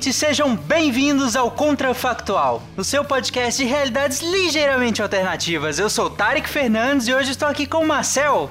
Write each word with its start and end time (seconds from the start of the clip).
ouvintes, 0.00 0.16
sejam 0.16 0.56
bem-vindos 0.56 1.36
ao 1.36 1.50
Contrafactual, 1.50 2.62
o 2.74 2.82
seu 2.82 3.04
podcast 3.04 3.62
de 3.62 3.68
realidades 3.68 4.22
ligeiramente 4.22 5.02
alternativas. 5.02 5.78
Eu 5.78 5.90
sou 5.90 6.08
Tarek 6.08 6.48
Fernandes 6.48 7.06
e 7.06 7.12
hoje 7.12 7.32
estou 7.32 7.46
aqui 7.46 7.66
com 7.66 7.84
o 7.84 7.86
Marcel. 7.86 8.50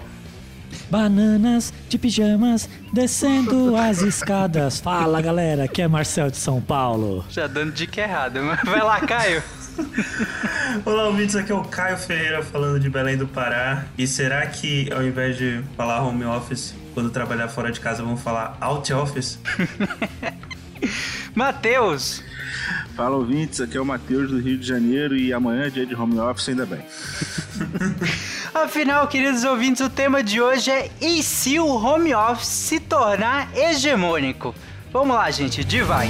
Bananas 0.92 1.74
de 1.88 1.98
pijamas 1.98 2.70
descendo 2.94 3.76
as 3.76 4.02
escadas. 4.04 4.80
Fala 4.80 5.20
galera, 5.22 5.64
aqui 5.64 5.82
é 5.82 5.88
Marcel 5.88 6.30
de 6.30 6.38
São 6.38 6.62
Paulo. 6.62 7.26
Já 7.32 7.48
dando 7.48 7.72
dica 7.72 8.02
errada, 8.02 8.44
mas 8.44 8.62
vai 8.64 8.84
lá, 8.84 9.00
Caio. 9.00 9.42
Olá, 10.86 11.08
ouvintes, 11.08 11.36
aqui 11.36 11.52
é 11.52 11.56
o 11.56 11.64
Caio 11.64 11.98
Ferreira 11.98 12.44
falando 12.44 12.80
de 12.80 12.92
Belém 12.92 13.18
do 13.18 13.28
Pará. 13.28 13.86
E 13.98 14.06
será 14.06 14.46
que 14.46 14.92
ao 14.94 15.02
invés 15.02 15.36
de 15.36 15.64
falar 15.76 16.04
home 16.04 16.26
office, 16.26 16.76
quando 16.94 17.10
trabalhar 17.10 17.48
fora 17.48 17.72
de 17.72 17.80
casa, 17.80 18.04
vamos 18.04 18.22
falar 18.22 18.56
out 18.62 18.94
office? 18.94 19.40
Matheus! 21.36 22.24
Fala 22.96 23.16
ouvintes, 23.16 23.62
aqui 23.62 23.78
é 23.78 23.82
o 23.82 23.86
Matheus 23.86 24.30
do 24.30 24.40
Rio 24.40 24.58
de 24.58 24.68
Janeiro 24.68 25.16
e 25.16 25.32
amanhã 25.32 25.68
é 25.68 25.70
dia 25.70 25.86
de 25.86 25.96
home 25.96 26.20
office, 26.20 26.50
ainda 26.50 26.66
bem. 26.66 26.82
Afinal, 28.54 29.08
queridos 29.08 29.44
ouvintes, 29.46 29.82
o 29.82 29.90
tema 29.90 30.22
de 30.22 30.42
hoje 30.42 30.70
é 30.70 30.92
e 31.00 31.24
se 31.24 31.60
o 31.60 31.68
home 31.68 32.14
office 32.14 32.48
se 32.48 32.80
tornar 32.80 33.50
hegemônico? 33.56 34.54
Vamos 34.92 35.16
lá, 35.16 35.32
gente, 35.32 35.64
devagar. 35.64 36.10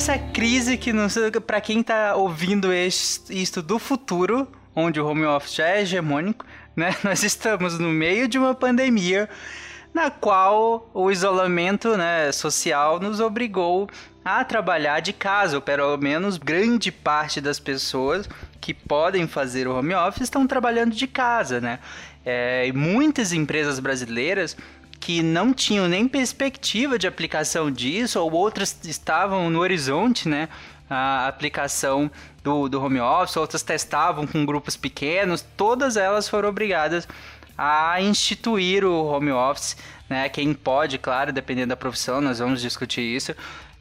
Essa 0.00 0.16
crise 0.16 0.78
que 0.78 0.94
para 1.46 1.60
quem 1.60 1.82
tá 1.82 2.16
ouvindo 2.16 2.72
isto 2.72 3.60
do 3.60 3.78
futuro, 3.78 4.48
onde 4.74 4.98
o 4.98 5.06
home 5.06 5.26
office 5.26 5.56
já 5.56 5.68
é 5.68 5.82
hegemônico, 5.82 6.46
né? 6.74 6.96
Nós 7.04 7.22
estamos 7.22 7.78
no 7.78 7.90
meio 7.90 8.26
de 8.26 8.38
uma 8.38 8.54
pandemia 8.54 9.28
na 9.92 10.10
qual 10.10 10.90
o 10.94 11.10
isolamento 11.10 11.98
né, 11.98 12.32
social 12.32 12.98
nos 12.98 13.20
obrigou 13.20 13.90
a 14.24 14.42
trabalhar 14.42 15.00
de 15.00 15.12
casa, 15.12 15.56
ou 15.56 15.60
pelo 15.60 15.94
menos 15.98 16.38
grande 16.38 16.90
parte 16.90 17.38
das 17.38 17.60
pessoas 17.60 18.26
que 18.58 18.72
podem 18.72 19.26
fazer 19.26 19.68
o 19.68 19.76
home 19.76 19.94
office 19.94 20.22
estão 20.22 20.46
trabalhando 20.46 20.94
de 20.94 21.06
casa, 21.06 21.60
né? 21.60 21.78
É, 22.24 22.66
e 22.66 22.72
muitas 22.72 23.34
empresas 23.34 23.78
brasileiras 23.78 24.56
que 25.00 25.22
não 25.22 25.54
tinham 25.54 25.88
nem 25.88 26.06
perspectiva 26.06 26.98
de 26.98 27.06
aplicação 27.06 27.70
disso, 27.70 28.20
ou 28.20 28.30
outras 28.32 28.78
estavam 28.84 29.48
no 29.48 29.58
horizonte, 29.60 30.28
né? 30.28 30.48
A 30.88 31.26
aplicação 31.26 32.10
do, 32.44 32.68
do 32.68 32.82
home 32.82 33.00
office, 33.00 33.36
outras 33.36 33.62
testavam 33.62 34.26
com 34.26 34.44
grupos 34.44 34.76
pequenos, 34.76 35.44
todas 35.56 35.96
elas 35.96 36.28
foram 36.28 36.50
obrigadas 36.50 37.08
a 37.56 38.00
instituir 38.00 38.84
o 38.84 39.06
home 39.06 39.32
office, 39.32 39.76
né? 40.08 40.28
Quem 40.28 40.52
pode, 40.52 40.98
claro, 40.98 41.32
dependendo 41.32 41.68
da 41.68 41.76
profissão, 41.76 42.20
nós 42.20 42.38
vamos 42.38 42.60
discutir 42.60 43.02
isso. 43.02 43.34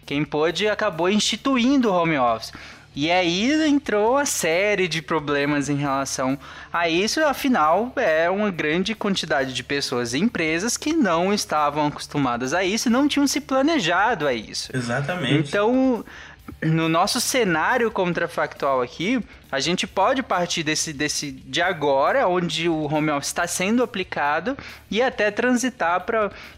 Quem 0.05 0.23
pôde 0.23 0.67
acabou 0.67 1.09
instituindo 1.09 1.91
o 1.91 1.93
home 1.93 2.17
office. 2.17 2.53
E 2.95 3.11
aí 3.11 3.67
entrou 3.67 4.17
a 4.17 4.25
série 4.25 4.87
de 4.87 5.01
problemas 5.01 5.69
em 5.69 5.75
relação 5.75 6.37
a 6.73 6.89
isso, 6.89 7.23
afinal, 7.23 7.93
é 7.95 8.29
uma 8.29 8.49
grande 8.49 8.95
quantidade 8.95 9.53
de 9.53 9.63
pessoas 9.63 10.13
e 10.13 10.19
empresas 10.19 10.75
que 10.75 10.93
não 10.93 11.33
estavam 11.33 11.87
acostumadas 11.87 12.53
a 12.53 12.63
isso 12.63 12.89
e 12.89 12.91
não 12.91 13.07
tinham 13.07 13.27
se 13.27 13.41
planejado 13.41 14.27
a 14.27 14.33
isso. 14.33 14.75
Exatamente. 14.75 15.49
Então, 15.49 16.03
no 16.61 16.89
nosso 16.89 17.19
cenário 17.19 17.89
contrafactual 17.91 18.81
aqui, 18.81 19.21
a 19.51 19.59
gente 19.59 19.87
pode 19.87 20.21
partir 20.21 20.63
desse, 20.63 20.93
desse 20.93 21.31
de 21.31 21.61
agora, 21.61 22.27
onde 22.27 22.69
o 22.69 22.83
home 22.83 23.11
office 23.11 23.29
está 23.29 23.47
sendo 23.47 23.81
aplicado, 23.81 24.57
e 24.91 25.01
até 25.01 25.31
transitar 25.31 26.05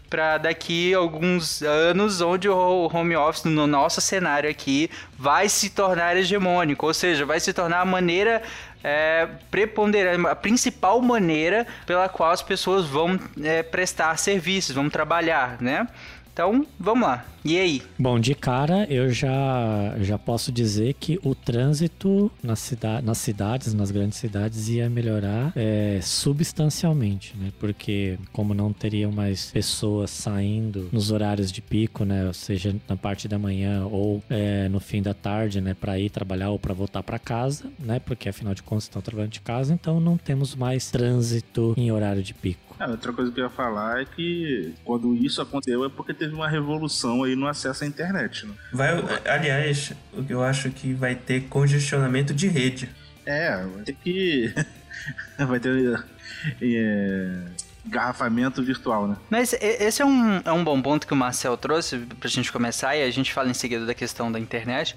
para 0.08 0.38
daqui 0.38 0.92
alguns 0.92 1.62
anos, 1.62 2.20
onde 2.20 2.48
o 2.48 2.90
home 2.92 3.16
office, 3.16 3.44
no 3.44 3.66
nosso 3.66 4.00
cenário 4.00 4.50
aqui, 4.50 4.90
vai 5.18 5.48
se 5.48 5.70
tornar 5.70 6.16
hegemônico, 6.16 6.86
ou 6.86 6.94
seja, 6.94 7.24
vai 7.24 7.40
se 7.40 7.52
tornar 7.52 7.80
a 7.80 7.84
maneira 7.84 8.42
é, 8.84 9.28
preponderante, 9.50 10.26
a 10.26 10.34
principal 10.34 11.00
maneira 11.00 11.66
pela 11.86 12.08
qual 12.08 12.30
as 12.30 12.42
pessoas 12.42 12.86
vão 12.86 13.18
é, 13.42 13.62
prestar 13.62 14.18
serviços, 14.18 14.74
vão 14.74 14.90
trabalhar, 14.90 15.56
né? 15.60 15.86
Então, 16.32 16.66
vamos 16.78 17.06
lá. 17.06 17.26
E 17.44 17.58
aí? 17.58 17.82
Bom, 17.98 18.20
de 18.20 18.34
cara, 18.34 18.86
eu 18.88 19.10
já, 19.10 19.96
já 20.00 20.16
posso 20.16 20.52
dizer 20.52 20.94
que 20.94 21.18
o 21.24 21.34
trânsito 21.34 22.30
na 22.42 22.54
cida 22.54 23.02
nas 23.02 23.18
cidades, 23.18 23.74
nas 23.74 23.90
grandes 23.90 24.16
cidades, 24.18 24.68
ia 24.68 24.88
melhorar 24.88 25.52
é, 25.56 25.98
substancialmente, 26.00 27.36
né? 27.36 27.52
Porque 27.58 28.16
como 28.32 28.54
não 28.54 28.72
teriam 28.72 29.10
mais 29.10 29.50
pessoas 29.50 30.10
saindo 30.10 30.88
nos 30.92 31.10
horários 31.10 31.50
de 31.50 31.60
pico, 31.60 32.04
né? 32.04 32.26
Ou 32.26 32.32
seja, 32.32 32.74
na 32.88 32.96
parte 32.96 33.26
da 33.26 33.38
manhã 33.38 33.84
ou 33.86 34.22
é, 34.30 34.68
no 34.68 34.78
fim 34.78 35.02
da 35.02 35.12
tarde, 35.12 35.60
né? 35.60 35.74
Para 35.74 35.98
ir 35.98 36.10
trabalhar 36.10 36.50
ou 36.50 36.58
para 36.58 36.72
voltar 36.72 37.02
para 37.02 37.18
casa, 37.18 37.64
né? 37.78 37.98
Porque 37.98 38.28
afinal 38.28 38.54
de 38.54 38.62
contas 38.62 38.84
estão 38.84 39.02
trabalhando 39.02 39.32
de 39.32 39.40
casa, 39.40 39.74
então 39.74 40.00
não 40.00 40.16
temos 40.16 40.54
mais 40.54 40.90
trânsito 40.90 41.74
em 41.76 41.90
horário 41.90 42.22
de 42.22 42.32
pico. 42.32 42.71
Outra 42.88 43.12
coisa 43.12 43.30
que 43.30 43.40
eu 43.40 43.44
ia 43.44 43.50
falar 43.50 44.02
é 44.02 44.04
que 44.04 44.74
quando 44.84 45.14
isso 45.14 45.40
aconteceu 45.40 45.84
é 45.84 45.88
porque 45.88 46.12
teve 46.12 46.34
uma 46.34 46.48
revolução 46.48 47.24
aí 47.24 47.36
no 47.36 47.46
acesso 47.46 47.84
à 47.84 47.86
internet. 47.86 48.46
Né? 48.46 48.54
Vai, 48.72 48.90
aliás, 49.26 49.92
o 50.12 50.22
que 50.24 50.32
eu 50.32 50.42
acho 50.42 50.70
que 50.70 50.92
vai 50.92 51.14
ter 51.14 51.42
congestionamento 51.48 52.34
de 52.34 52.48
rede. 52.48 52.90
É, 53.24 53.56
vai 53.64 53.82
ter 53.84 53.94
que. 53.94 54.54
vai 55.38 55.60
ter. 55.60 56.04
É 56.60 57.42
garrafamento 57.84 58.62
virtual, 58.62 59.08
né? 59.08 59.16
Mas 59.28 59.52
esse 59.54 60.02
é 60.02 60.04
um, 60.04 60.40
é 60.44 60.52
um 60.52 60.62
bom 60.62 60.80
ponto 60.80 61.06
que 61.06 61.12
o 61.12 61.16
Marcel 61.16 61.56
trouxe 61.56 61.98
pra 61.98 62.28
gente 62.28 62.52
começar 62.52 62.96
e 62.96 63.02
a 63.02 63.10
gente 63.10 63.32
fala 63.32 63.50
em 63.50 63.54
seguida 63.54 63.84
da 63.84 63.94
questão 63.94 64.30
da 64.30 64.38
internet 64.38 64.96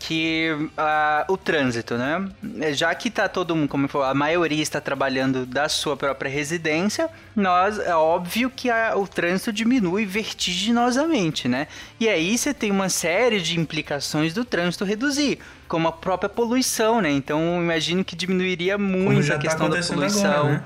que 0.00 0.48
uh, 0.50 1.32
o 1.32 1.36
trânsito, 1.36 1.96
né? 1.96 2.26
Já 2.72 2.92
que 2.94 3.10
tá 3.10 3.28
todo 3.28 3.54
mundo, 3.54 3.68
como 3.68 3.86
falou, 3.86 4.08
a 4.08 4.14
maioria 4.14 4.62
está 4.62 4.80
trabalhando 4.80 5.44
da 5.44 5.68
sua 5.68 5.94
própria 5.94 6.30
residência, 6.30 7.08
nós 7.36 7.78
é 7.78 7.94
óbvio 7.94 8.50
que 8.50 8.70
a, 8.70 8.96
o 8.96 9.06
trânsito 9.06 9.52
diminui 9.52 10.06
vertiginosamente, 10.06 11.46
né? 11.46 11.68
E 12.00 12.08
aí 12.08 12.36
você 12.36 12.54
tem 12.54 12.70
uma 12.70 12.88
série 12.88 13.40
de 13.40 13.60
implicações 13.60 14.32
do 14.32 14.42
trânsito 14.42 14.86
reduzir, 14.86 15.38
como 15.68 15.86
a 15.86 15.92
própria 15.92 16.30
poluição, 16.30 17.02
né? 17.02 17.10
Então 17.10 17.62
imagino 17.62 18.02
que 18.02 18.16
diminuiria 18.16 18.78
muito 18.78 19.30
a 19.30 19.34
tá 19.34 19.38
questão 19.38 19.68
tá 19.68 19.76
da 19.76 19.86
poluição. 19.86 20.32
Agora, 20.32 20.52
né? 20.54 20.64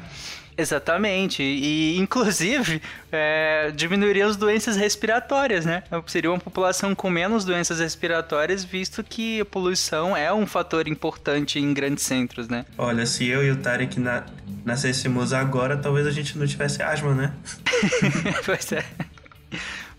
Exatamente. 0.57 1.43
E, 1.43 1.99
inclusive, 1.99 2.81
é, 3.11 3.73
diminuiria 3.75 4.27
as 4.27 4.37
doenças 4.37 4.77
respiratórias, 4.77 5.65
né? 5.65 5.83
Seria 6.07 6.31
uma 6.31 6.39
população 6.39 6.95
com 6.95 7.11
menos 7.11 7.45
doenças 7.45 7.81
respiratórias, 7.81 8.65
visto 8.65 9.03
que 9.03 9.41
a 9.41 9.45
poluição 9.45 10.17
é 10.17 10.33
um 10.33 10.47
fator 10.47 10.87
importante 10.89 11.59
em 11.59 11.75
grandes 11.75 12.05
centros, 12.05 12.49
né? 12.49 12.65
Olha, 12.79 13.05
se 13.07 13.27
eu 13.27 13.45
e 13.45 13.51
o 13.51 13.57
Tarek 13.57 13.99
na, 13.99 14.25
nascêssemos 14.65 15.33
agora, 15.33 15.77
talvez 15.77 16.07
a 16.07 16.11
gente 16.11 16.39
não 16.39 16.47
tivesse 16.47 16.83
asma, 16.83 17.15
né? 17.15 17.33
pois 18.47 18.73
é. 18.73 18.85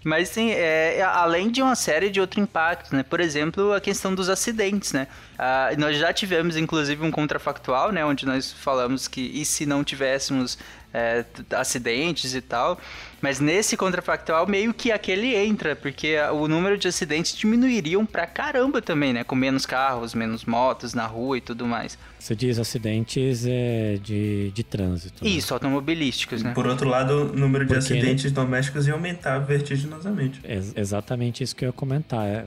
Mas 0.05 0.29
sim, 0.29 0.51
é, 0.51 0.97
é, 0.99 1.01
além 1.01 1.49
de 1.49 1.63
uma 1.63 1.73
série 1.73 2.11
de 2.11 2.21
outros 2.21 2.39
impactos, 2.39 2.91
né? 2.91 3.01
Por 3.01 3.19
exemplo, 3.19 3.73
a 3.73 3.81
questão 3.81 4.13
dos 4.13 4.29
acidentes, 4.29 4.93
né? 4.93 5.07
Ah, 5.35 5.71
nós 5.79 5.97
já 5.97 6.13
tivemos, 6.13 6.55
inclusive, 6.55 7.03
um 7.03 7.09
contrafactual, 7.09 7.91
né? 7.91 8.05
Onde 8.05 8.23
nós 8.23 8.53
falamos 8.53 9.07
que 9.07 9.19
e 9.21 9.43
se 9.43 9.65
não 9.65 9.83
tivéssemos 9.83 10.59
é, 10.93 11.25
acidentes 11.55 12.35
e 12.35 12.41
tal. 12.41 12.79
Mas 13.21 13.39
nesse 13.39 13.75
contrafactual, 13.77 14.45
meio 14.47 14.73
que 14.73 14.91
aquele 14.91 15.35
entra, 15.35 15.75
porque 15.75 16.15
o 16.33 16.47
número 16.47 16.77
de 16.77 16.87
acidentes 16.87 17.35
diminuiriam 17.35 18.05
pra 18.05 18.25
caramba 18.27 18.81
também, 18.81 19.13
né? 19.13 19.23
Com 19.23 19.35
menos 19.35 19.65
carros, 19.65 20.13
menos 20.13 20.45
motos 20.45 20.93
na 20.93 21.05
rua 21.07 21.37
e 21.37 21.41
tudo 21.41 21.65
mais. 21.65 21.97
Você 22.19 22.35
diz 22.35 22.57
acidentes 22.57 23.45
é, 23.47 23.97
de, 24.01 24.49
de 24.51 24.63
trânsito. 24.63 25.23
né? 25.23 25.29
Isso, 25.29 25.53
automobilísticos, 25.53 26.41
né? 26.41 26.53
Por 26.53 26.65
outro 26.65 26.89
lado, 26.89 27.31
o 27.31 27.35
número 27.37 27.65
de 27.65 27.73
Porque, 27.75 27.93
né? 27.93 27.99
acidentes 27.99 28.31
domésticos 28.31 28.87
ia 28.87 28.93
aumentar 28.93 29.37
vertiginosamente. 29.39 30.39
É 30.43 30.59
exatamente 30.75 31.43
isso 31.43 31.55
que 31.55 31.65
eu 31.65 31.69
ia 31.69 31.73
comentar. 31.73 32.25
É, 32.25 32.45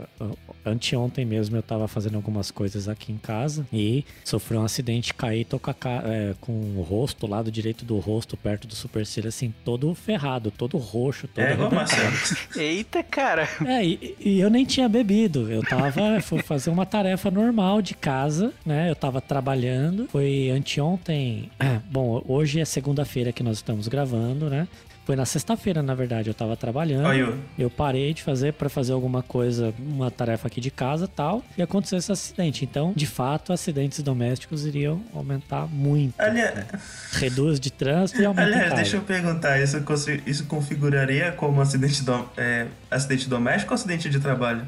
Anteontem 0.66 1.24
mesmo 1.24 1.56
eu 1.56 1.62
tava 1.62 1.86
fazendo 1.88 2.16
algumas 2.16 2.50
coisas 2.50 2.88
aqui 2.88 3.12
em 3.12 3.16
casa 3.18 3.66
e 3.72 4.04
sofri 4.24 4.56
um 4.56 4.64
acidente, 4.64 5.14
caí, 5.14 5.44
tô 5.44 5.58
com, 5.58 5.70
a 5.70 5.74
ca- 5.74 6.02
é, 6.04 6.34
com 6.40 6.52
o 6.52 6.82
rosto, 6.82 7.26
o 7.26 7.28
lado 7.28 7.50
direito 7.50 7.84
do 7.84 7.98
rosto, 7.98 8.36
perto 8.36 8.66
do 8.66 8.74
supercílio, 8.74 9.28
assim, 9.28 9.54
todo 9.64 9.94
ferrado, 9.94 10.50
todo 10.58 10.76
roxo, 10.76 11.28
todo 11.28 11.42
É. 11.44 11.56
Marcelo. 11.56 12.12
Eita, 12.56 13.02
cara. 13.02 13.48
É, 13.64 13.84
e, 13.84 14.16
e 14.18 14.40
eu 14.40 14.50
nem 14.50 14.64
tinha 14.64 14.88
bebido. 14.88 15.50
Eu 15.50 15.62
tava, 15.62 16.20
fui 16.20 16.42
fazer 16.42 16.68
uma 16.68 16.84
tarefa 16.84 17.30
normal 17.30 17.80
de 17.80 17.94
casa, 17.94 18.52
né? 18.66 18.90
Eu 18.90 18.96
tava 18.96 19.20
trabalhando. 19.20 20.08
Foi 20.10 20.50
anteontem. 20.50 21.48
Bom, 21.90 22.22
hoje 22.26 22.60
é 22.60 22.64
segunda-feira 22.64 23.32
que 23.32 23.42
nós 23.42 23.58
estamos 23.58 23.86
gravando, 23.86 24.50
né? 24.50 24.66
Foi 25.08 25.16
na 25.16 25.24
sexta-feira, 25.24 25.82
na 25.82 25.94
verdade, 25.94 26.28
eu 26.28 26.34
tava 26.34 26.54
trabalhando. 26.54 27.10
Eu- 27.14 27.34
Eu 27.58 27.70
parei 27.70 28.12
de 28.12 28.22
fazer 28.22 28.52
pra 28.52 28.68
fazer 28.68 28.92
alguma 28.92 29.22
coisa, 29.22 29.72
uma 29.78 30.10
tarefa 30.10 30.48
aqui 30.48 30.60
de 30.60 30.70
casa 30.70 31.08
tal, 31.08 31.42
e 31.56 31.62
aconteceu 31.62 31.96
esse 31.96 32.12
acidente. 32.12 32.62
Então, 32.62 32.92
de 32.94 33.06
fato, 33.06 33.50
acidentes 33.50 34.02
domésticos 34.02 34.66
iriam 34.66 35.00
aumentar 35.14 35.66
muito. 35.66 36.12
aliás, 36.20 36.62
Reduz 37.12 37.58
de 37.58 37.70
trânsito 37.72 38.20
e 38.20 38.26
aumenta 38.26 38.46
aliás 38.48 38.74
deixa 38.74 38.96
eu 38.98 39.00
perguntar, 39.00 39.58
isso, 39.58 39.78
isso 40.26 40.44
configuraria 40.44 41.32
como 41.32 41.58
acidente, 41.62 42.02
dom- 42.04 42.28
é, 42.36 42.66
acidente 42.90 43.30
doméstico 43.30 43.72
ou 43.72 43.76
acidente 43.76 44.10
de 44.10 44.20
trabalho? 44.20 44.60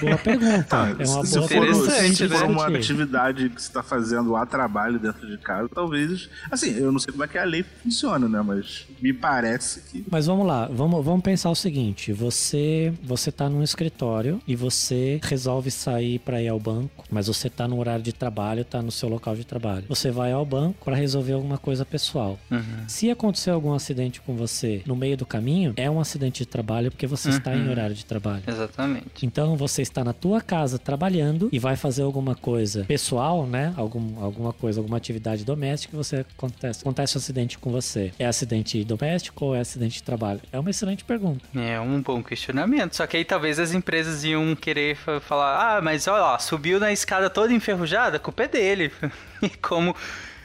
Boa 0.00 0.16
pergunta. 0.18 0.76
é 0.96 1.04
uma 1.08 1.26
se 1.26 1.34
boa 1.36 1.48
for, 1.48 1.56
interessante, 1.68 2.16
se 2.16 2.28
for 2.28 2.40
né? 2.40 2.46
uma 2.46 2.66
atividade 2.68 3.48
que 3.48 3.60
você 3.60 3.66
está 3.68 3.82
fazendo 3.82 4.36
a 4.36 4.46
trabalho 4.46 5.00
dentro 5.00 5.26
de 5.26 5.38
casa, 5.38 5.68
talvez. 5.68 6.28
Assim, 6.52 6.76
eu 6.78 6.92
não 6.92 7.00
sei 7.00 7.10
como 7.10 7.24
é 7.24 7.28
que 7.28 7.36
a 7.36 7.44
lei 7.44 7.64
funciona, 7.82 8.28
né? 8.28 8.40
Mas 8.42 8.86
me 9.00 9.12
parece 9.12 9.80
que. 9.80 10.04
Mas 10.10 10.26
vamos 10.26 10.46
lá, 10.46 10.66
vamos, 10.66 11.04
vamos 11.04 11.22
pensar 11.22 11.50
o 11.50 11.54
seguinte: 11.54 12.12
você 12.12 12.92
você 13.02 13.30
tá 13.30 13.48
num 13.48 13.62
escritório 13.62 14.40
e 14.46 14.54
você 14.54 15.20
resolve 15.22 15.70
sair 15.70 16.18
para 16.18 16.42
ir 16.42 16.48
ao 16.48 16.58
banco, 16.58 17.04
mas 17.10 17.26
você 17.26 17.48
tá 17.48 17.66
no 17.66 17.78
horário 17.78 18.02
de 18.02 18.12
trabalho, 18.12 18.64
tá 18.64 18.82
no 18.82 18.90
seu 18.90 19.08
local 19.08 19.36
de 19.36 19.44
trabalho. 19.44 19.84
Você 19.88 20.10
vai 20.10 20.32
ao 20.32 20.44
banco 20.44 20.84
para 20.84 20.96
resolver 20.96 21.32
alguma 21.32 21.58
coisa 21.58 21.84
pessoal. 21.84 22.38
Se 22.86 23.10
acontecer 23.10 23.50
algum 23.50 23.72
acidente 23.72 24.20
com 24.20 24.34
você 24.34 24.82
no 24.86 24.96
meio 24.96 25.16
do 25.16 25.26
caminho, 25.26 25.72
é 25.76 25.90
um 25.90 26.00
acidente 26.00 26.40
de 26.40 26.46
trabalho 26.46 26.90
porque 26.90 27.06
você 27.06 27.30
está 27.30 27.54
em 27.54 27.68
horário 27.68 27.94
de 27.94 28.04
trabalho. 28.04 28.42
Exatamente. 28.46 29.24
Então 29.24 29.56
você 29.56 29.82
está 29.82 30.04
na 30.04 30.12
tua 30.12 30.40
casa 30.40 30.78
trabalhando 30.78 31.48
e 31.52 31.58
vai 31.58 31.76
fazer 31.76 32.02
alguma 32.02 32.34
coisa 32.34 32.84
pessoal, 32.84 33.46
né? 33.46 33.72
Algum, 33.76 34.22
alguma 34.22 34.52
coisa, 34.52 34.80
alguma 34.80 34.96
atividade 34.96 35.44
doméstica, 35.44 35.94
e 35.94 35.96
você 35.96 36.24
acontece, 36.36 36.80
acontece 36.80 37.16
um 37.16 37.20
acidente 37.20 37.58
com 37.58 37.70
você. 37.70 38.12
É 38.18 38.26
acidente 38.26 38.81
doméstico 38.84 39.44
ou 39.46 39.54
é 39.54 39.60
acidente 39.60 39.94
de 39.96 40.02
trabalho? 40.02 40.40
É 40.52 40.58
uma 40.58 40.70
excelente 40.70 41.04
pergunta. 41.04 41.44
É 41.54 41.78
um 41.80 42.00
bom 42.00 42.22
questionamento. 42.22 42.94
Só 42.96 43.06
que 43.06 43.16
aí 43.16 43.24
talvez 43.24 43.58
as 43.58 43.72
empresas 43.72 44.24
iam 44.24 44.54
querer 44.54 44.96
fa- 44.96 45.20
falar: 45.20 45.76
ah, 45.78 45.80
mas 45.82 46.06
olha 46.08 46.22
lá, 46.22 46.38
subiu 46.38 46.78
na 46.80 46.92
escada 46.92 47.28
toda 47.30 47.52
enferrujada, 47.52 48.16
a 48.16 48.20
culpa 48.20 48.44
é 48.44 48.48
dele. 48.48 48.92
e 49.42 49.48
como. 49.48 49.94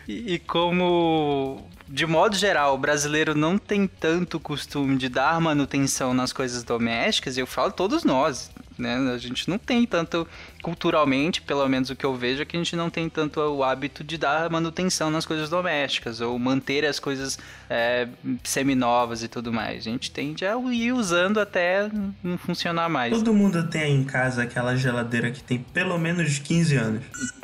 E 0.08 0.40
como. 0.40 1.66
De 1.90 2.06
modo 2.06 2.36
geral, 2.36 2.76
o 2.76 2.78
brasileiro 2.78 3.34
não 3.34 3.58
tem 3.58 3.88
tanto 3.88 4.40
costume 4.42 4.98
de 4.98 5.08
dar 5.08 5.40
manutenção 5.40 6.14
nas 6.14 6.34
coisas 6.34 6.62
domésticas, 6.64 7.38
e 7.38 7.40
eu 7.40 7.48
falo 7.48 7.72
todos 7.72 8.04
nós, 8.04 8.52
né? 8.78 8.96
A 9.14 9.18
gente 9.18 9.50
não 9.50 9.58
tem 9.58 9.86
tanto, 9.86 10.28
culturalmente, 10.62 11.42
pelo 11.42 11.68
menos 11.68 11.90
o 11.90 11.96
que 11.96 12.06
eu 12.06 12.16
vejo, 12.16 12.42
é 12.42 12.46
que 12.46 12.56
a 12.56 12.60
gente 12.60 12.76
não 12.76 12.90
tem 12.90 13.10
tanto 13.10 13.40
o 13.40 13.64
hábito 13.64 14.04
de 14.04 14.18
dar 14.18 14.50
manutenção 14.50 15.10
nas 15.10 15.26
coisas 15.26 15.50
domésticas, 15.50 16.22
ou 16.22 16.38
manter 16.38 16.86
as 16.86 17.00
coisas 17.00 17.38
é, 17.70 18.08
seminovas 18.44 19.24
e 19.24 19.28
tudo 19.28 19.52
mais. 19.54 19.80
A 19.88 19.90
gente 19.90 20.12
tende 20.12 20.46
a 20.46 20.56
ir 20.72 20.92
usando 20.94 21.40
até 21.40 21.90
não 22.24 22.38
funcionar 22.38 22.90
mais. 22.90 23.14
Todo 23.14 23.34
mundo 23.34 23.68
tem 23.68 23.82
aí 23.84 23.92
em 23.92 24.04
casa 24.04 24.44
aquela 24.44 24.76
geladeira 24.76 25.32
que 25.32 25.42
tem 25.44 25.60
pelo 25.60 25.98
menos 25.98 26.40
15 26.40 26.76
anos. 26.76 27.04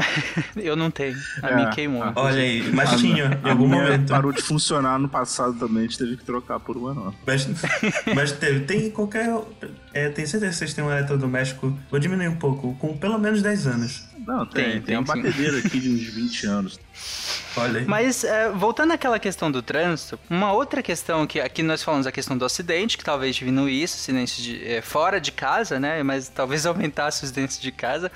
Eu 0.55 0.75
não 0.75 0.89
tenho. 0.91 1.17
A 1.41 1.49
É. 1.49 1.55
minha 1.55 1.69
queimou. 1.69 2.03
Olha 2.15 2.41
aí, 2.41 2.71
mas 2.73 2.99
tinha 2.99 3.25
em 3.43 3.47
A 3.47 3.51
algum 3.51 3.67
momento. 3.67 4.09
parou 4.09 4.31
de 4.31 4.41
funcionar 4.41 4.97
no 4.99 5.09
passado 5.09 5.53
também, 5.57 5.79
a 5.79 5.87
gente 5.87 5.97
teve 5.97 6.17
que 6.17 6.23
trocar 6.23 6.59
por 6.59 6.77
uma 6.77 6.93
nova. 6.93 7.13
Mas, 7.25 7.47
mas 8.15 8.31
teve, 8.31 8.61
tem 8.61 8.89
qualquer. 8.91 9.29
É, 9.93 10.09
tem 10.09 10.25
certeza 10.25 10.51
que 10.51 10.57
vocês 10.57 10.73
têm 10.73 10.83
um 10.83 10.91
eletrodoméstico. 10.91 11.77
Vou 11.89 11.99
diminuir 11.99 12.27
um 12.27 12.35
pouco, 12.35 12.75
com 12.79 12.97
pelo 13.03 13.19
menos 13.19 13.41
10 13.41 13.67
anos. 13.67 14.03
Não, 14.25 14.45
tem, 14.45 14.63
Tem, 14.63 14.71
tem, 14.71 14.81
tem 14.81 14.97
uma 14.97 15.03
batedeira 15.03 15.57
aqui 15.57 15.77
de 15.77 15.89
uns 15.89 16.03
20 16.15 16.47
anos. 16.47 16.79
Olha 17.57 17.81
aí. 17.81 17.85
Mas, 17.85 18.23
é, 18.23 18.49
voltando 18.49 18.93
àquela 18.93 19.19
questão 19.19 19.51
do 19.51 19.61
trânsito, 19.61 20.17
uma 20.29 20.53
outra 20.53 20.81
questão 20.81 21.27
que 21.27 21.41
aqui 21.41 21.61
nós 21.61 21.83
falamos 21.83 22.07
a 22.07 22.13
questão 22.13 22.37
do 22.37 22.45
acidente, 22.45 22.97
que 22.97 23.03
talvez 23.03 23.35
diminuísse 23.35 23.95
acidentes 23.95 24.41
de, 24.41 24.65
é, 24.65 24.81
fora 24.81 25.19
de 25.19 25.33
casa, 25.33 25.81
né? 25.81 26.01
Mas 26.01 26.29
talvez 26.29 26.63
aumentasse 26.65 27.25
os 27.25 27.31
acidentes 27.31 27.59
de 27.59 27.73
casa. 27.73 28.09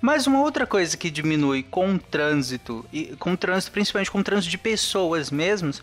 Mas 0.00 0.26
uma 0.26 0.40
outra 0.40 0.66
coisa 0.66 0.96
que 0.96 1.10
diminui 1.10 1.62
com 1.62 1.94
o 1.94 1.98
trânsito, 1.98 2.86
e 2.90 3.14
com 3.18 3.34
o 3.34 3.36
trânsito, 3.36 3.70
principalmente 3.70 4.10
com 4.10 4.20
o 4.20 4.24
trânsito 4.24 4.50
de 4.50 4.56
pessoas 4.56 5.30
mesmos, 5.30 5.82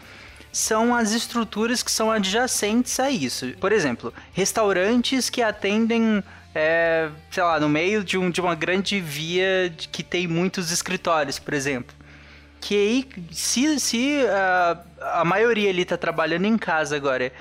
são 0.52 0.96
as 0.96 1.12
estruturas 1.12 1.84
que 1.84 1.92
são 1.92 2.12
adjacentes 2.12 3.00
a 3.00 3.12
isso. 3.12 3.54
Por 3.60 3.72
exemplo, 3.72 4.12
restaurantes 4.34 5.30
que 5.30 5.44
atendem, 5.44 6.24
é, 6.54 7.10
sei 7.32 7.44
lá, 7.44 7.60
no 7.60 7.70
meio 7.70 8.04
de, 8.04 8.18
um, 8.18 8.30
de 8.30 8.42
uma 8.42 8.56
grande 8.56 9.00
via 9.00 9.74
que 9.78 10.04
tem 10.04 10.28
muitos 10.28 10.72
escritórios, 10.72 11.40
por 11.40 11.54
exemplo 11.54 12.00
que 12.60 12.76
aí, 12.76 13.10
se, 13.32 13.80
se 13.80 14.20
ah, 14.28 14.78
a 15.20 15.26
maioria 15.26 15.70
ali 15.70 15.86
tá 15.86 15.98
trabalhando 15.98 16.46
em 16.46 16.58
casa 16.58 16.96
agora, 16.96 17.32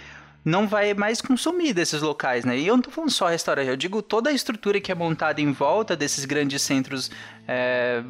não 0.45 0.67
vai 0.67 0.95
mais 0.95 1.21
consumir 1.21 1.73
desses 1.75 2.01
locais, 2.01 2.45
né? 2.45 2.59
E 2.59 2.67
eu 2.67 2.77
não 2.77 2.83
tô 2.83 2.91
falando 2.91 3.11
só 3.11 3.27
restaurante, 3.27 3.69
eu 3.69 3.77
digo 3.77 4.01
toda 4.01 4.31
a 4.31 4.33
estrutura 4.33 4.81
que 4.81 4.91
é 4.91 4.95
montada 4.95 5.41
em 5.41 5.53
volta 5.53 5.97
desses 5.97 6.25
grandes 6.25 6.63
centros 6.63 7.11
é, 7.47 8.03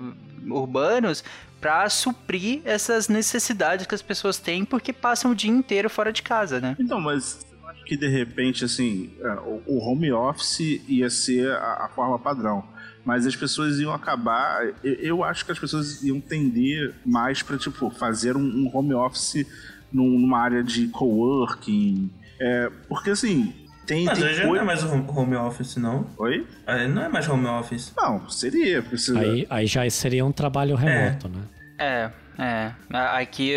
urbanos 0.49 1.25
para 1.61 1.89
suprir 1.89 2.61
essas 2.65 3.09
necessidades 3.09 3.85
que 3.87 3.95
as 3.95 4.03
pessoas 4.03 4.39
têm 4.39 4.65
porque 4.65 4.93
passam 4.93 5.33
o 5.33 5.35
dia 5.35 5.51
inteiro 5.51 5.91
fora 5.91 6.13
de 6.13 6.23
casa, 6.23 6.61
né? 6.61 6.77
Então, 6.79 7.01
mas 7.01 7.45
que 7.89 7.97
de 7.97 8.07
repente, 8.07 8.65
assim, 8.67 9.11
é, 9.21 9.33
o 9.67 9.79
home 9.79 10.13
office 10.13 10.61
ia 10.87 11.09
ser 11.09 11.51
a, 11.53 11.87
a 11.87 11.91
forma 11.95 12.19
padrão. 12.19 12.63
Mas 13.05 13.27
as 13.27 13.35
pessoas 13.35 13.79
iam 13.81 13.93
acabar. 13.95 14.63
Eu, 14.85 14.93
eu 14.95 15.25
acho 15.25 15.45
que 15.47 15.51
as 15.53 15.59
pessoas 15.59 16.03
iam 16.03 16.21
tender 16.21 16.95
mais 17.07 17.43
para, 17.43 17.57
tipo, 17.57 17.89
fazer 17.89 18.37
um, 18.37 18.41
um 18.43 18.71
home 18.77 18.93
office 18.93 19.47
num- 19.91 20.19
numa 20.19 20.39
área 20.39 20.63
de 20.63 20.89
coworking. 20.89 22.11
É, 22.39 22.71
porque, 22.89 23.09
assim, 23.11 23.55
tem. 23.87 24.05
Mas 24.05 24.19
tem 24.19 24.29
hoje 24.29 24.43
não 24.43 24.49
coi- 24.51 24.59
é 24.59 24.63
mais 24.63 24.85
home 24.85 25.05
home 25.09 25.37
office, 25.37 25.77
não. 25.77 26.07
Oi? 26.19 26.47
Ah, 26.67 26.87
Não 26.87 27.03
é 27.05 27.09
mais 27.09 27.27
home 27.27 27.47
office. 27.47 27.93
Não, 27.97 28.29
seria. 28.29 28.83
Precisa... 28.83 29.19
Aí, 29.19 29.47
aí 29.49 29.67
já 29.67 29.89
seria 29.89 30.27
um 30.27 30.33
trabalho 30.33 30.77
remoto, 30.77 31.29
né? 31.31 31.41
É, 31.79 32.11
é. 32.39 32.73
Aqui 33.21 33.53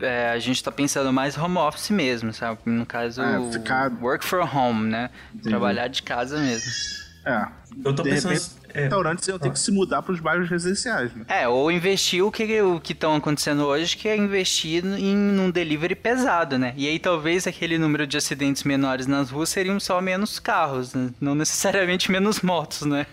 é, 0.00 0.30
a 0.30 0.38
gente 0.38 0.62
tá 0.62 0.70
pensando 0.70 1.12
mais 1.12 1.36
home 1.38 1.56
office 1.58 1.90
mesmo, 1.90 2.32
sabe? 2.32 2.58
No 2.66 2.84
caso, 2.86 3.22
É, 3.22 3.52
ficar- 3.52 3.90
work 4.00 4.24
from 4.24 4.44
home, 4.54 4.90
né? 4.90 5.10
Trabalhar 5.42 5.88
de 5.88 6.02
casa 6.02 6.38
mesmo. 6.38 6.70
É. 7.26 7.46
Eu 7.84 7.94
tô 7.94 8.02
de 8.02 8.10
pensando. 8.10 8.32
repente, 8.34 8.50
é, 8.74 8.80
restaurantes 8.82 9.26
iam 9.28 9.38
ter 9.38 9.50
que 9.50 9.58
se 9.58 9.72
mudar 9.72 10.02
para 10.02 10.12
os 10.12 10.20
bairros 10.20 10.50
residenciais, 10.50 11.14
né? 11.14 11.24
É, 11.26 11.48
ou 11.48 11.72
investir 11.72 12.22
o 12.22 12.30
que 12.30 12.60
o 12.60 12.78
que 12.78 12.92
estão 12.92 13.14
acontecendo 13.16 13.64
hoje, 13.64 13.96
que 13.96 14.06
é 14.06 14.14
investir 14.14 14.84
em 14.84 15.16
um 15.40 15.50
delivery 15.50 15.94
pesado, 15.94 16.58
né? 16.58 16.74
E 16.76 16.86
aí 16.86 16.98
talvez 16.98 17.46
aquele 17.46 17.78
número 17.78 18.06
de 18.06 18.18
acidentes 18.18 18.62
menores 18.64 19.06
nas 19.06 19.30
ruas 19.30 19.48
seriam 19.48 19.80
só 19.80 20.00
menos 20.02 20.38
carros, 20.38 20.92
né? 20.92 21.10
não 21.18 21.34
necessariamente 21.34 22.12
menos 22.12 22.42
motos, 22.42 22.82
né? 22.82 23.06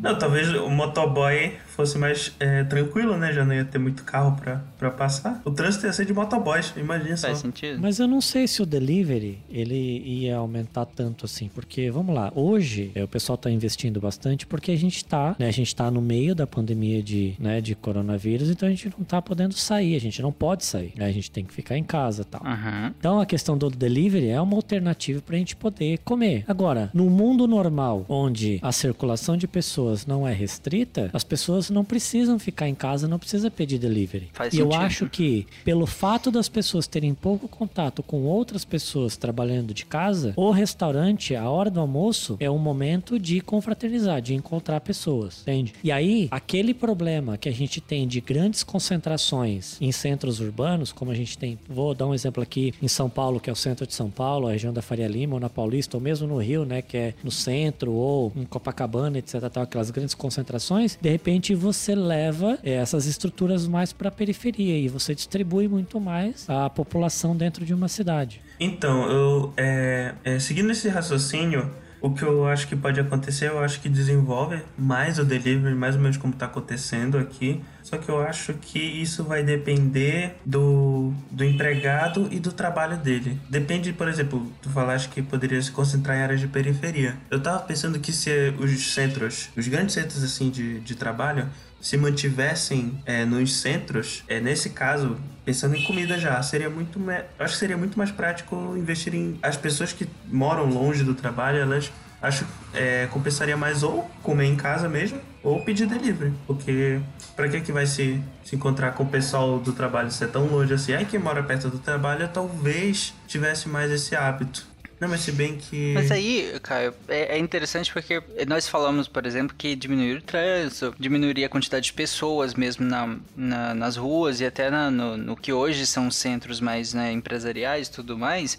Não, 0.00 0.16
talvez 0.18 0.48
o 0.54 0.70
motoboy 0.70 1.58
fosse 1.78 1.96
mais 1.96 2.34
é, 2.40 2.64
tranquilo, 2.64 3.16
né? 3.16 3.32
Já 3.32 3.44
não 3.44 3.54
ia 3.54 3.64
ter 3.64 3.78
muito 3.78 4.02
carro 4.02 4.36
pra, 4.36 4.60
pra 4.76 4.90
passar. 4.90 5.40
O 5.44 5.52
trânsito 5.52 5.86
ia 5.86 5.92
ser 5.92 6.04
de 6.04 6.12
motoboys, 6.12 6.74
imagina 6.76 7.16
só. 7.16 7.28
Faz 7.28 7.38
sentido. 7.38 7.80
Mas 7.80 8.00
eu 8.00 8.08
não 8.08 8.20
sei 8.20 8.48
se 8.48 8.60
o 8.60 8.66
delivery 8.66 9.38
ele 9.48 10.02
ia 10.04 10.38
aumentar 10.38 10.86
tanto 10.86 11.24
assim, 11.24 11.48
porque 11.54 11.88
vamos 11.88 12.12
lá, 12.12 12.32
hoje 12.34 12.90
é, 12.96 13.04
o 13.04 13.06
pessoal 13.06 13.38
tá 13.38 13.48
investindo 13.48 14.00
bastante 14.00 14.44
porque 14.44 14.72
a 14.72 14.76
gente 14.76 15.04
tá, 15.04 15.36
né, 15.38 15.46
a 15.46 15.52
gente 15.52 15.74
tá 15.74 15.88
no 15.88 16.02
meio 16.02 16.34
da 16.34 16.48
pandemia 16.48 17.00
de, 17.00 17.36
né, 17.38 17.60
de 17.60 17.76
coronavírus, 17.76 18.50
então 18.50 18.66
a 18.66 18.70
gente 18.72 18.92
não 18.98 19.04
tá 19.04 19.22
podendo 19.22 19.54
sair, 19.54 19.94
a 19.94 20.00
gente 20.00 20.20
não 20.20 20.32
pode 20.32 20.64
sair, 20.64 20.92
né, 20.96 21.06
a 21.06 21.12
gente 21.12 21.30
tem 21.30 21.44
que 21.44 21.54
ficar 21.54 21.78
em 21.78 21.84
casa, 21.84 22.22
e 22.22 22.24
tal. 22.24 22.42
Uhum. 22.42 22.92
Então 22.98 23.20
a 23.20 23.26
questão 23.26 23.56
do 23.56 23.70
delivery 23.70 24.28
é 24.28 24.40
uma 24.40 24.56
alternativa 24.56 25.22
pra 25.22 25.36
gente 25.36 25.54
poder 25.54 25.98
comer. 25.98 26.44
Agora, 26.48 26.90
no 26.92 27.08
mundo 27.08 27.46
normal, 27.46 28.04
onde 28.08 28.58
a 28.62 28.72
circulação 28.72 29.36
de 29.36 29.46
pessoas 29.46 30.06
não 30.06 30.26
é 30.26 30.32
restrita, 30.32 31.10
as 31.12 31.22
pessoas 31.22 31.67
pessoas 31.68 31.70
não 31.70 31.84
precisam 31.84 32.38
ficar 32.38 32.68
em 32.68 32.74
casa, 32.74 33.06
não 33.06 33.18
precisa 33.18 33.50
pedir 33.50 33.78
delivery. 33.78 34.30
Faz 34.32 34.52
e 34.52 34.58
eu 34.58 34.66
sentido. 34.66 34.82
acho 34.82 35.08
que, 35.08 35.46
pelo 35.64 35.86
fato 35.86 36.30
das 36.30 36.48
pessoas 36.48 36.86
terem 36.86 37.14
pouco 37.14 37.48
contato 37.48 38.02
com 38.02 38.22
outras 38.22 38.64
pessoas 38.64 39.16
trabalhando 39.16 39.72
de 39.72 39.84
casa, 39.84 40.32
o 40.36 40.50
restaurante, 40.50 41.34
a 41.34 41.48
hora 41.48 41.70
do 41.70 41.80
almoço, 41.80 42.36
é 42.40 42.50
um 42.50 42.58
momento 42.58 43.18
de 43.18 43.40
confraternizar, 43.40 44.20
de 44.20 44.34
encontrar 44.34 44.80
pessoas, 44.80 45.42
entende? 45.42 45.72
E 45.82 45.92
aí, 45.92 46.28
aquele 46.30 46.74
problema 46.74 47.36
que 47.36 47.48
a 47.48 47.52
gente 47.52 47.80
tem 47.80 48.06
de 48.06 48.20
grandes 48.20 48.62
concentrações 48.62 49.76
em 49.80 49.92
centros 49.92 50.40
urbanos, 50.40 50.92
como 50.92 51.10
a 51.10 51.14
gente 51.14 51.36
tem, 51.36 51.58
vou 51.68 51.94
dar 51.94 52.06
um 52.06 52.14
exemplo 52.14 52.42
aqui 52.42 52.74
em 52.82 52.88
São 52.88 53.08
Paulo, 53.08 53.40
que 53.40 53.50
é 53.50 53.52
o 53.52 53.56
centro 53.56 53.86
de 53.86 53.94
São 53.94 54.10
Paulo, 54.10 54.48
a 54.48 54.52
região 54.52 54.72
da 54.72 54.82
Faria 54.82 55.08
Lima, 55.08 55.34
ou 55.34 55.40
na 55.40 55.48
Paulista, 55.48 55.96
ou 55.96 56.00
mesmo 56.00 56.26
no 56.26 56.38
Rio, 56.38 56.64
né, 56.64 56.82
que 56.82 56.96
é 56.96 57.14
no 57.22 57.30
centro, 57.30 57.92
ou 57.92 58.32
em 58.36 58.44
Copacabana, 58.44 59.18
etc, 59.18 59.40
tal, 59.50 59.62
aquelas 59.62 59.90
grandes 59.90 60.14
concentrações, 60.14 60.98
de 61.00 61.10
repente 61.10 61.54
você 61.58 61.94
leva 61.94 62.58
eh, 62.62 62.72
essas 62.72 63.06
estruturas 63.06 63.66
mais 63.66 63.92
para 63.92 64.08
a 64.08 64.12
periferia 64.12 64.78
e 64.78 64.88
você 64.88 65.14
distribui 65.14 65.68
muito 65.68 66.00
mais 66.00 66.48
a 66.48 66.70
população 66.70 67.36
dentro 67.36 67.64
de 67.64 67.74
uma 67.74 67.88
cidade. 67.88 68.40
Então, 68.58 69.08
eu 69.10 69.52
é, 69.56 70.14
é, 70.24 70.38
seguindo 70.38 70.70
esse 70.70 70.88
raciocínio, 70.88 71.70
o 72.00 72.10
que 72.10 72.22
eu 72.22 72.46
acho 72.46 72.68
que 72.68 72.76
pode 72.76 73.00
acontecer, 73.00 73.48
eu 73.48 73.58
acho 73.58 73.80
que 73.80 73.88
desenvolve 73.88 74.62
mais 74.76 75.18
o 75.18 75.24
delivery, 75.24 75.74
mais 75.74 75.94
ou 75.94 76.00
menos 76.00 76.16
como 76.16 76.32
está 76.32 76.46
acontecendo 76.46 77.18
aqui. 77.18 77.60
Só 77.82 77.96
que 77.96 78.08
eu 78.08 78.20
acho 78.20 78.54
que 78.54 78.78
isso 78.78 79.24
vai 79.24 79.42
depender 79.42 80.36
do, 80.44 81.12
do 81.30 81.42
empregado 81.42 82.28
e 82.30 82.38
do 82.38 82.52
trabalho 82.52 82.98
dele. 82.98 83.40
Depende, 83.48 83.92
por 83.92 84.08
exemplo, 84.08 84.52
tu 84.60 84.68
falaste 84.68 85.08
que 85.08 85.22
poderia 85.22 85.60
se 85.62 85.72
concentrar 85.72 86.16
em 86.18 86.20
áreas 86.20 86.40
de 86.40 86.48
periferia. 86.48 87.16
Eu 87.30 87.40
tava 87.40 87.60
pensando 87.60 87.98
que 87.98 88.12
se 88.12 88.30
os 88.58 88.92
centros, 88.92 89.48
os 89.56 89.66
grandes 89.68 89.94
centros 89.94 90.22
assim 90.22 90.50
de, 90.50 90.80
de 90.80 90.94
trabalho, 90.94 91.48
se 91.80 91.96
mantivessem 91.96 93.00
é, 93.06 93.24
nos 93.24 93.56
centros, 93.56 94.24
é, 94.28 94.40
nesse 94.40 94.70
caso, 94.70 95.16
pensando 95.44 95.76
em 95.76 95.84
comida 95.84 96.18
já, 96.18 96.42
seria 96.42 96.68
muito. 96.68 96.98
me- 96.98 97.22
Acho 97.38 97.54
que 97.54 97.58
seria 97.58 97.76
muito 97.76 97.96
mais 97.96 98.10
prático 98.10 98.74
investir 98.76 99.14
em. 99.14 99.38
As 99.42 99.56
pessoas 99.56 99.92
que 99.92 100.08
moram 100.26 100.66
longe 100.66 101.04
do 101.04 101.14
trabalho, 101.14 101.58
elas. 101.58 101.90
Acho 102.20 102.44
é, 102.74 103.06
compensaria 103.12 103.56
mais 103.56 103.84
ou 103.84 104.02
comer 104.24 104.46
em 104.46 104.56
casa 104.56 104.88
mesmo, 104.88 105.20
ou 105.40 105.64
pedir 105.64 105.86
delivery. 105.86 106.32
Porque 106.48 107.00
pra 107.36 107.48
que 107.48 107.60
que 107.60 107.70
vai 107.70 107.86
se, 107.86 108.20
se 108.44 108.56
encontrar 108.56 108.90
com 108.94 109.04
o 109.04 109.06
pessoal 109.06 109.60
do 109.60 109.72
trabalho 109.72 110.10
se 110.10 110.24
é 110.24 110.26
tão 110.26 110.46
longe 110.46 110.74
assim? 110.74 110.92
Aí 110.94 111.04
quem 111.04 111.20
mora 111.20 111.44
perto 111.44 111.68
do 111.68 111.78
trabalho 111.78 112.28
talvez 112.34 113.14
tivesse 113.28 113.68
mais 113.68 113.92
esse 113.92 114.16
hábito. 114.16 114.66
Não, 115.00 115.08
mas 115.08 115.20
se 115.20 115.30
bem 115.30 115.56
que. 115.56 115.92
Mas 115.94 116.10
aí, 116.10 116.58
Caio, 116.62 116.92
é, 117.06 117.36
é 117.36 117.38
interessante 117.38 117.92
porque 117.92 118.20
nós 118.48 118.66
falamos, 118.68 119.06
por 119.06 119.24
exemplo, 119.26 119.54
que 119.56 119.76
diminuir 119.76 120.16
o 120.16 120.22
trânsito, 120.22 120.94
diminuiria 120.98 121.46
a 121.46 121.48
quantidade 121.48 121.86
de 121.86 121.92
pessoas 121.92 122.54
mesmo 122.54 122.84
na, 122.84 123.16
na- 123.36 123.74
nas 123.74 123.96
ruas 123.96 124.40
e 124.40 124.46
até 124.46 124.70
na- 124.70 124.90
no, 124.90 125.16
no 125.16 125.36
que 125.36 125.52
hoje 125.52 125.86
são 125.86 126.10
centros 126.10 126.60
mais 126.60 126.92
né, 126.94 127.12
empresariais 127.12 127.86
e 127.86 127.92
tudo 127.92 128.18
mais. 128.18 128.58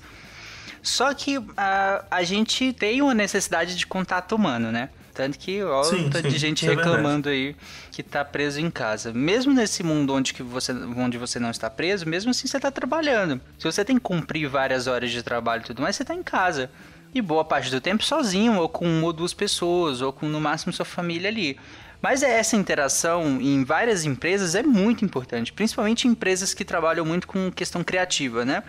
Só 0.82 1.14
que 1.14 1.38
a, 1.58 2.06
a 2.10 2.24
gente 2.24 2.72
tem 2.72 3.02
uma 3.02 3.14
necessidade 3.14 3.76
de 3.76 3.86
contato 3.86 4.34
humano, 4.34 4.72
né? 4.72 4.90
Tanto 5.20 5.38
que 5.38 5.60
tanto 5.60 6.22
sim, 6.22 6.30
de 6.30 6.38
gente 6.38 6.66
é 6.66 6.70
reclamando 6.70 7.28
aí 7.28 7.54
que 7.92 8.02
tá 8.02 8.24
preso 8.24 8.62
em 8.62 8.72
casa. 8.72 9.12
Mesmo 9.12 9.54
nesse 9.54 9.84
mundo 9.84 10.14
onde, 10.14 10.34
que 10.34 10.42
você, 10.42 10.72
onde 10.72 11.18
você 11.18 11.38
não 11.42 11.52
está 11.52 11.70
preso, 11.70 12.08
mesmo 12.08 12.32
assim 12.32 12.48
você 12.48 12.58
tá 12.58 12.72
trabalhando. 12.72 13.42
Se 13.58 13.66
você 13.66 13.84
tem 13.84 13.98
que 13.98 14.02
cumprir 14.02 14.48
várias 14.48 14.88
horas 14.88 15.12
de 15.12 15.22
trabalho 15.22 15.62
e 15.62 15.66
tudo 15.66 15.82
mais, 15.82 15.98
você 15.98 16.06
tá 16.06 16.16
em 16.16 16.24
casa. 16.24 16.72
E 17.14 17.22
boa 17.22 17.44
parte 17.44 17.70
do 17.70 17.82
tempo 17.82 18.02
sozinho, 18.02 18.62
ou 18.62 18.70
com 18.70 18.86
uma 18.86 19.08
ou 19.08 19.12
duas 19.12 19.34
pessoas, 19.34 20.00
ou 20.00 20.14
com 20.14 20.26
no 20.26 20.40
máximo 20.40 20.72
sua 20.72 20.86
família 20.86 21.28
ali. 21.28 21.60
Mas 22.02 22.24
essa 22.24 22.56
interação 22.56 23.42
em 23.42 23.66
várias 23.66 24.06
empresas 24.06 24.56
é 24.56 24.64
muito 24.64 25.04
importante, 25.04 25.52
principalmente 25.52 26.08
em 26.08 26.12
empresas 26.12 26.54
que 26.54 26.64
trabalham 26.64 27.04
muito 27.04 27.28
com 27.28 27.52
questão 27.52 27.84
criativa, 27.84 28.46
né? 28.46 28.64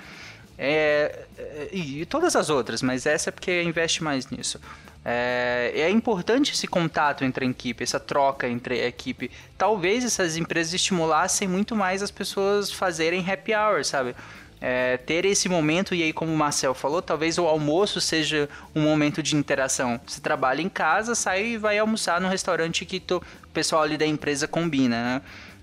É, 0.58 1.26
é, 1.38 1.68
e 1.72 2.04
todas 2.06 2.34
as 2.34 2.50
outras, 2.50 2.82
mas 2.82 3.06
essa 3.06 3.30
é 3.30 3.32
porque 3.32 3.62
investe 3.62 4.02
mais 4.02 4.28
nisso. 4.30 4.60
É, 5.04 5.72
é 5.74 5.90
importante 5.90 6.52
esse 6.52 6.66
contato 6.66 7.24
entre 7.24 7.46
a 7.46 7.48
equipe, 7.48 7.82
essa 7.82 7.98
troca 7.98 8.48
entre 8.48 8.80
a 8.80 8.86
equipe. 8.86 9.30
Talvez 9.56 10.04
essas 10.04 10.36
empresas 10.36 10.74
estimulassem 10.74 11.48
muito 11.48 11.74
mais 11.74 12.02
as 12.02 12.10
pessoas 12.10 12.70
fazerem 12.70 13.24
happy 13.28 13.54
hour, 13.54 13.84
sabe? 13.84 14.14
É, 14.60 14.98
ter 14.98 15.24
esse 15.24 15.48
momento, 15.48 15.94
e 15.94 16.02
aí, 16.02 16.12
como 16.12 16.30
o 16.30 16.36
Marcel 16.36 16.74
falou, 16.74 17.00
talvez 17.00 17.38
o 17.38 17.46
almoço 17.46 17.98
seja 17.98 18.46
um 18.74 18.82
momento 18.82 19.22
de 19.22 19.34
interação. 19.34 19.98
Você 20.06 20.20
trabalha 20.20 20.60
em 20.60 20.68
casa, 20.68 21.14
sai 21.14 21.46
e 21.46 21.56
vai 21.56 21.78
almoçar 21.78 22.20
no 22.20 22.28
restaurante 22.28 22.84
que 22.84 23.02
o 23.10 23.22
pessoal 23.54 23.82
ali 23.82 23.96
da 23.96 24.04
empresa 24.04 24.46
combina, 24.46 25.02
né? 25.02 25.22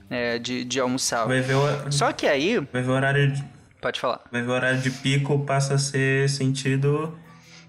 É, 0.09 0.39
de, 0.39 0.63
de 0.63 0.79
almoçar. 0.79 1.27
O, 1.27 1.91
Só 1.91 2.11
que 2.11 2.25
aí. 2.25 2.59
vai 2.73 2.81
ver 2.81 2.89
o 2.89 2.93
horário 2.93 3.31
de, 3.33 3.43
Pode 3.79 3.99
falar. 3.99 4.21
vai 4.31 4.41
ver 4.41 4.49
o 4.49 4.53
horário 4.53 4.79
de 4.79 4.89
pico 4.89 5.37
passa 5.45 5.75
a 5.75 5.77
ser 5.77 6.27
sentido 6.29 7.13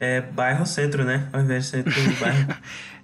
é, 0.00 0.20
bairro-centro, 0.20 1.04
né? 1.04 1.28
Ao 1.32 1.40
invés 1.40 1.64
de 1.64 1.70
centro 1.70 1.92
bairro. 2.20 2.54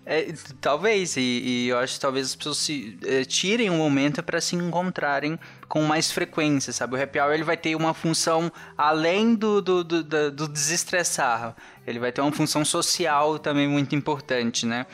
É, 0.06 0.34
talvez, 0.60 1.16
e, 1.16 1.20
e 1.20 1.68
eu 1.68 1.78
acho 1.78 1.94
que 1.94 2.00
talvez 2.00 2.26
as 2.26 2.36
pessoas 2.36 2.58
se, 2.58 2.98
eh, 3.06 3.24
tirem 3.24 3.70
um 3.70 3.78
momento 3.78 4.22
para 4.22 4.38
se 4.38 4.54
encontrarem 4.54 5.38
com 5.66 5.82
mais 5.82 6.12
frequência, 6.12 6.74
sabe? 6.74 6.94
O 6.94 7.02
happy 7.02 7.18
hour 7.18 7.32
ele 7.32 7.42
vai 7.42 7.56
ter 7.56 7.74
uma 7.74 7.94
função 7.94 8.52
além 8.76 9.34
do, 9.34 9.62
do, 9.62 9.82
do, 9.82 10.04
do- 10.04 10.30
do 10.30 10.46
desestressar, 10.48 11.56
ele 11.86 11.98
vai 11.98 12.12
ter 12.12 12.20
uma 12.20 12.32
função 12.32 12.66
social 12.66 13.38
também 13.38 13.66
muito 13.66 13.94
importante, 13.94 14.66
né? 14.66 14.84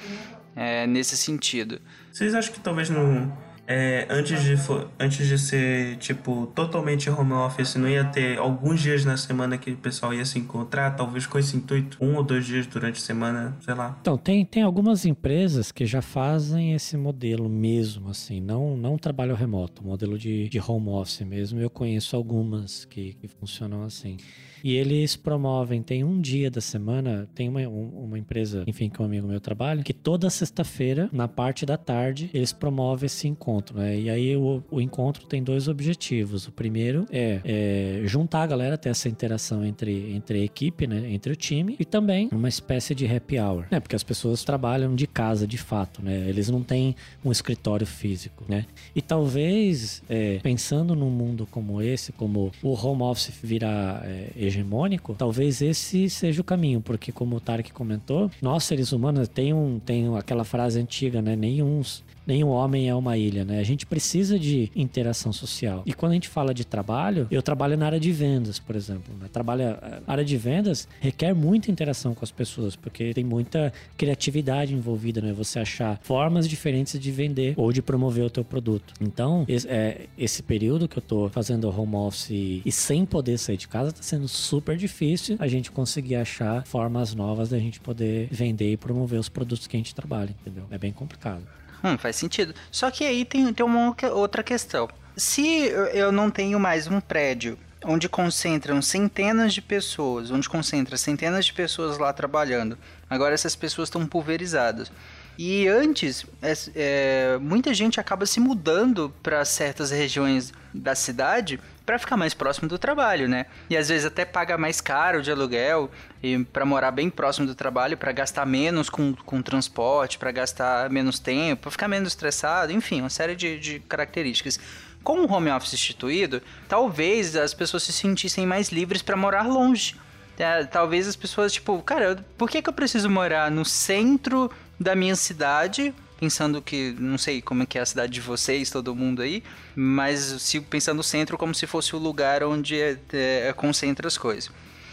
É, 0.54 0.86
nesse 0.86 1.16
sentido. 1.16 1.80
Vocês 2.12 2.32
acham 2.32 2.52
que 2.52 2.60
talvez 2.60 2.88
não. 2.88 3.36
É, 3.72 4.04
antes, 4.10 4.42
de, 4.42 4.56
antes 4.98 5.28
de 5.28 5.38
ser, 5.38 5.96
tipo, 5.98 6.48
totalmente 6.56 7.08
home 7.08 7.34
office, 7.34 7.76
não 7.76 7.88
ia 7.88 8.04
ter 8.04 8.36
alguns 8.36 8.80
dias 8.80 9.04
na 9.04 9.16
semana 9.16 9.56
que 9.56 9.70
o 9.70 9.76
pessoal 9.76 10.12
ia 10.12 10.24
se 10.24 10.40
encontrar? 10.40 10.96
Talvez 10.96 11.24
com 11.24 11.38
esse 11.38 11.56
intuito? 11.56 11.96
Um 12.00 12.16
ou 12.16 12.24
dois 12.24 12.44
dias 12.44 12.66
durante 12.66 12.96
a 12.96 13.00
semana, 13.00 13.56
sei 13.60 13.74
lá. 13.74 13.96
Então, 14.00 14.18
tem, 14.18 14.44
tem 14.44 14.64
algumas 14.64 15.06
empresas 15.06 15.70
que 15.70 15.86
já 15.86 16.02
fazem 16.02 16.74
esse 16.74 16.96
modelo 16.96 17.48
mesmo, 17.48 18.10
assim, 18.10 18.40
não, 18.40 18.76
não 18.76 18.98
trabalho 18.98 19.36
remoto, 19.36 19.84
modelo 19.84 20.18
de, 20.18 20.48
de 20.48 20.58
home 20.58 20.88
office 20.88 21.20
mesmo. 21.20 21.60
Eu 21.60 21.70
conheço 21.70 22.16
algumas 22.16 22.84
que, 22.86 23.12
que 23.20 23.28
funcionam 23.28 23.84
assim. 23.84 24.16
E 24.62 24.74
eles 24.76 25.16
promovem, 25.16 25.82
tem 25.82 26.04
um 26.04 26.20
dia 26.20 26.50
da 26.50 26.60
semana, 26.60 27.28
tem 27.34 27.48
uma, 27.48 27.60
um- 27.60 28.04
uma 28.04 28.18
empresa, 28.18 28.64
enfim, 28.66 28.88
que 28.88 29.00
um 29.00 29.04
amigo 29.04 29.26
meu 29.26 29.40
trabalha, 29.40 29.82
que 29.82 29.92
toda 29.92 30.28
sexta-feira, 30.30 31.08
na 31.12 31.28
parte 31.28 31.64
da 31.64 31.76
tarde, 31.76 32.30
eles 32.34 32.52
promovem 32.52 33.06
esse 33.06 33.26
encontro, 33.28 33.78
né? 33.78 33.98
E 33.98 34.10
aí 34.10 34.36
o, 34.36 34.62
o 34.70 34.80
encontro 34.80 35.26
tem 35.26 35.42
dois 35.42 35.68
objetivos. 35.68 36.46
O 36.46 36.52
primeiro 36.52 37.06
é, 37.10 37.40
é 37.44 38.02
juntar 38.06 38.42
a 38.42 38.46
galera, 38.46 38.76
ter 38.78 38.88
essa 38.90 39.08
interação 39.08 39.64
entre, 39.64 40.12
entre 40.12 40.40
a 40.40 40.44
equipe, 40.44 40.86
né? 40.86 41.10
Entre 41.12 41.32
o 41.32 41.36
time, 41.36 41.76
e 41.78 41.84
também 41.84 42.28
uma 42.32 42.48
espécie 42.48 42.94
de 42.94 43.06
happy 43.06 43.38
hour, 43.38 43.66
né? 43.70 43.80
Porque 43.80 43.96
as 43.96 44.02
pessoas 44.02 44.44
trabalham 44.44 44.94
de 44.94 45.06
casa 45.06 45.46
de 45.46 45.58
fato, 45.58 46.02
né? 46.02 46.28
Eles 46.28 46.48
não 46.48 46.62
têm 46.62 46.94
um 47.24 47.30
escritório 47.32 47.86
físico, 47.86 48.44
né? 48.48 48.66
E 48.94 49.00
talvez, 49.02 50.02
é, 50.08 50.38
pensando 50.42 50.94
num 50.94 51.10
mundo 51.10 51.46
como 51.50 51.80
esse, 51.82 52.12
como 52.12 52.50
o 52.62 52.72
home 52.74 53.02
office 53.02 53.32
virar 53.42 54.02
é, 54.04 54.28
hegemônico, 54.50 55.14
talvez 55.16 55.62
esse 55.62 56.10
seja 56.10 56.40
o 56.40 56.44
caminho, 56.44 56.80
porque 56.80 57.10
como 57.10 57.36
o 57.36 57.40
Tarek 57.40 57.72
comentou, 57.72 58.30
nós 58.42 58.64
seres 58.64 58.92
humanos 58.92 59.28
tem 59.28 59.54
um 59.54 59.78
tem 59.78 60.16
aquela 60.16 60.44
frase 60.44 60.78
antiga, 60.78 61.22
né? 61.22 61.34
Nenhum 61.34 61.82
Nenhum 62.26 62.48
homem 62.48 62.88
é 62.88 62.94
uma 62.94 63.16
ilha, 63.16 63.44
né? 63.44 63.58
A 63.58 63.64
gente 63.64 63.86
precisa 63.86 64.38
de 64.38 64.70
interação 64.74 65.32
social. 65.32 65.82
E 65.86 65.92
quando 65.92 66.12
a 66.12 66.14
gente 66.14 66.28
fala 66.28 66.54
de 66.54 66.64
trabalho, 66.64 67.26
eu 67.30 67.42
trabalho 67.42 67.76
na 67.76 67.86
área 67.86 68.00
de 68.00 68.12
vendas, 68.12 68.58
por 68.58 68.76
exemplo. 68.76 69.14
Né? 69.20 69.28
Trabalha, 69.32 70.02
a 70.06 70.12
área 70.12 70.24
de 70.24 70.36
vendas 70.36 70.88
requer 71.00 71.34
muita 71.34 71.70
interação 71.70 72.14
com 72.14 72.24
as 72.24 72.30
pessoas, 72.30 72.76
porque 72.76 73.12
tem 73.14 73.24
muita 73.24 73.72
criatividade 73.96 74.74
envolvida, 74.74 75.20
né? 75.20 75.32
Você 75.32 75.58
achar 75.58 75.98
formas 76.02 76.48
diferentes 76.48 76.98
de 76.98 77.10
vender 77.10 77.54
ou 77.56 77.72
de 77.72 77.82
promover 77.82 78.24
o 78.24 78.30
teu 78.30 78.44
produto. 78.44 78.94
Então, 79.00 79.44
esse, 79.48 79.68
é, 79.68 80.06
esse 80.16 80.42
período 80.42 80.86
que 80.86 80.98
eu 80.98 81.02
tô 81.02 81.28
fazendo 81.28 81.68
home 81.68 81.96
office 81.96 82.30
e, 82.30 82.62
e 82.64 82.72
sem 82.72 83.04
poder 83.04 83.38
sair 83.38 83.56
de 83.56 83.68
casa, 83.68 83.92
tá 83.92 84.02
sendo 84.02 84.28
super 84.28 84.76
difícil 84.76 85.36
a 85.38 85.48
gente 85.48 85.70
conseguir 85.70 86.16
achar 86.16 86.64
formas 86.66 87.14
novas 87.14 87.50
da 87.50 87.58
gente 87.58 87.80
poder 87.80 88.28
vender 88.30 88.72
e 88.72 88.76
promover 88.76 89.18
os 89.18 89.28
produtos 89.28 89.66
que 89.66 89.76
a 89.76 89.78
gente 89.80 89.94
trabalha, 89.94 90.30
entendeu? 90.40 90.64
É 90.70 90.78
bem 90.78 90.92
complicado. 90.92 91.42
Hum, 91.82 91.96
faz 91.98 92.16
sentido. 92.16 92.54
Só 92.70 92.90
que 92.90 93.04
aí 93.04 93.24
tem, 93.24 93.52
tem 93.52 93.64
uma 93.64 93.94
outra- 94.12 94.42
questão. 94.42 94.88
Se 95.16 95.66
eu 95.92 96.10
não 96.12 96.30
tenho 96.30 96.58
mais 96.58 96.86
um 96.86 97.00
prédio 97.00 97.58
onde 97.84 98.08
concentram 98.08 98.80
centenas 98.82 99.54
de 99.54 99.62
pessoas, 99.62 100.30
onde 100.30 100.48
concentra 100.48 100.96
centenas 100.96 101.46
de 101.46 101.52
pessoas 101.52 101.96
lá 101.98 102.12
trabalhando, 102.12 102.76
agora 103.08 103.34
essas 103.34 103.56
pessoas 103.56 103.88
estão 103.88 104.06
pulverizadas. 104.06 104.92
E 105.38 105.66
antes, 105.68 106.26
é, 106.42 106.52
é, 106.74 107.38
muita 107.38 107.72
gente 107.72 107.98
acaba 107.98 108.26
se 108.26 108.38
mudando 108.40 109.12
para 109.22 109.44
certas 109.44 109.90
regiões 109.90 110.52
da 110.72 110.94
cidade 110.94 111.58
para 111.90 111.98
ficar 111.98 112.16
mais 112.16 112.34
próximo 112.34 112.68
do 112.68 112.78
trabalho, 112.78 113.28
né? 113.28 113.46
E 113.68 113.76
às 113.76 113.88
vezes 113.88 114.06
até 114.06 114.24
paga 114.24 114.56
mais 114.56 114.80
caro 114.80 115.22
de 115.22 115.30
aluguel 115.30 115.90
e 116.22 116.44
para 116.44 116.64
morar 116.64 116.92
bem 116.92 117.10
próximo 117.10 117.46
do 117.46 117.54
trabalho, 117.54 117.96
para 117.96 118.12
gastar 118.12 118.46
menos 118.46 118.88
com, 118.88 119.12
com 119.12 119.42
transporte, 119.42 120.16
para 120.16 120.30
gastar 120.30 120.88
menos 120.88 121.18
tempo, 121.18 121.62
para 121.62 121.70
ficar 121.72 121.88
menos 121.88 122.10
estressado, 122.10 122.72
enfim, 122.72 123.00
uma 123.00 123.10
série 123.10 123.34
de, 123.34 123.58
de 123.58 123.80
características. 123.80 124.60
Com 125.02 125.24
o 125.24 125.32
home 125.32 125.50
office 125.50 125.72
instituído, 125.72 126.42
talvez 126.68 127.34
as 127.34 127.54
pessoas 127.54 127.82
se 127.82 127.92
sentissem 127.92 128.46
mais 128.46 128.68
livres 128.68 129.02
para 129.02 129.16
morar 129.16 129.48
longe. 129.48 129.96
É, 130.38 130.64
talvez 130.64 131.08
as 131.08 131.16
pessoas, 131.16 131.52
tipo, 131.52 131.82
cara, 131.82 132.24
por 132.38 132.48
que, 132.48 132.62
que 132.62 132.68
eu 132.68 132.72
preciso 132.72 133.10
morar 133.10 133.50
no 133.50 133.64
centro 133.64 134.50
da 134.80 134.96
minha 134.96 135.14
cidade 135.14 135.94
pensando 136.18 136.60
que, 136.60 136.94
não 136.98 137.16
sei 137.16 137.40
como 137.40 137.62
é 137.62 137.66
que 137.66 137.78
é 137.78 137.80
a 137.80 137.86
cidade 137.86 138.12
de 138.12 138.20
vocês, 138.20 138.70
todo 138.70 138.94
mundo 138.94 139.22
aí, 139.22 139.42
mas 139.74 140.20
se 140.20 140.60
pensando 140.60 140.98
no 140.98 141.02
centro 141.02 141.38
como 141.38 141.54
se 141.54 141.66
fosse 141.66 141.96
o 141.96 141.98
lugar 141.98 142.44
onde 142.44 142.78
é, 142.78 142.98
é, 143.12 143.52
concentra 143.54 144.06
as 144.06 144.18
coisas. 144.18 144.50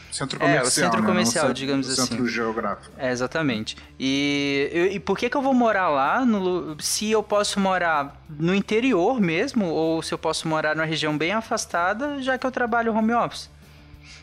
Centro 0.10 0.40
comercial. 0.40 0.64
É, 0.64 0.68
o 0.68 0.72
centro 0.72 1.02
né? 1.02 1.08
comercial, 1.08 1.44
Não 1.46 1.52
o 1.52 1.54
digamos 1.54 1.88
centro 1.88 2.04
assim. 2.04 2.12
Centro 2.12 2.28
geográfico. 2.28 2.94
É, 2.98 3.12
exatamente. 3.12 3.76
E, 4.00 4.72
e, 4.74 4.96
e 4.96 5.00
por 5.02 5.18
que, 5.18 5.30
que 5.30 5.36
eu 5.36 5.42
vou 5.42 5.54
morar 5.54 5.90
lá 5.90 6.26
no, 6.26 6.78
se 6.80 7.12
eu 7.12 7.22
posso 7.22 7.60
morar 7.60 8.24
no 8.30 8.56
interior 8.56 9.20
mesmo, 9.20 9.66
ou 9.66 10.02
se 10.02 10.14
eu 10.14 10.18
posso 10.18 10.48
morar 10.48 10.78
numa 10.78 10.86
região 10.86 11.18
bem 11.18 11.34
afastada, 11.34 12.22
já 12.22 12.38
que 12.38 12.48
eu 12.48 12.52
trabalho 12.52 12.96
home 12.96 13.14
office? 13.14 13.50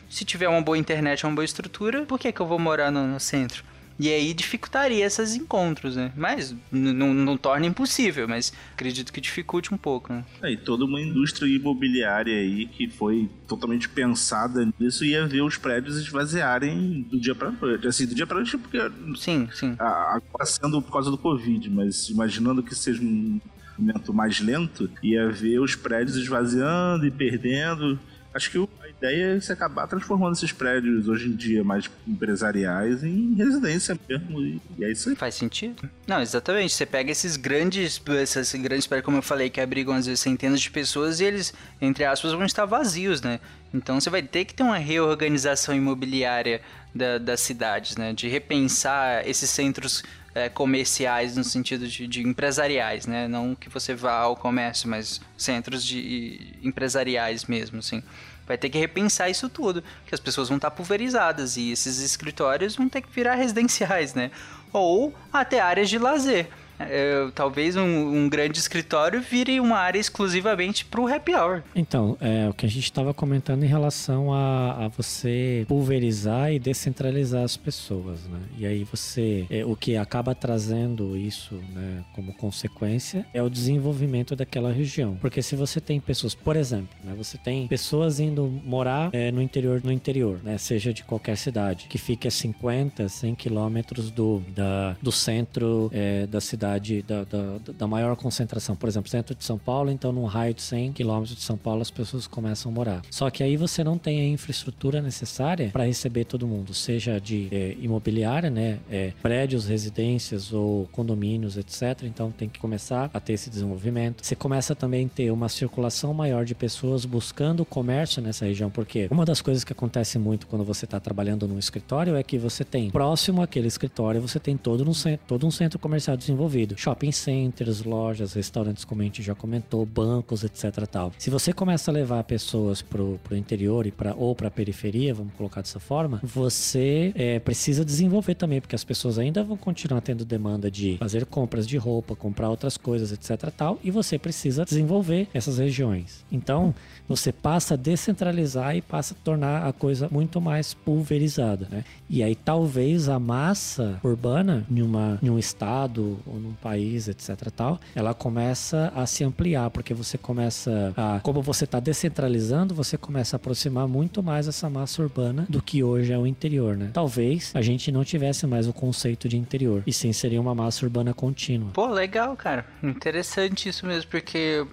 Se 0.09 0.25
tiver 0.25 0.49
uma 0.49 0.61
boa 0.61 0.77
internet, 0.77 1.23
uma 1.23 1.35
boa 1.35 1.45
estrutura, 1.45 2.03
por 2.03 2.17
que, 2.17 2.31
que 2.31 2.41
eu 2.41 2.47
vou 2.47 2.57
morar 2.57 2.91
no, 2.91 3.05
no 3.05 3.19
centro? 3.19 3.63
E 3.97 4.09
aí 4.09 4.33
dificultaria 4.33 5.05
esses 5.05 5.35
encontros, 5.35 5.95
né? 5.95 6.11
Mas 6.15 6.53
não 6.71 7.37
torna 7.37 7.65
impossível, 7.65 8.27
mas 8.27 8.51
acredito 8.73 9.13
que 9.13 9.21
dificulte 9.21 9.73
um 9.73 9.77
pouco, 9.77 10.11
né? 10.11 10.25
É, 10.41 10.51
e 10.51 10.57
toda 10.57 10.83
uma 10.83 11.01
indústria 11.01 11.47
imobiliária 11.47 12.35
aí 12.35 12.65
que 12.65 12.89
foi 12.89 13.29
totalmente 13.47 13.87
pensada 13.87 14.67
nisso 14.77 15.05
ia 15.05 15.25
ver 15.25 15.41
os 15.41 15.57
prédios 15.57 15.97
esvaziarem 15.97 17.03
do 17.09 17.19
dia 17.19 17.33
pra 17.33 17.51
noite. 17.51 17.87
Assim, 17.87 18.05
do 18.05 18.13
dia 18.13 18.27
pra 18.27 18.37
noite 18.37 18.57
porque... 18.57 18.77
Sim, 19.15 19.47
sim. 19.53 19.75
Agora 19.79 20.45
sendo 20.45 20.81
por 20.81 20.91
causa 20.91 21.09
do 21.09 21.17
Covid, 21.17 21.69
mas 21.69 22.09
imaginando 22.09 22.61
que 22.61 22.75
seja 22.75 23.01
um 23.01 23.39
momento 23.77 24.13
mais 24.13 24.39
lento, 24.39 24.89
ia 25.01 25.29
ver 25.29 25.59
os 25.59 25.75
prédios 25.75 26.17
esvaziando 26.17 27.05
e 27.05 27.11
perdendo. 27.11 27.99
Acho 28.33 28.51
que 28.51 28.57
a 28.57 28.84
ideia 28.97 29.35
é 29.35 29.39
se 29.39 29.51
acabar 29.51 29.87
transformando 29.87 30.33
esses 30.33 30.51
prédios 30.51 31.07
hoje 31.07 31.27
em 31.27 31.35
dia 31.35 31.63
mais 31.63 31.89
empresariais 32.07 33.03
em 33.03 33.33
residência 33.35 33.97
mesmo. 34.07 34.41
E, 34.41 34.61
e 34.77 34.85
é 34.85 34.91
isso 34.91 35.09
aí. 35.09 35.15
Faz 35.15 35.35
sentido? 35.35 35.89
Não, 36.07 36.21
exatamente. 36.21 36.73
Você 36.73 36.85
pega 36.85 37.11
esses 37.11 37.37
grandes, 37.37 38.01
esses 38.21 38.61
grandes 38.61 38.87
prédios, 38.87 39.05
como 39.05 39.17
eu 39.17 39.21
falei, 39.21 39.49
que 39.49 39.61
abrigam 39.61 39.95
às 39.95 40.05
vezes 40.05 40.19
centenas 40.19 40.61
de 40.61 40.69
pessoas 40.71 41.19
e 41.19 41.25
eles, 41.25 41.53
entre 41.81 42.03
aspas, 42.05 42.31
vão 42.31 42.45
estar 42.45 42.65
vazios, 42.65 43.21
né? 43.21 43.39
Então 43.73 43.99
você 43.99 44.09
vai 44.09 44.21
ter 44.21 44.45
que 44.45 44.53
ter 44.53 44.63
uma 44.63 44.77
reorganização 44.77 45.75
imobiliária 45.75 46.61
da, 46.93 47.17
das 47.17 47.41
cidades, 47.41 47.97
né? 47.97 48.13
De 48.13 48.27
repensar 48.27 49.27
esses 49.27 49.49
centros 49.49 50.03
é, 50.33 50.49
comerciais 50.49 51.35
no 51.35 51.43
sentido 51.43 51.87
de, 51.87 52.05
de, 52.07 52.21
empresariais, 52.21 53.07
né? 53.07 53.27
Não 53.27 53.55
que 53.55 53.69
você 53.69 53.95
vá 53.95 54.19
ao 54.19 54.35
comércio, 54.35 54.89
mas 54.89 55.21
centros 55.37 55.83
de 55.83 56.57
empresariais 56.61 57.45
mesmo, 57.45 57.79
assim. 57.79 58.03
Vai 58.47 58.57
ter 58.57 58.69
que 58.69 58.77
repensar 58.77 59.29
isso 59.29 59.49
tudo, 59.49 59.83
que 60.05 60.13
as 60.13 60.19
pessoas 60.19 60.49
vão 60.49 60.57
estar 60.57 60.71
pulverizadas 60.71 61.57
e 61.57 61.71
esses 61.71 61.99
escritórios 61.99 62.75
vão 62.75 62.87
ter 62.87 63.01
que 63.01 63.09
virar 63.09 63.33
residenciais, 63.35 64.13
né? 64.13 64.31
Ou 64.71 65.13
até 65.31 65.59
áreas 65.59 65.89
de 65.89 65.97
lazer. 65.97 66.49
É, 66.79 67.27
talvez 67.33 67.75
um, 67.75 67.83
um, 67.83 68.29
grande 68.29 68.59
escritório 68.59 69.21
vire 69.21 69.59
uma 69.59 69.77
área 69.77 69.99
exclusivamente 69.99 70.85
para 70.85 71.01
o 71.01 71.07
happy 71.07 71.33
hour. 71.33 71.63
Então, 71.75 72.17
é 72.19 72.49
o 72.49 72.53
que 72.53 72.65
a 72.65 72.69
gente 72.69 72.83
estava 72.83 73.13
comentando 73.13 73.63
em 73.63 73.67
relação 73.67 74.33
a, 74.33 74.85
a, 74.85 74.87
você 74.89 75.65
pulverizar 75.67 76.51
e 76.51 76.59
descentralizar 76.59 77.43
as 77.43 77.55
pessoas, 77.55 78.23
né? 78.25 78.39
E 78.57 78.65
aí 78.65 78.83
você, 78.83 79.45
é, 79.49 79.65
o 79.65 79.75
que 79.75 79.95
acaba 79.95 80.35
trazendo 80.35 81.17
isso, 81.17 81.55
né, 81.73 82.03
como 82.13 82.33
consequência, 82.33 83.25
é 83.33 83.41
o 83.41 83.49
desenvolvimento 83.49 84.35
daquela 84.35 84.71
região. 84.71 85.17
Porque 85.21 85.41
se 85.41 85.55
você 85.55 85.79
tem 85.79 85.99
pessoas, 85.99 86.35
por 86.35 86.55
exemplo, 86.55 86.89
né, 87.03 87.13
você 87.15 87.37
tem 87.37 87.67
pessoas 87.67 88.19
indo 88.19 88.45
morar 88.63 89.09
é, 89.13 89.31
no 89.31 89.41
interior, 89.41 89.81
no 89.83 89.91
interior, 89.91 90.39
né, 90.43 90.57
seja 90.57 90.93
de 90.93 91.03
qualquer 91.03 91.37
cidade, 91.37 91.87
que 91.87 91.97
fique 91.97 92.27
a 92.27 92.31
50, 92.31 93.07
100 93.07 93.35
quilômetros 93.35 94.11
do, 94.11 94.41
da, 94.49 94.95
do 95.01 95.11
centro 95.11 95.89
é, 95.93 96.27
da 96.27 96.41
cidade 96.41 96.64
cidade 96.65 97.03
da, 97.03 97.23
da, 97.23 97.59
da, 97.77 97.87
maior 97.87 98.15
concentração. 98.15 98.75
Por 98.75 98.89
exemplo, 98.89 99.09
centro 99.09 99.35
de 99.35 99.43
São 99.43 99.57
Paulo, 99.57 99.91
então 99.91 100.11
num 100.11 100.25
raio 100.25 100.53
de 100.53 100.61
100 100.61 100.93
quilômetros 100.93 101.35
de 101.35 101.43
São 101.43 101.57
Paulo 101.57 101.81
as 101.81 101.91
pessoas 101.91 102.25
começam 102.25 102.71
a 102.71 102.75
morar. 102.75 103.01
Só 103.11 103.29
que 103.29 103.43
aí 103.43 103.55
você 103.55 103.83
não 103.83 103.97
tem 103.97 104.19
a 104.19 104.27
infraestrutura 104.27 105.01
necessária 105.01 105.69
para 105.69 105.85
receber 105.85 106.25
todo 106.25 106.47
mundo, 106.47 106.73
seja 106.73 107.19
de 107.19 107.47
é, 107.51 107.75
imobiliária, 107.79 108.49
né, 108.49 108.79
é, 108.89 109.13
prédios, 109.21 109.67
residências 109.67 110.51
ou 110.51 110.87
condomínios, 110.91 111.57
etc. 111.57 112.03
Então 112.03 112.31
tem 112.31 112.49
que 112.49 112.59
começar 112.59 113.09
a 113.13 113.19
ter 113.19 113.33
esse 113.33 113.49
desenvolvimento. 113.49 114.25
Você 114.25 114.35
começa 114.35 114.73
também 114.73 115.05
a 115.05 115.09
ter 115.09 115.31
uma 115.31 115.49
circulação 115.49 116.13
maior 116.13 116.45
de 116.45 116.55
pessoas 116.55 117.05
buscando 117.05 117.63
comércio 117.63 118.21
nessa 118.21 118.45
região, 118.45 118.69
porque 118.69 119.07
uma 119.11 119.25
das 119.25 119.41
coisas 119.41 119.63
que 119.63 119.71
acontece 119.71 120.17
muito 120.17 120.47
quando 120.47 120.63
você 120.63 120.85
está 120.85 120.99
trabalhando 120.99 121.47
num 121.47 121.59
escritório 121.59 122.15
é 122.15 122.23
que 122.23 122.37
você 122.37 122.63
tem 122.63 122.89
próximo 122.89 123.41
àquele 123.41 123.67
escritório, 123.67 124.21
você 124.21 124.39
tem 124.39 124.57
todo 124.57 124.83
um, 124.89 124.93
todo 125.27 125.45
um 125.45 125.51
centro 125.51 125.77
comercial 125.77 126.17
desenvolvido 126.17 126.54
envolvido. 126.55 126.77
Shopping 126.77 127.11
centers, 127.11 127.83
lojas, 127.83 128.33
restaurantes, 128.33 128.85
como 128.85 129.01
a 129.01 129.05
gente 129.05 129.21
já 129.21 129.35
comentou, 129.35 129.85
bancos, 129.85 130.43
etc. 130.43 130.85
Tal. 130.87 131.11
Se 131.17 131.29
você 131.29 131.51
começa 131.51 131.91
a 131.91 131.93
levar 131.93 132.23
pessoas 132.23 132.81
pro, 132.81 133.19
pro 133.23 133.35
interior 133.35 133.85
e 133.85 133.91
pra, 133.91 134.15
ou 134.15 134.33
pra 134.33 134.49
periferia, 134.49 135.13
vamos 135.13 135.33
colocar 135.33 135.61
dessa 135.61 135.79
forma, 135.79 136.19
você 136.23 137.11
é, 137.15 137.39
precisa 137.39 137.83
desenvolver 137.83 138.35
também, 138.35 138.61
porque 138.61 138.75
as 138.75 138.83
pessoas 138.83 139.19
ainda 139.19 139.43
vão 139.43 139.57
continuar 139.57 140.01
tendo 140.01 140.23
demanda 140.23 140.71
de 140.71 140.97
fazer 140.97 141.25
compras 141.25 141.67
de 141.67 141.77
roupa, 141.77 142.15
comprar 142.15 142.49
outras 142.49 142.77
coisas, 142.77 143.11
etc. 143.11 143.51
Tal, 143.55 143.79
e 143.83 143.91
você 143.91 144.17
precisa 144.17 144.63
desenvolver 144.63 145.27
essas 145.33 145.57
regiões. 145.57 146.23
Então, 146.31 146.73
você 147.07 147.31
passa 147.31 147.73
a 147.73 147.77
descentralizar 147.77 148.75
e 148.75 148.81
passa 148.81 149.13
a 149.13 149.23
tornar 149.23 149.67
a 149.67 149.73
coisa 149.73 150.07
muito 150.11 150.39
mais 150.39 150.73
pulverizada, 150.73 151.67
né? 151.69 151.83
E 152.09 152.23
aí 152.23 152.35
talvez 152.35 153.09
a 153.09 153.19
massa 153.19 153.99
urbana 154.03 154.65
em, 154.69 154.81
uma, 154.81 155.19
em 155.21 155.29
um 155.29 155.39
estado 155.39 156.19
ou 156.25 156.39
num 156.45 156.53
país, 156.53 157.07
etc 157.07 157.35
tal, 157.55 157.79
ela 157.95 158.13
começa 158.13 158.91
a 158.95 159.05
se 159.05 159.23
ampliar, 159.23 159.69
porque 159.69 159.93
você 159.93 160.17
começa 160.17 160.93
a, 160.95 161.19
como 161.21 161.41
você 161.41 161.63
está 161.63 161.79
descentralizando, 161.79 162.73
você 162.73 162.97
começa 162.97 163.35
a 163.35 163.37
aproximar 163.37 163.87
muito 163.87 164.21
mais 164.21 164.47
essa 164.47 164.69
massa 164.69 165.01
urbana 165.01 165.45
do 165.49 165.61
que 165.61 165.83
hoje 165.83 166.11
é 166.11 166.17
o 166.17 166.27
interior, 166.27 166.75
né? 166.75 166.91
Talvez 166.93 167.51
a 167.53 167.61
gente 167.61 167.91
não 167.91 168.03
tivesse 168.03 168.45
mais 168.45 168.67
o 168.67 168.73
conceito 168.73 169.27
de 169.27 169.37
interior, 169.37 169.83
e 169.85 169.93
sim 169.93 170.11
seria 170.13 170.39
uma 170.39 170.53
massa 170.53 170.85
urbana 170.85 171.13
contínua. 171.13 171.69
Pô, 171.73 171.87
legal, 171.87 172.35
cara. 172.35 172.65
Interessante 172.83 173.69
isso 173.69 173.85
mesmo, 173.85 174.09
porque 174.09 174.65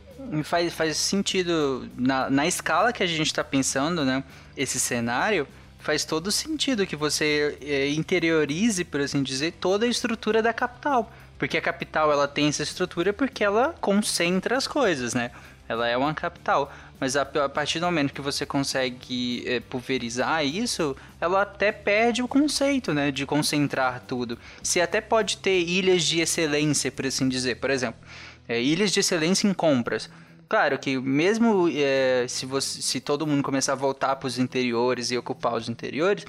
faz, 0.44 0.72
faz 0.72 0.96
sentido 0.96 1.88
na, 1.96 2.30
na 2.30 2.46
escala 2.46 2.92
que 2.92 3.02
a 3.02 3.06
gente 3.06 3.26
está 3.26 3.44
pensando, 3.44 4.04
né? 4.04 4.22
Esse 4.56 4.78
cenário 4.78 5.46
faz 5.82 6.04
todo 6.04 6.30
sentido 6.30 6.86
que 6.86 6.94
você 6.94 7.58
é, 7.60 7.88
interiorize, 7.90 8.84
por 8.84 9.00
assim 9.00 9.22
dizer, 9.22 9.52
toda 9.60 9.84
a 9.84 9.88
estrutura 9.88 10.40
da 10.40 10.52
capital. 10.52 11.12
Porque 11.42 11.58
a 11.58 11.60
capital 11.60 12.12
ela 12.12 12.28
tem 12.28 12.46
essa 12.46 12.62
estrutura 12.62 13.12
porque 13.12 13.42
ela 13.42 13.74
concentra 13.80 14.56
as 14.56 14.68
coisas, 14.68 15.12
né? 15.12 15.32
Ela 15.68 15.88
é 15.88 15.96
uma 15.96 16.14
capital. 16.14 16.72
Mas 17.00 17.16
a, 17.16 17.22
a 17.22 17.48
partir 17.48 17.80
do 17.80 17.86
momento 17.86 18.12
que 18.12 18.20
você 18.20 18.46
consegue 18.46 19.42
é, 19.44 19.58
pulverizar 19.58 20.46
isso, 20.46 20.96
ela 21.20 21.42
até 21.42 21.72
perde 21.72 22.22
o 22.22 22.28
conceito, 22.28 22.94
né? 22.94 23.10
De 23.10 23.26
concentrar 23.26 24.04
tudo. 24.06 24.38
Você 24.62 24.80
até 24.80 25.00
pode 25.00 25.38
ter 25.38 25.58
ilhas 25.58 26.04
de 26.04 26.20
excelência, 26.20 26.92
por 26.92 27.06
assim 27.06 27.28
dizer. 27.28 27.56
Por 27.56 27.70
exemplo, 27.70 28.00
é, 28.48 28.62
ilhas 28.62 28.92
de 28.92 29.00
excelência 29.00 29.48
em 29.48 29.52
compras. 29.52 30.08
Claro 30.48 30.78
que 30.78 30.96
mesmo 30.96 31.68
é, 31.74 32.24
se, 32.28 32.46
você, 32.46 32.80
se 32.80 33.00
todo 33.00 33.26
mundo 33.26 33.42
começar 33.42 33.72
a 33.72 33.74
voltar 33.74 34.14
para 34.14 34.28
os 34.28 34.38
interiores 34.38 35.10
e 35.10 35.18
ocupar 35.18 35.54
os 35.54 35.68
interiores, 35.68 36.24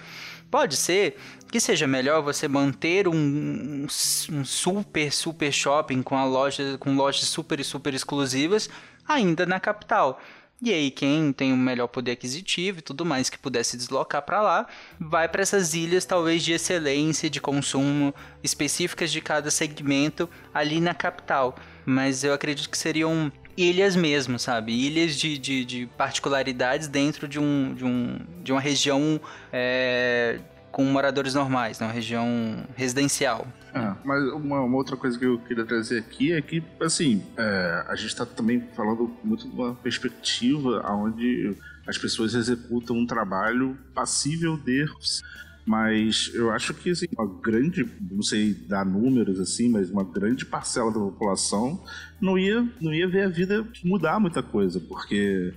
pode 0.54 0.78
ser 0.78 1.18
que 1.52 1.60
seja 1.60 1.88
melhor 1.88 2.22
você 2.22 2.48
manter 2.48 3.08
um, 3.08 3.88
um, 4.32 4.46
super, 4.46 5.12
super 5.12 5.52
shopping 5.52 6.04
com, 6.04 6.16
a 6.16 6.26
loja, 6.26 6.78
com 6.78 6.96
lojas 6.96 7.26
super 7.26 7.66
super 7.66 7.92
exclusivas 7.92 8.70
ainda 9.08 9.48
na 9.48 9.60
capital. 9.60 10.22
E 10.62 10.72
aí, 10.72 10.92
quem 10.92 11.34
tem 11.34 11.52
o 11.52 11.56
um 11.56 11.58
melhor 11.58 11.88
poder 11.88 12.12
aquisitivo 12.12 12.78
e 12.78 12.82
tudo 12.84 13.04
mais 13.04 13.32
que 13.32 13.40
pudesse 13.40 13.76
deslocar 13.76 14.22
para 14.22 14.44
lá, 14.44 14.68
vai 15.00 15.28
para 15.28 15.42
essas 15.42 15.74
ilhas, 15.74 16.06
talvez 16.06 16.44
de 16.44 16.54
excelência, 16.54 17.32
de 17.32 17.42
consumo, 17.42 18.14
específicas 18.44 19.12
de 19.12 19.22
cada 19.22 19.50
segmento 19.50 20.30
ali 20.54 20.80
na 20.80 20.94
capital. 20.94 21.56
Mas 21.84 22.24
eu 22.24 22.32
acredito 22.32 22.70
que 22.70 22.78
seriam 22.78 23.32
ilhas 23.58 23.96
mesmo, 23.96 24.38
sabe? 24.40 24.74
Ilhas 24.74 25.16
de, 25.16 25.38
de, 25.38 25.66
de 25.66 25.86
particularidades 25.98 26.88
dentro 26.88 27.28
de, 27.28 27.40
um, 27.40 27.74
de, 27.74 27.86
um, 27.86 28.20
de 28.44 28.52
uma 28.52 28.62
região 28.62 29.20
é, 29.52 30.40
com 30.72 30.84
moradores 30.86 31.34
normais, 31.36 31.80
numa 31.80 31.92
região 31.92 32.66
residencial. 32.76 33.48
É, 33.74 33.94
mas 34.04 34.24
uma, 34.34 34.62
uma, 34.62 34.78
outra 34.78 34.98
coisa 34.98 35.18
que 35.18 35.26
eu 35.26 35.40
queria 35.40 35.66
trazer 35.66 36.00
aqui 36.00 36.34
é 36.34 36.42
que, 36.42 36.64
assim, 36.82 37.24
é, 37.38 37.86
a 37.88 37.96
gente 37.96 38.10
está 38.10 38.26
também 38.26 38.64
falando 38.76 39.12
muito 39.24 39.48
de 39.48 39.54
uma 39.54 39.76
perspectiva 39.76 40.84
onde 40.92 41.56
as 41.88 41.98
pessoas 41.98 42.34
executam 42.34 42.98
um 42.98 43.06
trabalho 43.06 43.78
passível 43.94 44.58
de 44.58 44.86
mas 45.66 46.32
eu 46.34 46.52
acho 46.52 46.74
que 46.74 46.90
assim, 46.90 47.06
uma 47.18 47.28
grande, 47.42 47.90
não 48.12 48.22
sei 48.22 48.54
dar 48.54 48.86
números 48.86 49.40
assim, 49.40 49.70
mas 49.70 49.90
uma 49.90 50.04
grande 50.04 50.46
parcela 50.46 50.92
da 50.92 51.00
população 51.00 51.84
não 52.20 52.38
ia, 52.38 52.68
não 52.82 52.94
ia 52.94 53.08
ver 53.08 53.24
a 53.24 53.30
vida 53.30 53.66
mudar 53.84 54.20
muita 54.20 54.44
coisa, 54.44 54.80
porque 54.80 55.54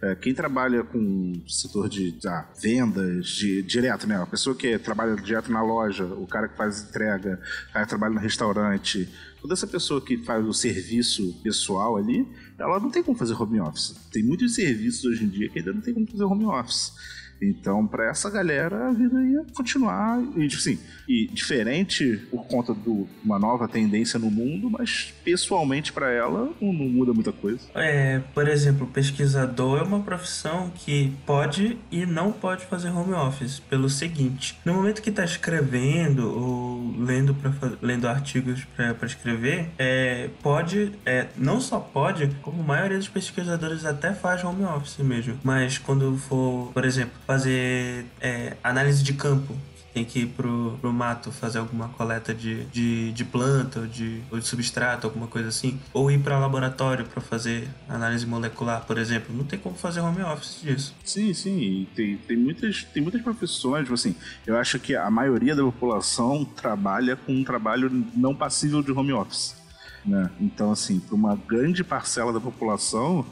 é, 0.00 0.14
quem 0.14 0.32
trabalha 0.32 0.84
com 0.84 1.32
setor 1.48 1.88
de 1.88 2.16
ah, 2.24 2.48
vendas 2.62 3.26
de, 3.26 3.62
direto, 3.62 4.06
né? 4.06 4.22
A 4.22 4.26
pessoa 4.26 4.54
que 4.54 4.78
trabalha 4.78 5.16
direto 5.16 5.50
na 5.50 5.60
loja, 5.60 6.04
o 6.04 6.26
cara 6.26 6.46
que 6.46 6.56
faz 6.56 6.82
entrega, 6.84 7.40
o 7.68 7.72
cara 7.72 7.84
que 7.84 7.88
trabalha 7.88 8.14
no 8.14 8.20
restaurante, 8.20 9.08
toda 9.40 9.54
essa 9.54 9.66
pessoa 9.66 10.00
que 10.00 10.18
faz 10.18 10.46
o 10.46 10.54
serviço 10.54 11.40
pessoal 11.42 11.96
ali, 11.96 12.28
ela 12.56 12.78
não 12.78 12.90
tem 12.90 13.02
como 13.02 13.18
fazer 13.18 13.34
home 13.34 13.60
office. 13.60 13.96
Tem 14.12 14.22
muitos 14.22 14.54
serviços 14.54 15.04
hoje 15.04 15.24
em 15.24 15.28
dia 15.28 15.48
que 15.48 15.58
ainda 15.58 15.72
não 15.72 15.80
tem 15.80 15.92
como 15.92 16.06
fazer 16.06 16.24
home 16.24 16.44
office. 16.44 16.92
Então, 17.40 17.86
para 17.86 18.10
essa 18.10 18.30
galera, 18.30 18.88
a 18.88 18.92
vida 18.92 19.22
ia 19.22 19.44
continuar. 19.54 20.20
E, 20.36 20.48
tipo 20.48 20.60
assim, 20.60 20.78
e 21.08 21.26
diferente 21.32 22.16
por 22.30 22.46
conta 22.46 22.74
de 22.74 23.06
uma 23.24 23.38
nova 23.38 23.66
tendência 23.66 24.18
no 24.18 24.30
mundo, 24.30 24.70
mas 24.70 25.14
pessoalmente 25.24 25.92
para 25.92 26.10
ela 26.10 26.50
não, 26.60 26.72
não, 26.72 26.88
muda 26.88 27.14
muita 27.14 27.32
coisa. 27.32 27.60
É, 27.74 28.20
por 28.34 28.48
exemplo, 28.48 28.86
pesquisador 28.86 29.80
é 29.80 29.82
uma 29.82 30.00
profissão 30.00 30.70
que 30.74 31.12
pode 31.24 31.78
e 31.90 32.04
não 32.04 32.32
pode 32.32 32.66
fazer 32.66 32.90
home 32.90 33.14
office, 33.14 33.60
pelo 33.60 33.88
seguinte: 33.88 34.58
no 34.64 34.74
momento 34.74 35.00
que 35.00 35.10
está 35.10 35.24
escrevendo 35.24 36.28
ou 36.28 36.94
lendo, 36.98 37.34
pra, 37.34 37.52
lendo 37.80 38.06
artigos 38.06 38.64
para 38.76 39.06
escrever, 39.06 39.70
é, 39.78 40.28
pode, 40.42 40.92
é, 41.06 41.28
não 41.36 41.60
só 41.60 41.78
pode, 41.78 42.28
como 42.42 42.62
a 42.62 42.66
maioria 42.66 42.98
dos 42.98 43.08
pesquisadores 43.08 43.84
até 43.84 44.12
faz 44.12 44.44
home 44.44 44.64
office 44.64 44.98
mesmo, 44.98 45.38
mas 45.42 45.78
quando 45.78 46.16
for, 46.18 46.70
por 46.72 46.84
exemplo, 46.84 47.12
fazer 47.28 48.06
é, 48.22 48.56
análise 48.64 49.04
de 49.04 49.12
campo. 49.12 49.54
Tem 49.92 50.04
que 50.04 50.20
ir 50.20 50.26
pro, 50.28 50.78
pro 50.80 50.92
mato 50.92 51.30
fazer 51.32 51.58
alguma 51.58 51.88
coleta 51.88 52.32
de, 52.32 52.64
de, 52.66 53.12
de 53.12 53.24
planta 53.24 53.80
ou 53.80 53.86
de, 53.86 54.22
ou 54.30 54.38
de 54.38 54.46
substrato, 54.46 55.06
alguma 55.06 55.26
coisa 55.26 55.48
assim. 55.48 55.78
Ou 55.92 56.10
ir 56.10 56.18
para 56.20 56.38
laboratório 56.38 57.04
para 57.04 57.20
fazer 57.20 57.68
análise 57.88 58.24
molecular, 58.26 58.84
por 58.86 58.96
exemplo. 58.96 59.34
Não 59.34 59.44
tem 59.44 59.58
como 59.58 59.76
fazer 59.76 60.00
home 60.00 60.22
office 60.22 60.60
disso. 60.62 60.94
Sim, 61.04 61.34
sim. 61.34 61.86
Tem, 61.94 62.16
tem, 62.16 62.36
muitas, 62.36 62.84
tem 62.84 63.02
muitas 63.02 63.20
profissões, 63.20 63.82
tipo 63.82 63.94
assim, 63.94 64.14
eu 64.46 64.56
acho 64.56 64.78
que 64.78 64.94
a 64.94 65.10
maioria 65.10 65.54
da 65.54 65.62
população 65.62 66.44
trabalha 66.44 67.16
com 67.16 67.32
um 67.32 67.44
trabalho 67.44 67.90
não 68.14 68.34
passível 68.34 68.82
de 68.82 68.92
home 68.92 69.12
office. 69.12 69.56
Né? 70.04 70.30
Então, 70.40 70.70
assim, 70.72 71.00
para 71.00 71.14
uma 71.14 71.34
grande 71.34 71.82
parcela 71.82 72.32
da 72.32 72.40
população, 72.40 73.26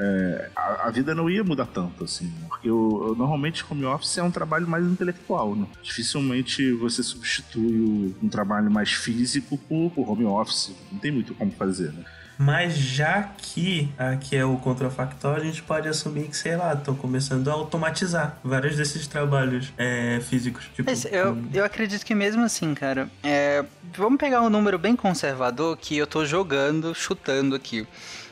é, 0.00 0.50
a, 0.54 0.86
a, 0.86 0.90
vida 0.90 1.14
não 1.14 1.28
ia 1.28 1.42
mudar 1.42 1.66
tanto, 1.66 2.04
assim. 2.04 2.32
Porque 2.48 2.68
eu, 2.68 3.06
eu, 3.08 3.14
normalmente 3.14 3.64
home 3.68 3.84
office 3.84 4.18
é 4.18 4.22
um 4.22 4.30
trabalho 4.30 4.66
mais 4.68 4.84
intelectual, 4.84 5.56
né? 5.56 5.66
Dificilmente 5.82 6.72
você 6.72 7.02
substitui 7.02 8.14
um 8.22 8.28
trabalho 8.28 8.70
mais 8.70 8.92
físico 8.92 9.58
por, 9.58 9.90
por 9.90 10.08
home 10.08 10.24
office. 10.24 10.74
Não 10.92 10.98
tem 10.98 11.10
muito 11.10 11.34
como 11.34 11.50
fazer, 11.52 11.92
né? 11.92 12.04
Mas 12.40 12.74
já 12.74 13.24
que 13.36 13.90
aqui 13.98 14.36
é 14.36 14.44
o 14.44 14.56
contrafactual, 14.58 15.34
a 15.34 15.40
gente 15.40 15.60
pode 15.60 15.88
assumir 15.88 16.28
que, 16.28 16.36
sei 16.36 16.56
lá, 16.56 16.72
estão 16.72 16.94
começando 16.94 17.48
a 17.48 17.52
automatizar 17.52 18.38
vários 18.44 18.76
desses 18.76 19.08
trabalhos 19.08 19.72
é, 19.76 20.20
físicos. 20.20 20.70
Tipo, 20.72 20.88
eu, 21.10 21.36
eu 21.52 21.64
acredito 21.64 22.06
que 22.06 22.14
mesmo 22.14 22.44
assim, 22.44 22.72
cara, 22.74 23.10
é, 23.24 23.64
vamos 23.92 24.20
pegar 24.20 24.40
um 24.42 24.48
número 24.48 24.78
bem 24.78 24.94
conservador 24.94 25.76
que 25.76 25.96
eu 25.96 26.06
tô 26.06 26.24
jogando, 26.24 26.94
chutando 26.94 27.56
aqui. 27.56 27.84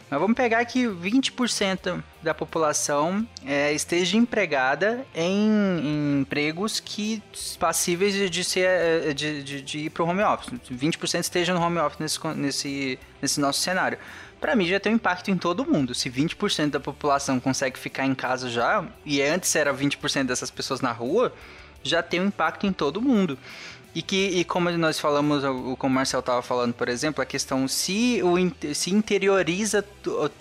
Mas 0.08 0.20
vamos 0.20 0.36
pegar 0.36 0.64
que 0.64 0.86
20% 0.86 2.02
da 2.22 2.32
população 2.32 3.26
é, 3.44 3.72
esteja 3.72 4.16
empregada 4.16 5.04
em, 5.12 5.48
em, 5.82 6.20
empregos 6.20 6.78
que 6.78 7.20
passíveis 7.58 8.30
de, 8.30 8.44
ser, 8.44 8.66
é, 8.68 9.12
de, 9.12 9.42
de, 9.42 9.60
de 9.60 9.78
ir 9.78 9.90
para 9.90 10.04
o 10.04 10.08
home 10.08 10.22
office. 10.22 10.52
20% 10.70 11.20
esteja 11.20 11.52
no 11.52 11.60
home 11.60 11.78
office 11.78 11.98
nesse, 11.98 12.28
nesse, 12.36 12.98
nesse 13.20 13.40
nosso 13.40 13.60
cenário. 13.60 13.98
Para 14.40 14.54
mim 14.54 14.66
já 14.66 14.78
tem 14.78 14.92
um 14.92 14.96
impacto 14.96 15.30
em 15.30 15.36
todo 15.36 15.64
mundo. 15.64 15.92
Se 15.92 16.08
20% 16.08 16.70
da 16.70 16.80
população 16.80 17.40
consegue 17.40 17.76
ficar 17.76 18.06
em 18.06 18.14
casa 18.14 18.48
já, 18.48 18.84
e 19.04 19.20
antes 19.22 19.54
era 19.56 19.74
20% 19.74 20.24
dessas 20.24 20.50
pessoas 20.50 20.80
na 20.80 20.92
rua, 20.92 21.32
já 21.82 22.02
tem 22.02 22.20
um 22.20 22.26
impacto 22.26 22.66
em 22.66 22.72
todo 22.72 23.00
mundo. 23.00 23.38
E 23.96 24.02
que, 24.02 24.26
e 24.26 24.44
como 24.44 24.70
nós 24.72 25.00
falamos, 25.00 25.42
como 25.78 25.90
o 25.90 25.94
Marcel 25.94 26.20
estava 26.20 26.42
falando, 26.42 26.74
por 26.74 26.86
exemplo, 26.86 27.22
a 27.22 27.24
questão 27.24 27.66
se, 27.66 28.20
o, 28.22 28.36
se 28.74 28.90
interioriza 28.90 29.82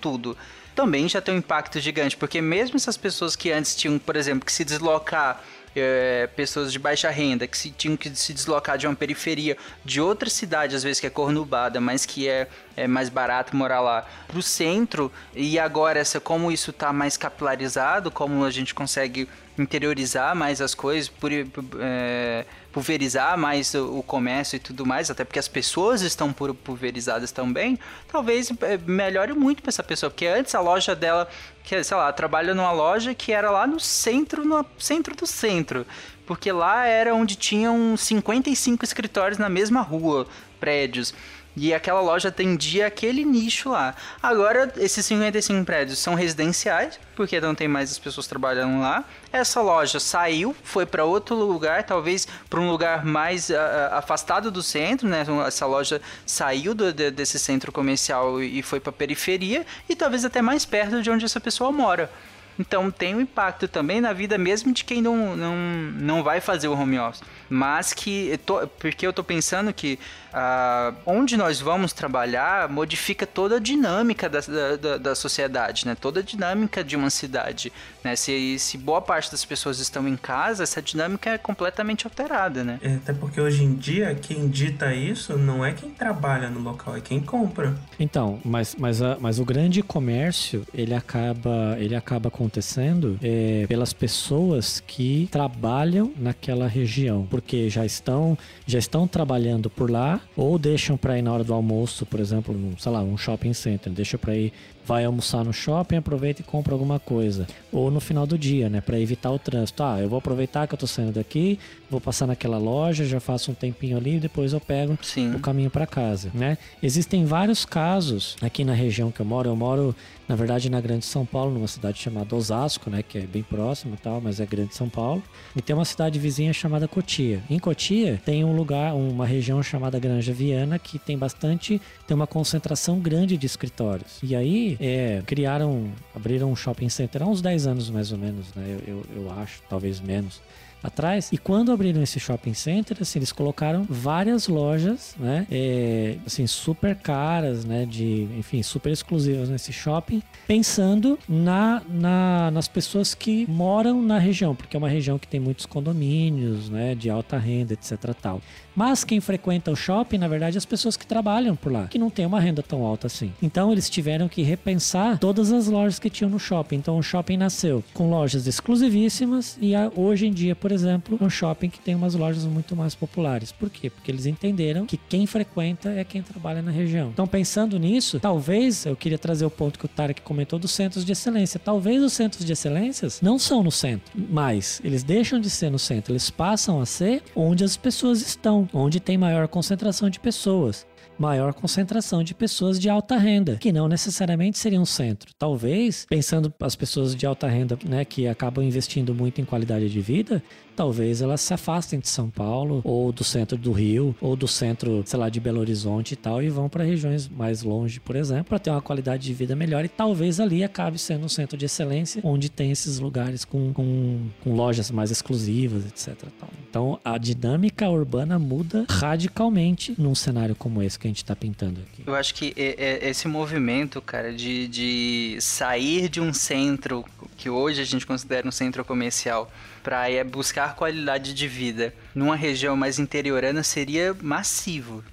tudo, 0.02 0.38
também 0.76 1.08
já 1.08 1.22
tem 1.22 1.36
um 1.36 1.38
impacto 1.38 1.80
gigante, 1.80 2.18
porque 2.18 2.42
mesmo 2.42 2.76
essas 2.76 2.98
pessoas 2.98 3.34
que 3.34 3.54
antes 3.54 3.74
tinham, 3.74 3.98
por 3.98 4.18
exemplo, 4.18 4.46
que 4.46 4.52
se 4.52 4.66
deslocar 4.66 5.42
é, 5.74 6.28
pessoas 6.36 6.70
de 6.70 6.78
baixa 6.78 7.10
renda 7.10 7.48
que 7.48 7.58
se, 7.58 7.70
tinham 7.70 7.96
que 7.96 8.10
se 8.14 8.34
deslocar 8.34 8.78
de 8.78 8.88
uma 8.88 8.96
periferia 8.96 9.56
de 9.86 10.02
outra 10.02 10.30
cidade, 10.30 10.76
às 10.76 10.84
vezes 10.84 11.00
que 11.00 11.08
é 11.08 11.10
cornubada, 11.10 11.80
mas 11.80 12.06
que 12.06 12.28
é, 12.28 12.50
é 12.76 12.88
mais 12.88 13.08
barato 13.08 13.56
morar 13.56 13.80
lá, 13.80 14.06
para 14.28 14.38
o 14.38 14.44
centro, 14.44 15.10
e 15.34 15.58
agora 15.58 15.98
essa, 15.98 16.20
como 16.20 16.52
isso 16.52 16.72
está 16.72 16.92
mais 16.92 17.16
capilarizado, 17.16 18.12
como 18.12 18.44
a 18.44 18.52
gente 18.52 18.76
consegue 18.76 19.30
interiorizar 19.58 20.36
mais 20.36 20.60
as 20.60 20.76
coisas, 20.76 21.08
por, 21.08 21.32
é, 21.32 22.46
pulverizar 22.76 23.38
mais 23.38 23.74
o, 23.74 24.00
o, 24.00 24.04
comércio 24.04 24.58
e 24.58 24.60
tudo 24.60 24.86
mais, 24.86 25.10
até 25.10 25.24
porque 25.24 25.40
as 25.40 25.48
pessoas 25.48 26.02
estão 26.02 26.34
pulverizadas 26.34 27.32
também, 27.32 27.80
talvez 28.12 28.52
é, 28.60 28.78
melhore 28.86 29.32
muito 29.32 29.62
para 29.62 29.70
essa 29.70 29.82
pessoa, 29.82 30.10
porque 30.10 30.28
antes 30.28 30.54
a 30.54 30.60
loja 30.60 30.94
dela, 30.94 31.26
que 31.64 31.82
sei 31.82 31.96
lá, 31.96 32.12
trabalha 32.12 32.54
numa 32.54 32.74
loja 32.74 33.16
que 33.16 33.32
era 33.32 33.50
lá 33.50 33.66
no 33.66 33.80
centro, 33.80 34.44
no 34.44 34.66
centro 34.78 35.16
do 35.16 35.26
centro, 35.26 35.88
porque 36.26 36.52
lá 36.52 36.86
era 36.86 37.16
onde 37.16 37.38
tinham 37.38 37.96
55 37.96 38.84
escritórios 38.84 39.38
na 39.38 39.48
mesma 39.48 39.80
rua, 39.80 40.28
prédios. 40.60 41.14
E 41.56 41.74
aquela 41.74 42.02
loja 42.02 42.30
atendia 42.30 42.86
aquele 42.88 43.24
nicho 43.24 43.70
lá. 43.70 43.96
Agora, 44.22 44.74
esses 44.78 45.06
55 45.06 45.64
prédios 45.66 46.00
são 46.00 46.14
residenciais, 46.14 47.00
porque 47.16 47.40
não 47.40 47.56
tem 47.56 47.68
mais 47.68 47.92
as 47.92 47.98
pessoas 47.98 48.28
trabalhando 48.28 48.82
lá. 48.82 49.06
Essa 49.32 49.62
loja 49.62 50.00
saiu, 50.00 50.56
foi 50.64 50.86
para 50.86 51.06
outro 51.06 51.36
lugar, 51.36 51.84
talvez 51.84 52.28
para 52.50 52.60
um 52.60 52.70
lugar 52.70 53.06
mais 53.06 53.50
uh, 53.50 53.56
afastado 53.92 54.52
do 54.52 54.62
centro, 54.62 55.08
né? 55.08 55.26
Essa 55.48 55.66
loja 55.66 56.02
saiu 56.26 56.76
do, 56.76 56.92
de, 56.92 57.10
desse 57.10 57.40
centro 57.40 57.72
comercial 57.72 58.42
e 58.42 58.62
foi 58.62 58.80
para 58.80 58.92
periferia 58.92 59.66
e 59.88 59.96
talvez 59.96 60.26
até 60.26 60.42
mais 60.42 60.66
perto 60.66 61.02
de 61.02 61.10
onde 61.10 61.24
essa 61.24 61.40
pessoa 61.40 61.72
mora. 61.72 62.10
Então 62.58 62.90
tem 62.90 63.16
um 63.16 63.22
impacto 63.22 63.68
também 63.68 64.00
na 64.00 64.14
vida 64.14 64.38
mesmo 64.38 64.74
de 64.74 64.84
quem 64.84 65.02
não, 65.02 65.36
não, 65.36 65.56
não 65.56 66.24
vai 66.24 66.40
fazer 66.40 66.68
o 66.68 66.74
home 66.74 66.98
office. 67.00 67.22
Mas 67.50 67.94
que. 67.94 68.40
Tô, 68.46 68.68
porque 68.68 69.06
eu 69.06 69.14
tô 69.14 69.24
pensando 69.24 69.72
que 69.74 70.00
uh, 70.34 70.96
onde 71.06 71.38
nós 71.38 71.60
vamos 71.60 71.94
trabalhar 71.94 72.68
modifica 72.70 73.26
toda 73.26 73.58
a 73.58 73.60
dinâmica 73.60 74.30
da, 74.30 74.40
da, 74.80 74.98
da, 74.98 75.16
sociedade, 75.16 75.86
né? 75.86 75.96
Toda 75.96 76.20
a 76.20 76.24
dinâmica 76.24 76.84
de 76.84 76.96
uma 76.96 77.10
cidade. 77.10 77.72
Né? 78.04 78.16
Se, 78.16 78.58
se 78.60 78.78
boa 78.78 79.02
parte 79.02 79.32
das 79.32 79.46
pessoas 79.46 79.80
estão 79.80 80.08
em 80.08 80.18
casa, 80.18 80.64
essa 80.64 80.82
dinâmica 80.82 81.32
é 81.32 81.38
completamente 81.38 82.06
alterada, 82.06 82.64
né? 82.64 82.80
É, 82.82 82.96
até 82.96 83.14
porque 83.14 83.40
hoje 83.40 83.64
em 83.64 83.76
dia 83.76 84.16
quem 84.16 84.48
dita 84.48 84.94
isso 84.94 85.38
não 85.38 85.64
é 85.64 85.72
quem 85.72 85.92
trabalha 85.92 86.50
no 86.50 86.60
local, 86.60 86.96
é 86.96 87.02
quem 87.02 87.20
compra. 87.20 87.76
Então, 88.00 88.40
mas, 88.44 88.76
mas, 88.78 89.02
a, 89.02 89.18
mas 89.20 89.40
o 89.40 89.46
grande 89.46 89.82
comércio 89.82 90.66
ele 90.74 90.94
acaba, 90.94 91.76
ele 91.80 91.96
acaba 91.96 92.30
acontecendo 92.46 93.18
é, 93.22 93.66
pelas 93.68 93.92
pessoas 93.92 94.80
que 94.80 95.28
trabalham 95.32 96.12
naquela 96.18 96.68
região 96.68 97.26
porque 97.30 97.70
já 97.70 97.86
estão, 97.86 98.38
já 98.66 98.78
estão 98.80 99.08
trabalhando 99.08 99.70
por 99.70 99.90
lá 99.90 100.22
ou 100.36 100.58
deixam 100.60 100.96
para 100.96 101.18
ir 101.18 101.22
na 101.22 101.34
hora 101.34 101.44
do 101.44 101.54
almoço, 101.54 102.06
por 102.06 102.20
exemplo, 102.20 102.54
num, 102.54 102.78
sei 102.78 102.92
lá, 102.92 103.02
um 103.02 103.18
shopping 103.18 103.54
center, 103.54 103.92
deixa 103.92 104.18
para 104.18 104.36
ir 104.36 104.54
vai 104.86 105.04
almoçar 105.04 105.44
no 105.44 105.52
shopping, 105.52 105.98
aproveita 105.98 106.42
e 106.42 106.46
compra 106.46 106.74
alguma 106.74 107.00
coisa. 107.00 107.48
Ou 107.72 107.90
no 107.90 108.00
final 108.00 108.28
do 108.28 108.38
dia, 108.38 108.70
né, 108.70 108.80
para 108.80 109.00
evitar 109.00 109.32
o 109.32 109.40
trânsito. 109.40 109.82
Ah, 109.82 110.00
eu 110.00 110.08
vou 110.08 110.20
aproveitar 110.20 110.68
que 110.68 110.76
eu 110.76 110.78
tô 110.78 110.86
saindo 110.86 111.14
daqui, 111.14 111.60
vou 111.90 112.00
passar 112.00 112.28
naquela 112.28 112.58
loja, 112.58 113.04
já 113.04 113.20
faço 113.20 113.52
um 113.52 113.56
tempinho 113.56 113.98
ali 113.98 114.18
e 114.18 114.20
depois 114.20 114.54
eu 114.54 114.62
pego 114.62 114.98
Sim. 115.02 115.34
o 115.34 115.40
caminho 115.40 115.72
para 115.72 115.88
casa, 115.88 116.30
né? 116.34 116.58
Existem 116.84 117.26
vários 117.26 117.66
casos 117.66 118.36
aqui 118.42 118.64
na 118.64 118.74
região 118.74 119.10
que 119.10 119.20
eu 119.20 119.26
moro. 119.26 119.50
Eu 119.50 119.56
moro, 119.56 119.96
na 120.28 120.36
verdade, 120.36 120.70
na 120.70 120.80
Grande 120.80 121.06
São 121.06 121.26
Paulo, 121.26 121.54
numa 121.54 121.68
cidade 121.68 121.98
chamada 121.98 122.35
Osasco, 122.36 122.90
né, 122.90 123.04
que 123.04 123.18
é 123.18 123.22
bem 123.22 123.44
próximo 123.44 123.96
e 123.96 123.98
tal, 123.98 124.22
mas 124.22 124.40
é 124.40 124.46
Grande 124.46 124.76
São 124.76 124.90
Paulo. 124.90 125.24
E 125.56 125.62
tem 125.62 125.76
uma 125.76 125.86
cidade 125.86 126.20
vizinha 126.20 126.54
chamada 126.54 126.88
Cotia. 126.88 127.42
Em 127.50 127.60
Cotia 127.60 128.22
tem 128.26 128.44
um 128.44 128.56
lugar, 128.56 128.94
uma 128.96 129.26
região 129.26 129.62
chamada 129.64 130.00
Granja 130.00 130.34
Viana 130.34 130.78
que 130.78 131.00
tem 131.00 131.18
bastante, 131.18 131.82
tem 132.08 132.16
uma 132.16 132.28
concentração 132.28 133.00
grande 133.00 133.38
de 133.38 133.46
escritórios. 133.46 134.20
E 134.22 134.36
aí 134.36 134.78
é, 134.80 135.22
criaram, 135.26 135.92
abriram 136.16 136.52
um 136.52 136.56
shopping 136.56 136.90
center 136.90 137.24
há 137.24 137.26
uns 137.26 137.42
10 137.42 137.68
anos 137.68 137.90
mais 137.90 138.12
ou 138.12 138.18
menos, 138.18 138.54
né? 138.56 138.78
Eu, 138.86 138.96
eu, 138.96 139.06
eu 139.16 139.32
acho, 139.32 139.62
talvez 139.70 140.00
menos. 140.00 140.42
Atrás. 140.84 141.30
E 141.32 141.38
quando 141.38 141.72
abriram 141.72 142.02
esse 142.02 142.20
shopping 142.20 142.54
center, 142.54 142.98
assim, 143.02 143.20
eles 143.20 143.32
colocaram 143.32 143.86
várias 143.90 144.48
lojas, 144.48 145.16
né? 145.20 145.46
É, 145.52 146.18
assim, 146.26 146.46
super 146.48 146.96
caras, 146.96 147.66
né? 147.66 147.86
De, 147.86 148.28
enfim, 148.38 148.62
super 148.64 148.92
exclusivas 148.92 149.50
nesse 149.50 149.74
shopping, 149.74 150.22
pensando 150.48 151.18
na, 151.28 151.82
na, 151.90 152.52
nas 152.52 152.68
pessoas 152.68 153.14
que 153.14 153.46
moram 153.50 154.02
na 154.02 154.20
região, 154.20 154.56
porque 154.56 154.76
é 154.76 154.80
uma 154.80 154.90
região 154.90 155.18
que 155.18 155.28
tem 155.28 155.40
muitos 155.40 155.66
condomínios, 155.66 156.70
né? 156.70 156.96
De 156.96 157.10
alta 157.10 157.38
renda, 157.38 157.74
etc. 157.74 158.14
Tal. 158.22 158.42
Mas 158.76 159.04
quem 159.04 159.20
frequenta 159.22 159.72
o 159.72 159.76
shopping, 159.76 160.18
na 160.18 160.28
verdade, 160.28 160.58
é 160.58 160.60
as 160.60 160.66
pessoas 160.66 160.98
que 160.98 161.08
trabalham 161.08 161.56
por 161.56 161.72
lá, 161.72 161.88
que 161.88 161.98
não 161.98 162.10
tem 162.10 162.26
uma 162.26 162.40
renda 162.40 162.62
tão 162.62 162.84
alta 162.84 163.08
assim. 163.08 163.32
Então 163.42 163.72
eles 163.72 163.90
tiveram 163.90 164.28
que 164.28 164.42
repensar 164.42 165.18
todas 165.18 165.52
as 165.52 165.68
lojas 165.68 165.98
que 165.98 166.10
tinham 166.10 166.30
no 166.30 166.40
shopping. 166.40 166.76
Então 166.78 166.98
o 166.98 167.04
shopping 167.04 167.38
nasceu 167.38 167.84
com 167.94 168.10
lojas 168.10 168.48
exclusivíssimas 168.48 169.58
e 169.62 169.74
hoje 169.96 170.28
em 170.28 170.34
dia, 170.34 170.56
por 170.56 170.72
exemplo, 170.72 171.18
um 171.22 171.30
shopping 171.30 171.70
que 171.70 171.80
tem 171.80 171.96
umas 171.96 172.16
lojas 172.16 172.44
muito 172.46 172.76
mais 172.76 172.94
populares. 172.94 173.52
Por 173.52 173.70
quê? 173.70 173.90
Porque 173.90 174.12
eles 174.12 174.26
entenderam 174.26 174.86
que 174.86 174.98
quem 174.98 175.26
frequenta 175.26 175.90
é 175.90 176.04
quem 176.04 176.22
trabalha 176.22 176.62
na 176.62 176.72
região. 176.72 177.10
Então 177.14 177.28
pensando 177.28 177.80
nisso, 177.80 178.20
talvez 178.20 178.86
eu 178.86 178.96
queria 178.96 179.18
trazer 179.18 179.46
o 179.46 179.50
ponto 179.50 179.80
que 179.80 179.86
o 179.86 179.90
Tarek 179.90 180.22
comentou 180.22 180.60
dos 180.60 180.72
centros 180.72 181.06
de 181.06 181.12
excelência. 181.12 181.60
Talvez 181.60 182.04
os 182.04 182.14
centros 182.14 182.44
de 182.44 182.52
excelências 182.52 183.22
não 183.22 183.40
são 183.40 183.64
no 183.64 183.72
centro, 183.72 184.12
mas 184.30 184.82
eles 184.84 185.04
deixam 185.04 185.40
de 185.40 185.50
ser 185.50 185.70
no 185.70 185.80
centro, 185.80 186.12
eles 186.12 186.30
passam 186.30 186.82
a 186.82 186.86
ser 186.86 187.24
onde 187.36 187.64
as 187.64 187.78
pessoas 187.78 188.22
estão 188.22 188.65
onde 188.74 189.00
tem 189.00 189.18
maior 189.18 189.48
concentração 189.48 190.10
de 190.10 190.20
pessoas 190.20 190.86
maior 191.18 191.54
concentração 191.54 192.24
de 192.24 192.34
pessoas 192.34 192.80
de 192.80 192.90
alta 192.90 193.18
renda, 193.18 193.56
que 193.56 193.72
não 193.72 193.88
necessariamente 193.88 194.58
seria 194.58 194.80
um 194.80 194.86
centro. 194.86 195.32
Talvez, 195.38 196.06
pensando 196.10 196.54
as 196.60 196.76
pessoas 196.76 197.16
de 197.16 197.26
alta 197.26 197.48
renda, 197.48 197.78
né, 197.86 198.04
que 198.04 198.28
acabam 198.28 198.64
investindo 198.64 199.14
muito 199.14 199.40
em 199.40 199.46
qualidade 199.46 199.90
de 199.90 200.02
vida, 200.02 200.44
talvez 200.76 201.22
elas 201.22 201.42
se 201.42 201.54
afastem 201.54 202.00
de 202.00 202.08
São 202.08 202.30
Paulo 202.30 202.82
ou 202.84 203.12
do 203.12 203.24
centro 203.24 203.58
do 203.58 203.72
Rio 203.72 204.16
ou 204.20 204.36
do 204.36 204.48
centro, 204.48 205.04
sei 205.06 205.20
lá, 205.20 205.30
de 205.30 205.40
Belo 205.40 205.60
Horizonte 205.60 206.12
e 206.14 206.16
tal 206.16 206.42
e 206.42 206.50
vão 206.50 206.68
para 206.68 206.84
regiões 206.84 207.28
mais 207.28 207.64
longe, 207.64 208.00
por 208.00 208.16
exemplo, 208.16 208.46
para 208.46 208.60
ter 208.60 208.70
uma 208.70 208.82
qualidade 208.82 209.24
de 209.24 209.34
vida 209.34 209.56
melhor 209.56 209.86
e 209.86 209.90
talvez 209.90 210.40
ali 210.40 210.64
acabe 210.64 210.98
sendo 211.00 211.26
um 211.26 211.30
centro 211.30 211.58
de 211.58 211.66
excelência 211.66 212.22
onde 212.24 212.50
tem 212.50 212.72
esses 212.72 213.00
lugares 213.00 213.46
com, 213.46 213.74
com, 213.74 214.28
com 214.44 214.54
lojas 214.54 214.92
mais 214.92 215.12
exclusivas, 215.12 215.86
etc. 215.86 216.16
Tal. 216.40 216.50
Então 216.70 217.00
a 217.04 217.18
dinâmica 217.18 217.90
urbana 217.90 218.38
muda 218.38 218.86
radicalmente 218.90 219.96
num 219.98 220.16
cenário 220.16 220.56
como 220.56 220.82
esse 220.82 221.00
que 221.00 221.08
a 221.08 221.10
gente 221.10 221.24
está 221.24 221.36
pintando 221.36 221.82
aqui. 221.82 222.04
Eu 222.06 222.16
acho 222.16 222.34
que 222.34 222.54
esse 222.56 223.28
movimento, 223.28 224.02
cara, 224.02 224.34
de, 224.34 224.68
de 224.68 225.38
sair 225.40 226.10
de 226.10 226.20
um 226.20 226.34
centro 226.34 227.06
que 227.38 227.50
hoje 227.50 227.82
a 227.82 227.86
gente 227.86 228.06
considera 228.06 228.48
um 228.48 228.52
centro 228.52 228.84
comercial 228.84 229.52
praia, 229.86 230.26
buscar 230.26 230.76
qualidade 230.76 231.32
de 231.32 231.48
vida 231.48 231.94
numa 232.16 232.36
região 232.36 232.76
mais 232.76 232.98
interiorana 232.98 233.62
seria 233.62 234.18
massivo. 234.20 235.04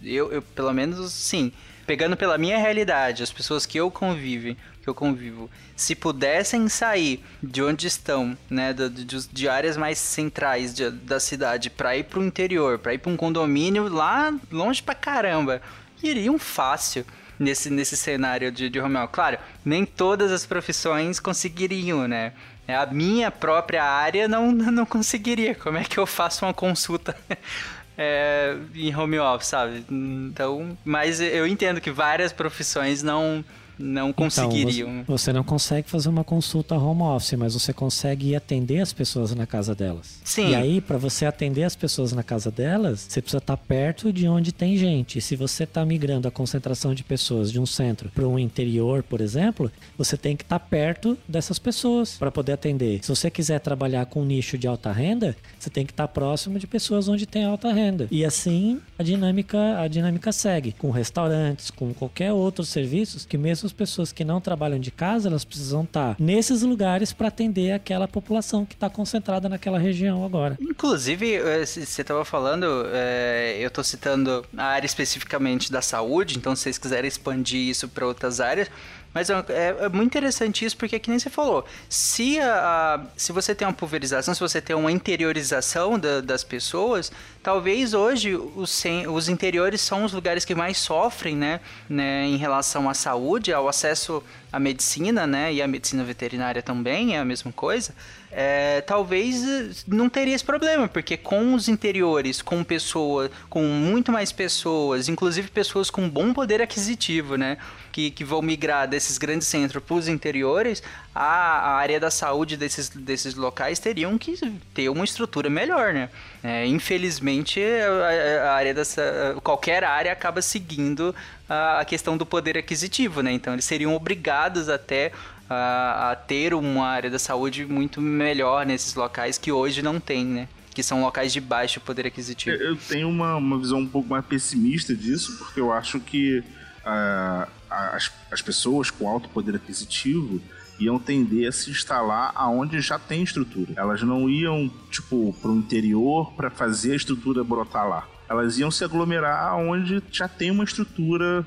Eu, 0.00 0.30
eu 0.30 0.40
pelo 0.40 0.72
menos, 0.72 1.12
sim, 1.12 1.50
pegando 1.84 2.16
pela 2.16 2.38
minha 2.38 2.56
realidade, 2.56 3.24
as 3.24 3.32
pessoas 3.32 3.66
que 3.66 3.78
eu 3.78 3.90
convivo, 3.90 4.56
que 4.80 4.88
eu 4.88 4.94
convivo, 4.94 5.50
se 5.74 5.96
pudessem 5.96 6.68
sair 6.68 7.20
de 7.42 7.64
onde 7.64 7.88
estão, 7.88 8.38
né, 8.48 8.72
de, 8.72 9.26
de 9.28 9.48
áreas 9.48 9.76
mais 9.76 9.98
centrais 9.98 10.72
de, 10.72 10.88
da 10.88 11.18
cidade 11.18 11.68
para 11.68 11.96
ir 11.96 12.04
para 12.04 12.20
o 12.20 12.24
interior, 12.24 12.78
para 12.78 12.94
ir 12.94 12.98
para 12.98 13.10
um 13.10 13.16
condomínio 13.16 13.88
lá 13.88 14.32
longe 14.52 14.80
pra 14.80 14.94
caramba, 14.94 15.60
iriam 16.08 16.38
fácil 16.38 17.04
nesse, 17.38 17.70
nesse 17.70 17.96
cenário 17.96 18.50
de, 18.50 18.68
de 18.68 18.80
home 18.80 18.96
office. 18.96 19.10
Claro, 19.12 19.38
nem 19.64 19.84
todas 19.84 20.30
as 20.32 20.46
profissões 20.46 21.18
conseguiriam, 21.18 22.06
né? 22.06 22.32
É, 22.66 22.76
a 22.76 22.86
minha 22.86 23.30
própria 23.30 23.84
área 23.84 24.28
não, 24.28 24.52
não 24.52 24.86
conseguiria. 24.86 25.54
Como 25.54 25.78
é 25.78 25.84
que 25.84 25.98
eu 25.98 26.06
faço 26.06 26.44
uma 26.44 26.54
consulta 26.54 27.16
é, 27.98 28.56
em 28.74 28.94
home 28.94 29.18
office, 29.18 29.48
sabe? 29.48 29.84
Então, 29.90 30.76
mas 30.84 31.20
eu 31.20 31.46
entendo 31.46 31.80
que 31.80 31.90
várias 31.90 32.32
profissões 32.32 33.02
não 33.02 33.44
não 33.82 34.10
então, 34.10 34.24
conseguiriam. 34.24 35.00
Então, 35.00 35.16
você 35.16 35.32
não 35.32 35.42
consegue 35.42 35.90
fazer 35.90 36.08
uma 36.08 36.22
consulta 36.22 36.76
home 36.76 37.02
office, 37.02 37.34
mas 37.34 37.54
você 37.54 37.72
consegue 37.72 38.34
atender 38.34 38.80
as 38.80 38.92
pessoas 38.92 39.34
na 39.34 39.46
casa 39.46 39.74
delas. 39.74 40.20
Sim. 40.24 40.50
E 40.50 40.54
aí, 40.54 40.80
para 40.80 40.96
você 40.96 41.26
atender 41.26 41.64
as 41.64 41.74
pessoas 41.74 42.12
na 42.12 42.22
casa 42.22 42.50
delas, 42.50 43.06
você 43.08 43.20
precisa 43.20 43.38
estar 43.38 43.56
tá 43.56 43.62
perto 43.62 44.12
de 44.12 44.28
onde 44.28 44.52
tem 44.52 44.76
gente. 44.76 45.18
E 45.18 45.20
se 45.22 45.34
você 45.34 45.64
está 45.64 45.84
migrando 45.84 46.28
a 46.28 46.30
concentração 46.30 46.94
de 46.94 47.02
pessoas 47.02 47.50
de 47.50 47.58
um 47.58 47.66
centro 47.66 48.08
para 48.10 48.26
um 48.26 48.38
interior, 48.38 49.02
por 49.02 49.20
exemplo, 49.20 49.70
você 49.98 50.16
tem 50.16 50.36
que 50.36 50.44
estar 50.44 50.58
tá 50.58 50.64
perto 50.64 51.18
dessas 51.26 51.58
pessoas 51.58 52.16
para 52.16 52.30
poder 52.30 52.52
atender. 52.52 53.00
Se 53.02 53.08
você 53.08 53.30
quiser 53.30 53.58
trabalhar 53.58 54.06
com 54.06 54.22
um 54.22 54.24
nicho 54.24 54.56
de 54.56 54.68
alta 54.68 54.92
renda, 54.92 55.36
você 55.58 55.68
tem 55.68 55.84
que 55.84 55.92
estar 55.92 56.06
tá 56.06 56.12
próximo 56.12 56.58
de 56.58 56.66
pessoas 56.66 57.08
onde 57.08 57.26
tem 57.26 57.44
alta 57.44 57.72
renda. 57.72 58.06
E 58.10 58.24
assim 58.24 58.80
a 58.98 59.02
dinâmica, 59.02 59.80
a 59.80 59.88
dinâmica 59.88 60.30
segue 60.30 60.72
com 60.72 60.90
restaurantes, 60.90 61.70
com 61.70 61.92
qualquer 61.92 62.32
outros 62.32 62.68
serviços 62.68 63.26
que 63.26 63.36
mesmo 63.36 63.71
as 63.72 63.74
pessoas 63.74 64.12
que 64.12 64.24
não 64.24 64.40
trabalham 64.40 64.78
de 64.78 64.90
casa, 64.90 65.28
elas 65.28 65.44
precisam 65.44 65.82
estar 65.82 66.14
nesses 66.18 66.62
lugares 66.62 67.12
para 67.12 67.28
atender 67.28 67.72
aquela 67.72 68.06
população 68.06 68.66
que 68.66 68.74
está 68.74 68.90
concentrada 68.90 69.48
naquela 69.48 69.78
região 69.78 70.24
agora. 70.24 70.58
Inclusive, 70.60 71.34
eh, 71.34 71.64
você 71.64 71.80
estava 71.80 72.24
falando, 72.24 72.66
é, 72.92 73.56
eu 73.58 73.68
estou 73.68 73.82
citando 73.82 74.44
a 74.56 74.64
área 74.64 74.86
especificamente 74.86 75.72
da 75.72 75.80
saúde, 75.80 76.36
então 76.36 76.54
se 76.54 76.64
vocês 76.64 76.78
quiserem 76.78 77.08
expandir 77.08 77.68
isso 77.68 77.88
para 77.88 78.06
outras 78.06 78.40
áreas, 78.40 78.68
mas 79.14 79.28
é, 79.30 79.44
é, 79.48 79.76
é, 79.80 79.88
muito 79.88 80.10
interessante 80.10 80.64
isso 80.64 80.76
porque, 80.76 80.98
que 80.98 81.10
nem 81.10 81.18
você 81.18 81.28
falou, 81.28 81.64
se, 81.88 82.40
a, 82.40 83.00
se 83.16 83.32
você 83.32 83.54
tem 83.54 83.66
uma 83.66 83.74
pulverização, 83.74 84.34
se 84.34 84.40
você 84.40 84.60
tem 84.60 84.74
uma 84.74 84.90
interiorização 84.90 85.98
da, 85.98 86.20
das 86.20 86.42
pessoas, 86.42 87.12
talvez 87.42 87.94
hoje 87.94 88.34
os, 88.34 88.82
os 89.08 89.28
interiores 89.28 89.80
são 89.80 90.04
os 90.04 90.12
lugares 90.12 90.44
que 90.44 90.54
mais 90.54 90.78
sofrem, 90.78 91.36
né, 91.36 91.60
né, 91.88 92.24
em 92.26 92.36
relação 92.36 92.88
à 92.88 92.94
saúde, 92.94 93.52
ao 93.52 93.68
acesso 93.68 94.22
à 94.52 94.60
medicina, 94.60 95.26
né, 95.26 95.52
e 95.52 95.62
à 95.62 95.66
medicina 95.66 96.04
veterinária 96.04 96.62
também 96.62 97.16
é 97.16 97.18
a 97.18 97.24
mesma 97.24 97.50
coisa 97.50 97.94
é, 98.34 98.80
talvez 98.80 99.46
eh, 99.46 99.70
não 99.86 100.08
teria 100.08 100.34
esse 100.34 100.44
problema, 100.44 100.88
porque 100.88 101.18
com 101.18 101.52
os 101.52 101.68
interiores, 101.68 102.40
com 102.40 102.64
pessoas, 102.64 103.30
com 103.50 103.62
muito 103.62 104.10
mais 104.10 104.32
pessoas, 104.32 105.06
inclusive 105.06 105.48
pessoas 105.48 105.90
com 105.90 106.08
bom 106.08 106.32
poder 106.32 106.62
aquisitivo, 106.62 107.36
né? 107.36 107.58
Que, 107.92 108.10
que 108.10 108.24
vão 108.24 108.40
migrar 108.40 108.88
desses 108.88 109.18
grandes 109.18 109.46
centros 109.46 109.84
para 109.84 109.94
os 109.94 110.08
interiores, 110.08 110.82
a, 111.14 111.22
a, 111.22 111.74
área 111.74 112.00
da 112.00 112.10
saúde 112.10 112.56
desses, 112.56 112.88
desses 112.88 113.34
locais 113.34 113.78
teriam 113.78 114.16
que 114.16 114.34
ter 114.72 114.88
uma 114.88 115.04
estrutura 115.04 115.50
melhor, 115.50 115.92
né? 115.92 116.08
É, 116.42 116.66
infelizmente, 116.66 117.60
a, 117.62 118.48
a, 118.48 118.54
área 118.54 118.72
dessa, 118.72 119.36
qualquer 119.44 119.84
área 119.84 120.10
acaba 120.10 120.40
seguindo 120.40 121.14
a, 121.46 121.80
a 121.80 121.84
questão 121.84 122.16
do 122.16 122.24
poder 122.24 122.56
aquisitivo, 122.56 123.20
né? 123.20 123.30
Então, 123.30 123.52
eles 123.52 123.66
seriam 123.66 123.94
obrigados 123.94 124.41
até 124.68 125.12
a, 125.48 126.12
a 126.12 126.16
ter 126.16 126.54
uma 126.54 126.86
área 126.86 127.10
da 127.10 127.18
saúde 127.18 127.64
muito 127.64 128.00
melhor 128.00 128.64
nesses 128.64 128.94
locais 128.94 129.38
que 129.38 129.52
hoje 129.52 129.82
não 129.82 130.00
tem, 130.00 130.24
né? 130.24 130.48
que 130.74 130.82
são 130.82 131.02
locais 131.02 131.32
de 131.32 131.40
baixo 131.40 131.80
poder 131.80 132.06
aquisitivo. 132.06 132.56
Eu 132.56 132.76
tenho 132.76 133.08
uma, 133.08 133.36
uma 133.36 133.58
visão 133.58 133.80
um 133.80 133.86
pouco 133.86 134.08
mais 134.08 134.24
pessimista 134.24 134.94
disso, 134.94 135.36
porque 135.38 135.60
eu 135.60 135.72
acho 135.72 136.00
que 136.00 136.38
uh, 136.38 137.46
as, 137.70 138.10
as 138.30 138.42
pessoas 138.42 138.90
com 138.90 139.08
alto 139.08 139.28
poder 139.28 139.56
aquisitivo 139.56 140.40
iam 140.80 140.98
tender 140.98 141.48
a 141.48 141.52
se 141.52 141.70
instalar 141.70 142.32
aonde 142.34 142.80
já 142.80 142.98
tem 142.98 143.22
estrutura. 143.22 143.72
Elas 143.76 144.02
não 144.02 144.28
iam, 144.28 144.70
tipo, 144.90 145.34
para 145.40 145.50
o 145.50 145.56
interior 145.56 146.32
para 146.32 146.50
fazer 146.50 146.92
a 146.92 146.96
estrutura 146.96 147.44
brotar 147.44 147.88
lá. 147.88 148.08
Elas 148.28 148.58
iam 148.58 148.70
se 148.70 148.82
aglomerar 148.82 149.56
onde 149.56 150.02
já 150.10 150.26
tem 150.26 150.50
uma 150.50 150.64
estrutura 150.64 151.46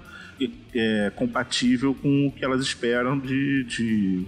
é, 0.74 1.12
compatível 1.16 1.94
com 1.94 2.28
o 2.28 2.32
que 2.32 2.44
elas 2.44 2.62
esperam 2.62 3.18
de, 3.18 3.64
de, 3.64 4.26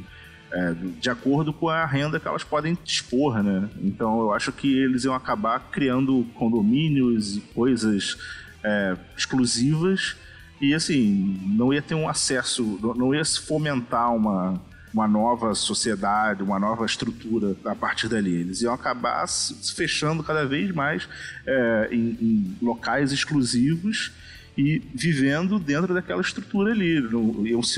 é, 0.52 0.74
de 1.00 1.10
acordo 1.10 1.52
com 1.52 1.70
a 1.70 1.86
renda 1.86 2.20
que 2.20 2.28
elas 2.28 2.43
podem 2.43 2.78
dispor, 2.84 3.41
né? 3.43 3.70
Então 3.82 4.20
eu 4.22 4.34
acho 4.34 4.52
que 4.52 4.78
eles 4.78 5.04
iam 5.04 5.13
acabar 5.13 5.60
criando 5.72 6.26
condomínios 6.36 7.38
e 7.38 7.41
coisas 7.41 8.17
é, 8.63 8.96
exclusivas 9.17 10.15
e 10.60 10.74
assim 10.74 11.39
não 11.46 11.74
ia 11.74 11.82
ter 11.82 11.96
um 11.96 12.08
acesso, 12.08 12.80
não 12.96 13.13
ia 13.13 13.24
se 13.24 13.39
fomentar 13.39 14.13
uma 14.15 14.60
uma 14.93 15.08
nova 15.08 15.54
sociedade, 15.54 16.41
uma 16.41 16.58
nova 16.58 16.86
estrutura 16.86 17.56
a 17.65 17.76
partir 17.76 18.08
dali. 18.08 18.34
Eles 18.34 18.62
iam 18.62 18.74
acabar 18.74 19.28
se 19.28 19.76
fechando 19.76 20.24
cada 20.24 20.46
vez 20.46 20.72
mais 20.72 21.08
é, 21.46 21.89
em, 21.91 22.17
em 22.20 22.58
locais 22.62 23.12
exclusivos 23.12 24.12
e 24.58 24.82
vivendo 24.93 25.60
dentro 25.60 25.93
daquela 25.93 26.22
estrutura 26.22 26.72
ali. 26.72 27.00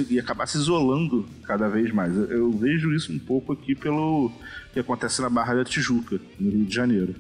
e 0.10 0.20
acabar 0.20 0.48
se 0.48 0.58
isolando 0.58 1.28
cada 1.44 1.68
vez 1.68 1.92
mais. 1.92 2.16
Eu 2.16 2.52
vejo 2.52 2.96
isso 2.96 3.12
um 3.12 3.20
pouco 3.20 3.52
aqui 3.52 3.76
pelo 3.76 4.32
que 4.72 4.80
acontece 4.80 5.22
na 5.22 5.30
Barra 5.30 5.56
da 5.56 5.66
Tijuca, 5.66 6.20
no 6.40 6.50
Rio 6.50 6.66
de 6.66 6.74
Janeiro. 6.74 7.16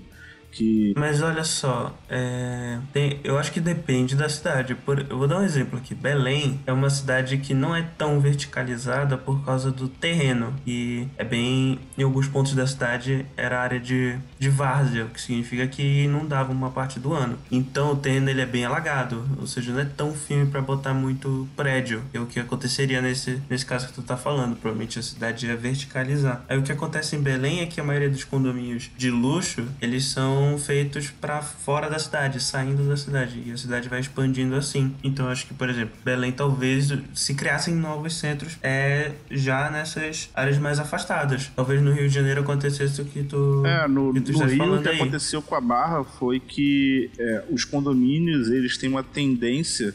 Que 0.52 0.94
Mas 0.98 1.22
olha 1.22 1.44
só, 1.44 1.96
é, 2.10 2.80
tem- 2.92 3.20
eu 3.24 3.38
acho 3.38 3.52
que 3.52 3.60
depende 3.60 4.16
da 4.16 4.28
cidade. 4.28 4.74
Por- 4.74 5.06
eu 5.10 5.18
vou 5.18 5.28
dar 5.28 5.38
um 5.40 5.44
exemplo 5.44 5.78
aqui. 5.78 5.94
Belém 5.94 6.60
é 6.66 6.74
uma 6.74 6.90
cidade 6.90 7.38
que 7.38 7.54
não 7.54 7.76
é 7.76 7.84
tão 7.98 8.20
verticalizada 8.20 9.16
por 9.16 9.46
causa 9.46 9.72
do 9.72 9.88
terreno. 9.88 10.54
E 10.66 11.08
é 11.18 11.24
bem. 11.24 11.80
Em 11.98 12.04
alguns 12.04 12.28
pontos 12.28 12.56
da 12.56 12.66
cidade 12.66 13.26
era 13.38 13.62
área 13.62 13.80
de, 13.80 14.18
de 14.40 14.50
várzea, 14.50 15.06
o 15.06 15.10
que 15.10 15.22
significa 15.22 15.68
que 15.68 15.84
inundava 16.04 16.52
uma 16.52 16.72
parte 16.72 17.00
do 17.00 17.14
ano. 17.14 17.38
Então 17.52 17.92
o 17.92 17.96
terreno 17.96 18.30
ele 18.30 18.42
é 18.42 18.46
bem 18.46 18.66
alagado, 18.66 19.24
ou 19.40 19.46
seja, 19.46 19.72
não 19.72 19.80
é 19.82 19.86
tão 19.86 20.14
firme 20.14 20.50
para 20.50 20.62
botar 20.62 20.94
muito 20.96 21.48
prédio. 21.56 22.02
É 22.12 22.20
o 22.20 22.26
que 22.26 22.40
aconteceria 22.40 23.02
nesse, 23.02 23.40
nesse 23.50 23.66
caso 23.66 23.88
que 23.88 23.94
tu 23.94 24.02
tá 24.02 24.18
falando. 24.18 24.56
Provavelmente 24.56 24.98
a 24.98 25.04
cidade 25.04 25.46
ia 25.46 25.56
verticalizar. 25.56 26.44
Aí 26.50 26.58
o 26.58 26.64
que 26.64 26.72
acontece 26.72 27.16
em 27.16 27.22
Belém 27.22 27.60
é 27.62 27.66
que 27.68 27.80
a 27.80 27.84
maioria 27.84 28.10
dos 28.10 28.24
condomínios 28.24 28.90
de 28.98 29.12
luxo 29.12 29.64
eles 29.80 30.06
são 30.06 30.39
feitos 30.58 31.10
para 31.10 31.42
fora 31.42 31.90
da 31.90 31.98
cidade, 32.00 32.40
saindo 32.42 32.88
da 32.88 32.96
cidade. 32.98 33.44
E 33.46 33.52
a 33.52 33.58
cidade 33.58 33.88
vai 33.90 34.00
expandindo 34.00 34.56
assim. 34.56 34.96
Então 35.04 35.28
acho 35.28 35.46
que, 35.48 35.54
por 35.54 35.70
exemplo, 35.70 35.94
Belém 36.04 36.32
talvez 36.32 36.92
se 37.14 37.34
criassem 37.36 37.76
novos 37.76 38.16
centros 38.16 38.58
é, 38.62 39.14
já 39.30 39.70
nessas 39.70 40.30
áreas 40.34 40.58
mais 40.58 40.80
afastadas. 40.80 41.52
Talvez 41.56 41.82
no 41.82 41.92
Rio 41.92 42.08
de 42.08 42.14
Janeiro 42.14 42.42
acontecesse 42.42 43.02
o 43.02 43.06
que 43.06 43.24
tu, 43.24 43.64
É, 43.66 43.88
no, 43.88 44.14
que 44.14 44.22
tu 44.22 44.32
no 44.34 44.46
Rio 44.46 44.76
o 44.76 44.82
que 44.82 44.90
aí. 44.90 44.96
aconteceu 44.96 45.42
com 45.42 45.56
a 45.56 45.62
Barra 45.62 46.04
foi 46.04 46.40
que 46.40 47.10
é, 47.18 47.44
os 47.50 47.64
condomínios 47.66 48.50
eles 48.50 48.78
têm 48.78 48.90
uma 48.90 49.04
tendência 49.04 49.94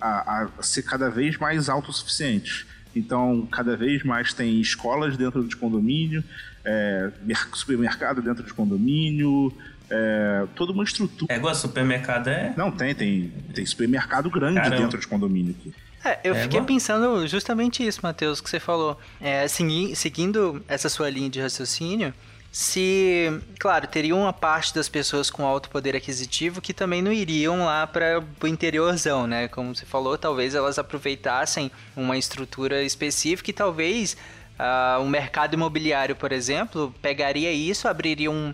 a, 0.00 0.48
a 0.58 0.62
ser 0.62 0.82
cada 0.82 1.08
vez 1.10 1.36
mais 1.38 1.68
autossuficientes. 1.68 2.66
Então, 2.94 3.46
cada 3.50 3.76
vez 3.76 4.02
mais 4.04 4.34
tem 4.34 4.60
escolas 4.60 5.16
dentro 5.16 5.42
de 5.46 5.56
condomínio, 5.56 6.22
é, 6.64 7.10
mer- 7.22 7.48
supermercado 7.54 8.20
dentro 8.20 8.44
de 8.44 8.52
condomínio, 8.52 9.50
é, 9.92 10.46
toda 10.56 10.72
uma 10.72 10.84
estrutura. 10.84 11.32
É 11.32 11.36
igual 11.36 11.54
supermercado 11.54 12.28
é. 12.28 12.54
Não, 12.56 12.70
tem, 12.70 12.94
tem, 12.94 13.32
tem 13.54 13.66
supermercado 13.66 14.30
grande 14.30 14.56
Caramba. 14.60 14.76
dentro 14.76 14.98
de 14.98 15.06
condomínio 15.06 15.54
aqui. 15.58 15.72
É, 16.04 16.18
eu 16.24 16.34
É, 16.34 16.42
fiquei 16.42 16.58
igual? 16.58 16.64
pensando 16.66 17.26
justamente 17.28 17.86
isso, 17.86 18.00
Matheus, 18.02 18.40
que 18.40 18.48
você 18.50 18.58
falou. 18.58 18.98
É, 19.20 19.46
segui- 19.46 19.94
seguindo 19.94 20.64
essa 20.66 20.88
sua 20.88 21.08
linha 21.10 21.30
de 21.30 21.40
raciocínio, 21.40 22.12
se, 22.50 23.30
claro, 23.58 23.86
teria 23.86 24.14
uma 24.14 24.32
parte 24.32 24.74
das 24.74 24.88
pessoas 24.88 25.30
com 25.30 25.46
alto 25.46 25.70
poder 25.70 25.96
aquisitivo 25.96 26.60
que 26.60 26.74
também 26.74 27.00
não 27.00 27.12
iriam 27.12 27.64
lá 27.64 27.86
para 27.86 28.22
o 28.42 28.46
interiorzão, 28.46 29.26
né? 29.26 29.48
Como 29.48 29.74
você 29.74 29.86
falou, 29.86 30.18
talvez 30.18 30.54
elas 30.54 30.78
aproveitassem 30.78 31.70
uma 31.96 32.16
estrutura 32.18 32.82
específica 32.82 33.48
e 33.50 33.54
talvez 33.54 34.16
ah, 34.58 34.98
o 35.00 35.08
mercado 35.08 35.54
imobiliário, 35.54 36.14
por 36.14 36.30
exemplo, 36.30 36.94
pegaria 37.00 37.50
isso, 37.52 37.88
abriria 37.88 38.30
um, 38.30 38.52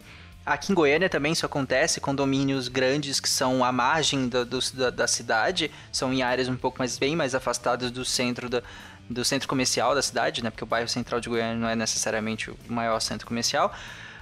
Aqui 0.49 0.73
em 0.73 0.75
Goiânia 0.75 1.11
também 1.11 1.33
isso 1.33 1.45
acontece, 1.45 2.01
condomínios 2.01 2.69
grandes 2.69 3.21
que 3.21 3.29
são 3.29 3.63
à 3.63 3.71
margem 3.71 4.29
da, 4.31 4.45
do- 4.45 4.59
da, 4.73 4.89
da 4.91 5.07
cidade, 5.07 5.71
são 5.93 6.11
em 6.13 6.23
áreas 6.23 6.49
um 6.49 6.57
pouco 6.57 6.79
mais 6.79 6.97
bem 6.99 7.15
mais 7.15 7.35
afastadas 7.35 7.91
do 7.91 8.03
centro 8.03 8.49
da, 8.49 8.63
do 9.11 9.25
centro 9.27 9.47
comercial 9.47 9.95
da 9.95 10.01
cidade, 10.01 10.43
né? 10.43 10.49
Porque 10.51 10.65
o 10.65 10.67
bairro 10.67 10.89
central 10.89 11.21
de 11.21 11.29
Goiânia 11.29 11.55
não 11.55 11.69
é 11.69 11.77
necessariamente 11.77 12.51
o 12.51 12.57
maior 12.69 12.99
centro 13.01 13.27
comercial. 13.27 13.75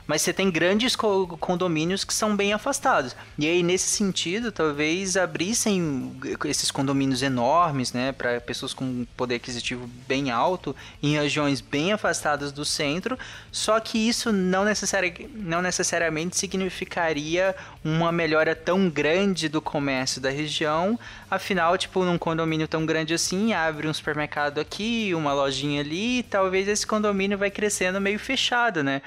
Mas 0.07 0.23
você 0.23 0.33
tem 0.33 0.51
grandes 0.51 0.95
co- 0.95 1.37
condomínios 1.41 2.05
que 2.05 2.15
são 2.15 2.37
bem 2.37 2.53
afastados. 2.53 3.17
E 3.39 3.47
aí, 3.47 3.63
nesse 3.63 3.89
sentido, 3.89 4.53
talvez 4.53 5.17
abrissem 5.17 6.17
esses 6.45 6.71
condomínios 6.71 7.23
enormes, 7.23 7.93
né, 7.93 8.13
para 8.13 8.41
pessoas 8.41 8.73
com 8.73 9.05
poder 9.17 9.37
aquisitivo 9.37 9.89
bem 10.07 10.31
alto, 10.31 10.77
em 11.03 11.17
regiões 11.17 11.61
bem 11.61 11.93
afastadas 11.93 12.53
do 12.53 12.65
centro. 12.65 13.19
Só 13.51 13.81
que 13.81 13.99
isso 13.99 14.33
não, 14.33 14.65
necessari 14.65 15.29
não 15.35 15.61
necessariamente 15.61 16.37
significaria 16.37 17.55
uma 17.85 18.13
melhora 18.13 18.55
tão 18.55 18.89
grande 18.89 19.49
do 19.49 19.61
comércio 19.61 20.21
da 20.21 20.31
região. 20.31 20.99
Afinal, 21.31 21.77
tipo, 21.77 22.05
num 22.05 22.19
condomínio 22.19 22.69
tão 22.69 22.87
grande 22.87 23.13
assim, 23.13 23.53
abre 23.53 23.89
um 23.89 23.95
supermercado 23.95 24.61
aqui, 24.61 25.13
uma 25.15 25.33
lojinha 25.33 25.81
ali, 25.81 26.19
e 26.19 26.23
talvez 26.23 26.69
esse 26.69 26.87
condomínio 26.87 27.37
vai 27.37 27.51
crescendo 27.51 28.01
meio 28.01 28.19
fechado, 28.19 28.85
né? 28.85 29.03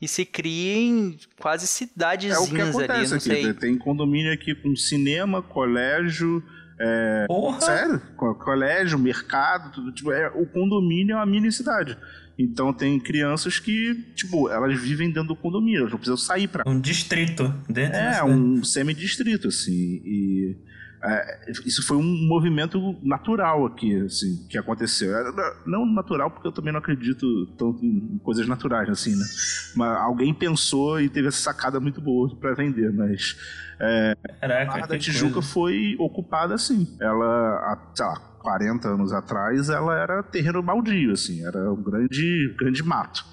E 0.00 0.06
se 0.06 0.24
criem 0.26 1.16
quase 1.40 1.64
É 1.64 1.66
cidadezinhas 1.66 2.38
o 2.38 2.54
que 2.54 2.60
ali, 2.60 2.70
acontece 2.70 3.10
não 3.10 3.16
aqui. 3.16 3.24
sei. 3.28 3.46
né? 3.46 3.52
Tem 3.54 3.78
condomínio 3.78 4.32
aqui 4.32 4.54
com 4.54 4.76
cinema, 4.76 5.42
colégio, 5.42 6.42
é, 6.78 7.24
Porra! 7.26 7.60
Sério? 7.62 8.02
Co- 8.16 8.34
Colégio, 8.34 8.98
mercado, 8.98 9.72
tudo. 9.72 9.90
Tipo, 9.92 10.12
é, 10.12 10.28
o 10.28 10.44
condomínio 10.46 11.14
é 11.14 11.16
uma 11.16 11.24
mini 11.26 11.50
cidade. 11.50 11.96
Então 12.38 12.70
tem 12.74 13.00
crianças 13.00 13.58
que, 13.58 13.94
tipo, 14.14 14.50
elas 14.50 14.78
vivem 14.78 15.08
dentro 15.10 15.28
do 15.28 15.36
condomínio, 15.36 15.80
elas 15.80 15.90
não 15.92 15.98
precisam 15.98 16.18
sair 16.18 16.48
pra. 16.48 16.62
Um 16.66 16.78
distrito 16.78 17.48
dentro 17.66 17.96
É, 17.98 18.22
um 18.22 18.62
semi-distrito, 18.62 19.48
assim. 19.48 20.02
E 20.04 20.56
é, 21.02 21.50
isso 21.64 21.86
foi 21.86 21.96
um 21.96 22.26
movimento 22.26 22.96
natural 23.02 23.66
aqui, 23.66 23.96
assim, 24.00 24.46
que 24.48 24.56
aconteceu. 24.58 25.14
Era- 25.16 25.56
Não 25.66 25.84
natural, 25.86 26.30
porque 26.30 26.48
eu 26.48 26.52
também 26.52 26.72
não 26.72 26.80
acredito 26.80 27.46
tanto 27.58 27.84
em 27.84 28.18
coisas 28.22 28.46
naturais, 28.48 28.88
assim, 28.88 29.14
né? 29.14 29.24
Mas 29.76 29.96
alguém 29.98 30.32
pensou 30.34 31.00
e 31.00 31.08
teve 31.08 31.28
essa 31.28 31.38
sacada 31.38 31.78
muito 31.80 32.00
boa 32.00 32.34
pra 32.38 32.54
vender, 32.54 32.92
mas 32.92 33.36
a 33.78 34.38
Caraca, 34.40 34.72
Barra 34.72 34.86
da 34.86 34.98
Tijuca 34.98 35.34
coisa. 35.34 35.48
foi 35.48 35.96
ocupada 35.98 36.54
assim. 36.54 36.96
Ela, 37.00 37.26
há, 37.26 37.92
sei 37.94 38.06
lá, 38.06 38.18
40 38.40 38.88
anos 38.88 39.12
atrás, 39.12 39.68
ela 39.68 39.94
era 39.98 40.22
terreno 40.22 40.62
baldio, 40.62 41.12
assim, 41.12 41.44
era 41.46 41.72
um 41.72 41.82
grande, 41.82 42.54
grande 42.58 42.82
mato. 42.82 43.24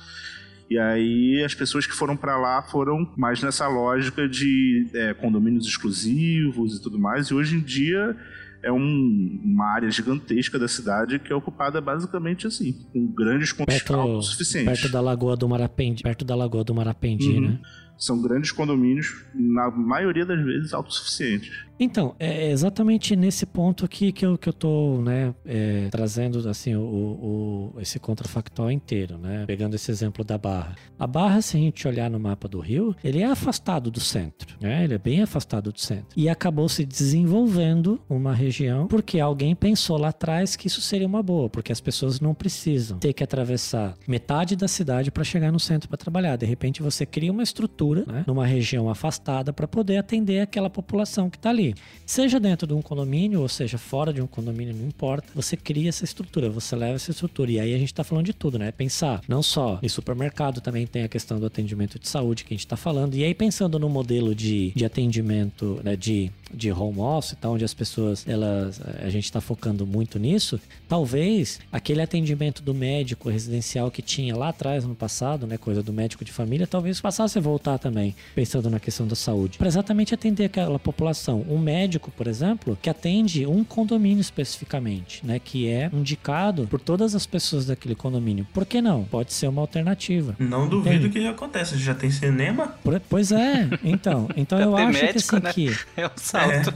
E 0.70 0.78
aí 0.80 1.44
as 1.46 1.54
pessoas 1.54 1.86
que 1.86 1.94
foram 1.94 2.16
pra 2.18 2.38
lá 2.38 2.64
foram 2.64 3.12
mais 3.18 3.42
nessa 3.42 3.68
lógica 3.68 4.28
de 4.28 4.88
é, 4.94 5.14
condomínios 5.14 5.66
exclusivos 5.68 6.78
e 6.78 6.82
tudo 6.82 6.98
mais. 7.00 7.28
E 7.28 7.34
hoje 7.34 7.56
em 7.56 7.60
dia 7.62 8.16
é 8.64 8.72
um- 8.72 9.40
uma 9.44 9.66
área 9.74 9.92
gigantesca 9.92 10.58
da 10.58 10.68
cidade 10.68 11.20
que 11.20 11.32
é 11.32 11.36
ocupada 11.36 11.82
basicamente 11.82 12.48
assim, 12.48 12.74
com 12.94 13.06
grandes 13.08 13.52
pontos 13.52 13.76
Perto, 13.76 13.94
autossuficientes. 13.94 14.80
perto 14.82 14.92
da 14.92 15.02
Lagoa 15.02 15.36
do 15.36 15.48
Marapendi, 15.50 16.02
perto 16.02 16.24
da 16.24 16.34
Lagoa 16.36 16.64
do 16.64 16.74
Marapendi, 16.74 17.28
Uhum. 17.30 17.42
né? 17.42 17.60
São 17.98 18.22
grandes 18.22 18.52
condomínios, 18.52 19.24
na 19.36 19.70
maioria 19.70 20.26
das 20.26 20.44
vezes, 20.44 20.74
autossuficientes. 20.74 21.52
Então, 21.80 22.16
é 22.20 22.50
exatamente 22.52 23.16
nesse 23.16 23.46
ponto 23.46 23.84
aqui 23.84 24.12
que 24.12 24.26
eu, 24.26 24.38
que 24.38 24.48
eu 24.48 24.54
tô, 24.54 25.02
né, 25.02 25.34
é, 25.46 25.88
trazendo, 25.90 26.48
assim, 26.48 26.76
o, 26.76 26.82
o- 26.82 27.82
esse 27.82 28.00
contrafactual 28.00 28.72
inteiro, 28.72 29.18
né, 29.18 29.44
pegando 29.48 29.76
esse 29.76 29.90
exemplo 29.92 30.24
da 30.24 30.38
Barra. 30.38 30.76
A 30.98 31.08
Barra, 31.08 31.42
se 31.42 31.58
a 31.58 31.60
gente 31.60 31.88
olhar 31.88 32.10
no 32.10 32.20
mapa 32.20 32.48
do 32.48 32.60
Rio, 32.60 32.96
ele 33.04 33.22
é 33.22 33.26
afastado 33.26 33.90
do 33.92 34.00
centro, 34.00 34.56
né, 34.62 34.84
ele 34.84 34.94
é 34.94 34.98
bem 34.98 35.22
afastado 35.22 35.72
do 35.72 35.80
centro. 35.80 36.08
E 36.16 36.30
acabou 36.30 36.70
se 36.70 36.86
desenvolvendo 36.86 38.00
uma 38.10 38.34
região 38.34 38.88
porque 38.88 39.20
alguém 39.20 39.56
pensou 39.56 39.98
lá 39.98 40.10
atrás 40.10 40.56
que 40.56 40.68
isso 40.68 40.82
seria 40.82 41.08
uma 41.08 41.24
boa, 41.24 41.50
porque 41.50 41.72
as 41.72 41.82
pessoas 41.82 42.20
não 42.20 42.34
precisam 42.34 43.00
ter 43.00 43.14
que 43.14 43.24
atravessar 43.24 43.96
metade 44.08 44.56
da 44.56 44.68
cidade 44.68 45.10
para 45.12 45.24
chegar 45.24 45.52
no 45.52 45.60
centro 45.60 45.90
para 45.90 45.98
trabalhar. 45.98 46.36
De 46.36 46.46
repente, 46.46 46.82
você 46.84 47.06
cria 47.06 47.32
uma 47.32 47.44
estrutura, 47.44 48.04
né, 48.08 48.24
numa 48.28 48.46
região 48.46 48.90
afastada 48.90 49.52
para 49.52 49.68
poder 49.68 49.98
atender 49.98 50.42
aquela 50.42 50.70
população 50.70 51.30
que 51.30 51.38
está 51.38 51.50
ali. 51.50 51.63
Seja 52.06 52.40
dentro 52.40 52.68
de 52.68 52.74
um 52.74 52.82
condomínio 52.82 53.42
ou 53.42 53.48
seja 53.48 53.78
fora 53.78 54.12
de 54.12 54.22
um 54.22 54.28
condomínio, 54.28 54.76
não 54.76 54.88
importa. 54.88 55.28
Você 55.34 55.56
cria 55.56 55.90
essa 55.90 56.04
estrutura, 56.04 56.50
você 56.50 56.76
leva 56.76 56.96
essa 56.96 57.12
estrutura. 57.12 57.52
E 57.52 57.60
aí 57.60 57.74
a 57.74 57.78
gente 57.78 57.94
está 57.94 58.04
falando 58.04 58.26
de 58.26 58.34
tudo, 58.34 58.60
né? 58.60 58.72
Pensar 58.72 59.22
não 59.28 59.42
só 59.42 59.80
em 59.82 59.88
supermercado, 59.88 60.60
também 60.60 60.86
tem 60.86 61.04
a 61.04 61.08
questão 61.08 61.40
do 61.40 61.46
atendimento 61.46 61.98
de 61.98 62.08
saúde 62.08 62.44
que 62.44 62.54
a 62.54 62.56
gente 62.56 62.66
está 62.66 62.76
falando. 62.76 63.16
E 63.16 63.24
aí 63.24 63.34
pensando 63.34 63.80
no 63.80 63.90
modelo 63.90 64.36
de, 64.36 64.72
de 64.76 64.84
atendimento, 64.84 65.80
né, 65.84 65.96
de, 65.96 66.32
de 66.54 66.72
home 66.72 67.00
office, 67.00 67.36
tá? 67.40 67.50
onde 67.50 67.64
as 67.64 67.74
pessoas, 67.74 68.26
elas, 68.28 68.80
a 69.02 69.10
gente 69.10 69.26
está 69.26 69.42
focando 69.42 69.86
muito 69.86 70.20
nisso, 70.20 70.60
talvez 70.88 71.60
aquele 71.72 72.02
atendimento 72.02 72.62
do 72.62 72.74
médico 72.74 73.30
residencial 73.30 73.90
que 73.90 74.02
tinha 74.02 74.36
lá 74.36 74.50
atrás 74.50 74.86
no 74.86 74.96
passado, 74.96 75.48
né, 75.48 75.58
coisa 75.58 75.82
do 75.82 75.92
médico 75.92 76.24
de 76.24 76.32
família, 76.32 76.68
talvez 76.68 77.02
passasse 77.02 77.38
a 77.38 77.42
voltar 77.42 77.78
também, 77.78 78.16
pensando 78.36 78.70
na 78.70 78.80
questão 78.80 79.08
da 79.08 79.16
saúde, 79.16 79.58
para 79.58 79.68
exatamente 79.68 80.14
atender 80.14 80.46
aquela 80.46 80.80
população. 80.80 81.46
Um 81.50 81.58
médico, 81.58 82.12
por 82.12 82.28
exemplo, 82.28 82.78
que 82.82 82.90
atende 82.90 83.46
um 83.46 83.64
condomínio 83.64 84.22
especificamente, 84.22 85.26
né, 85.26 85.40
que 85.40 85.68
é 85.68 85.90
indicado 85.92 86.68
por 86.68 86.80
todas 86.80 87.16
as 87.16 87.26
pessoas 87.26 87.66
daquele 87.66 87.96
condomínio. 87.96 88.48
Por 88.54 88.66
que 88.66 88.82
não? 88.82 89.04
Pode 89.06 89.34
ser 89.34 89.48
uma 89.48 89.62
alternativa. 89.62 90.36
Não 90.40 90.68
duvido 90.68 91.08
Entende? 91.08 91.10
que 91.10 91.28
acontece. 91.28 91.78
Já 91.78 91.94
tem 91.94 92.12
cinema? 92.12 92.76
Pois 93.10 93.32
é, 93.32 93.70
então, 93.84 94.28
então 94.36 94.60
eu 94.60 94.76
acho 94.76 95.00
que 95.00 95.06
médico, 95.06 95.36
assim 95.36 95.46
né? 95.46 95.54
que 95.54 95.74
É 95.96 96.08
um 96.08 96.12
salto. 96.52 96.74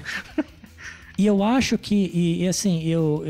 E 1.17 1.25
eu 1.25 1.43
acho 1.43 1.79
que, 1.79 2.11
e, 2.13 2.43
e 2.43 2.47
assim, 2.47 2.83
eu, 2.83 3.23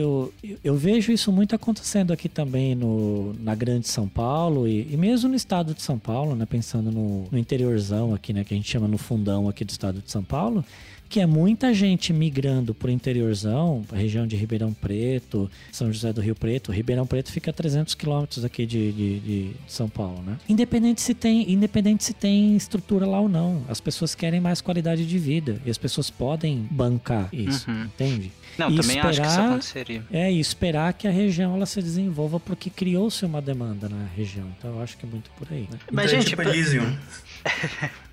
eu, 0.43 0.58
eu 0.62 0.76
vejo 0.76 1.10
isso 1.10 1.32
muito 1.32 1.56
acontecendo 1.56 2.12
aqui 2.12 2.28
também 2.28 2.76
no, 2.76 3.34
na 3.39 3.56
Grande 3.56 3.88
São 3.88 4.10
Paulo 4.10 4.67
e, 4.67 4.91
e 4.91 4.97
mesmo 4.97 5.30
no 5.30 5.36
estado 5.36 5.73
de 5.73 5.82
São 5.82 5.97
Paulo, 5.97 6.36
né? 6.36 6.45
Pensando 6.45 6.91
no, 6.91 7.29
no 7.31 7.38
interiorzão 7.38 8.13
aqui, 8.13 8.33
né? 8.33 8.44
Que 8.44 8.54
a 8.54 8.58
gente 8.58 8.69
chama 8.69 8.90
no 8.90 8.98
fundão 8.98 9.48
aqui 9.48 9.63
do 9.63 9.69
estado 9.69 10.02
de 10.02 10.12
São 10.12 10.21
Paulo. 10.21 10.65
Que 11.10 11.20
é 11.20 11.26
muita 11.26 11.74
gente 11.74 12.12
migrando 12.12 12.74
pro 12.74 12.92
interiorzão, 12.92 13.84
a 13.92 13.96
região 13.96 14.28
de 14.28 14.36
Ribeirão 14.36 14.74
Preto, 14.74 15.50
São 15.72 15.92
José 15.92 16.12
do 16.12 16.22
Rio 16.22 16.36
Preto. 16.36 16.72
Ribeirão 16.72 17.06
Preto 17.08 17.32
fica 17.32 17.52
a 17.52 17.54
300 17.54 17.96
quilômetros 17.96 18.44
aqui 18.44 18.66
de, 18.66 18.92
de, 18.92 19.20
de 19.20 19.52
São 19.68 19.88
Paulo, 19.88 20.22
né? 20.22 20.38
Independente 20.50 21.02
se 21.02 21.14
tem, 21.14 21.52
independente 21.52 22.04
se 22.04 22.14
tem 22.14 22.56
estrutura 22.56 23.06
lá 23.06 23.20
ou 23.20 23.30
não, 23.30 23.64
as 23.70 23.80
pessoas 23.80 24.14
querem 24.16 24.40
mais 24.42 24.62
qualidade 24.62 25.06
de 25.06 25.18
vida 25.18 25.62
e 25.66 25.70
as 25.70 25.78
pessoas 25.78 26.10
podem 26.10 26.68
bancar 26.70 27.30
isso, 27.34 27.70
Uhum. 27.70 27.84
entende? 27.86 28.32
Não, 28.58 28.72
E 28.72 28.76
também 28.78 29.00
acho 29.00 29.22
que 29.22 29.28
isso 29.28 29.30
esperar- 29.36 29.50
aconteceria. 29.50 30.04
É, 30.12 30.32
e 30.32 30.40
esperar 30.40 30.94
que 30.94 31.08
a 31.08 31.12
região 31.12 31.56
ela 31.56 31.66
se 31.66 31.82
desenvolva 31.82 32.40
porque 32.40 32.70
criou-se 32.70 33.24
uma 33.24 33.42
demanda 33.42 33.88
na 33.88 34.06
região. 34.16 34.48
Então 34.58 34.72
eu 34.76 34.82
acho 34.82 34.98
que 34.98 35.06
é 35.06 35.10
muito 35.10 35.30
por 35.38 35.48
aí, 35.52 35.68
né? 35.72 35.78
Mas, 35.92 36.06
Então 36.08 36.18
é 36.20 36.22
gente, 36.22 36.30
tipo 36.32 36.42
pra- 36.42 36.52
Elysium. 36.52 36.98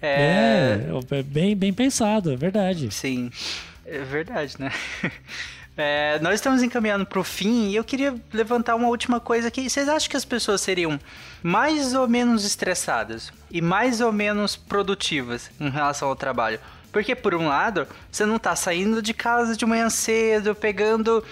É, 0.00 0.80
É, 1.12 1.18
é 1.18 1.22
bem, 1.22 1.56
bem 1.56 1.72
pensado, 1.72 2.32
é 2.32 2.36
verdade. 2.36 2.92
Sim, 2.92 3.30
é 3.84 3.98
verdade, 3.98 4.54
né? 4.58 4.72
É, 5.78 6.18
nós 6.22 6.36
estamos 6.36 6.62
encaminhando 6.62 7.04
para 7.04 7.20
o 7.20 7.22
fim 7.22 7.68
e 7.68 7.76
eu 7.76 7.84
queria 7.84 8.14
levantar 8.32 8.74
uma 8.74 8.88
última 8.88 9.20
coisa 9.20 9.48
aqui. 9.48 9.68
Vocês 9.68 9.90
acham 9.90 10.08
que 10.08 10.16
as 10.16 10.24
pessoas 10.24 10.62
seriam 10.62 10.98
mais 11.42 11.92
ou 11.92 12.08
menos 12.08 12.46
estressadas 12.46 13.30
e 13.50 13.60
mais 13.60 14.00
ou 14.00 14.10
menos 14.10 14.56
produtivas 14.56 15.50
em 15.60 15.68
relação 15.68 16.08
ao 16.08 16.16
trabalho? 16.16 16.58
Porque, 16.90 17.14
por 17.14 17.34
um 17.34 17.48
lado, 17.48 17.86
você 18.10 18.24
não 18.24 18.38
tá 18.38 18.56
saindo 18.56 19.02
de 19.02 19.12
casa 19.12 19.54
de 19.54 19.66
manhã 19.66 19.90
cedo, 19.90 20.54
pegando 20.54 21.22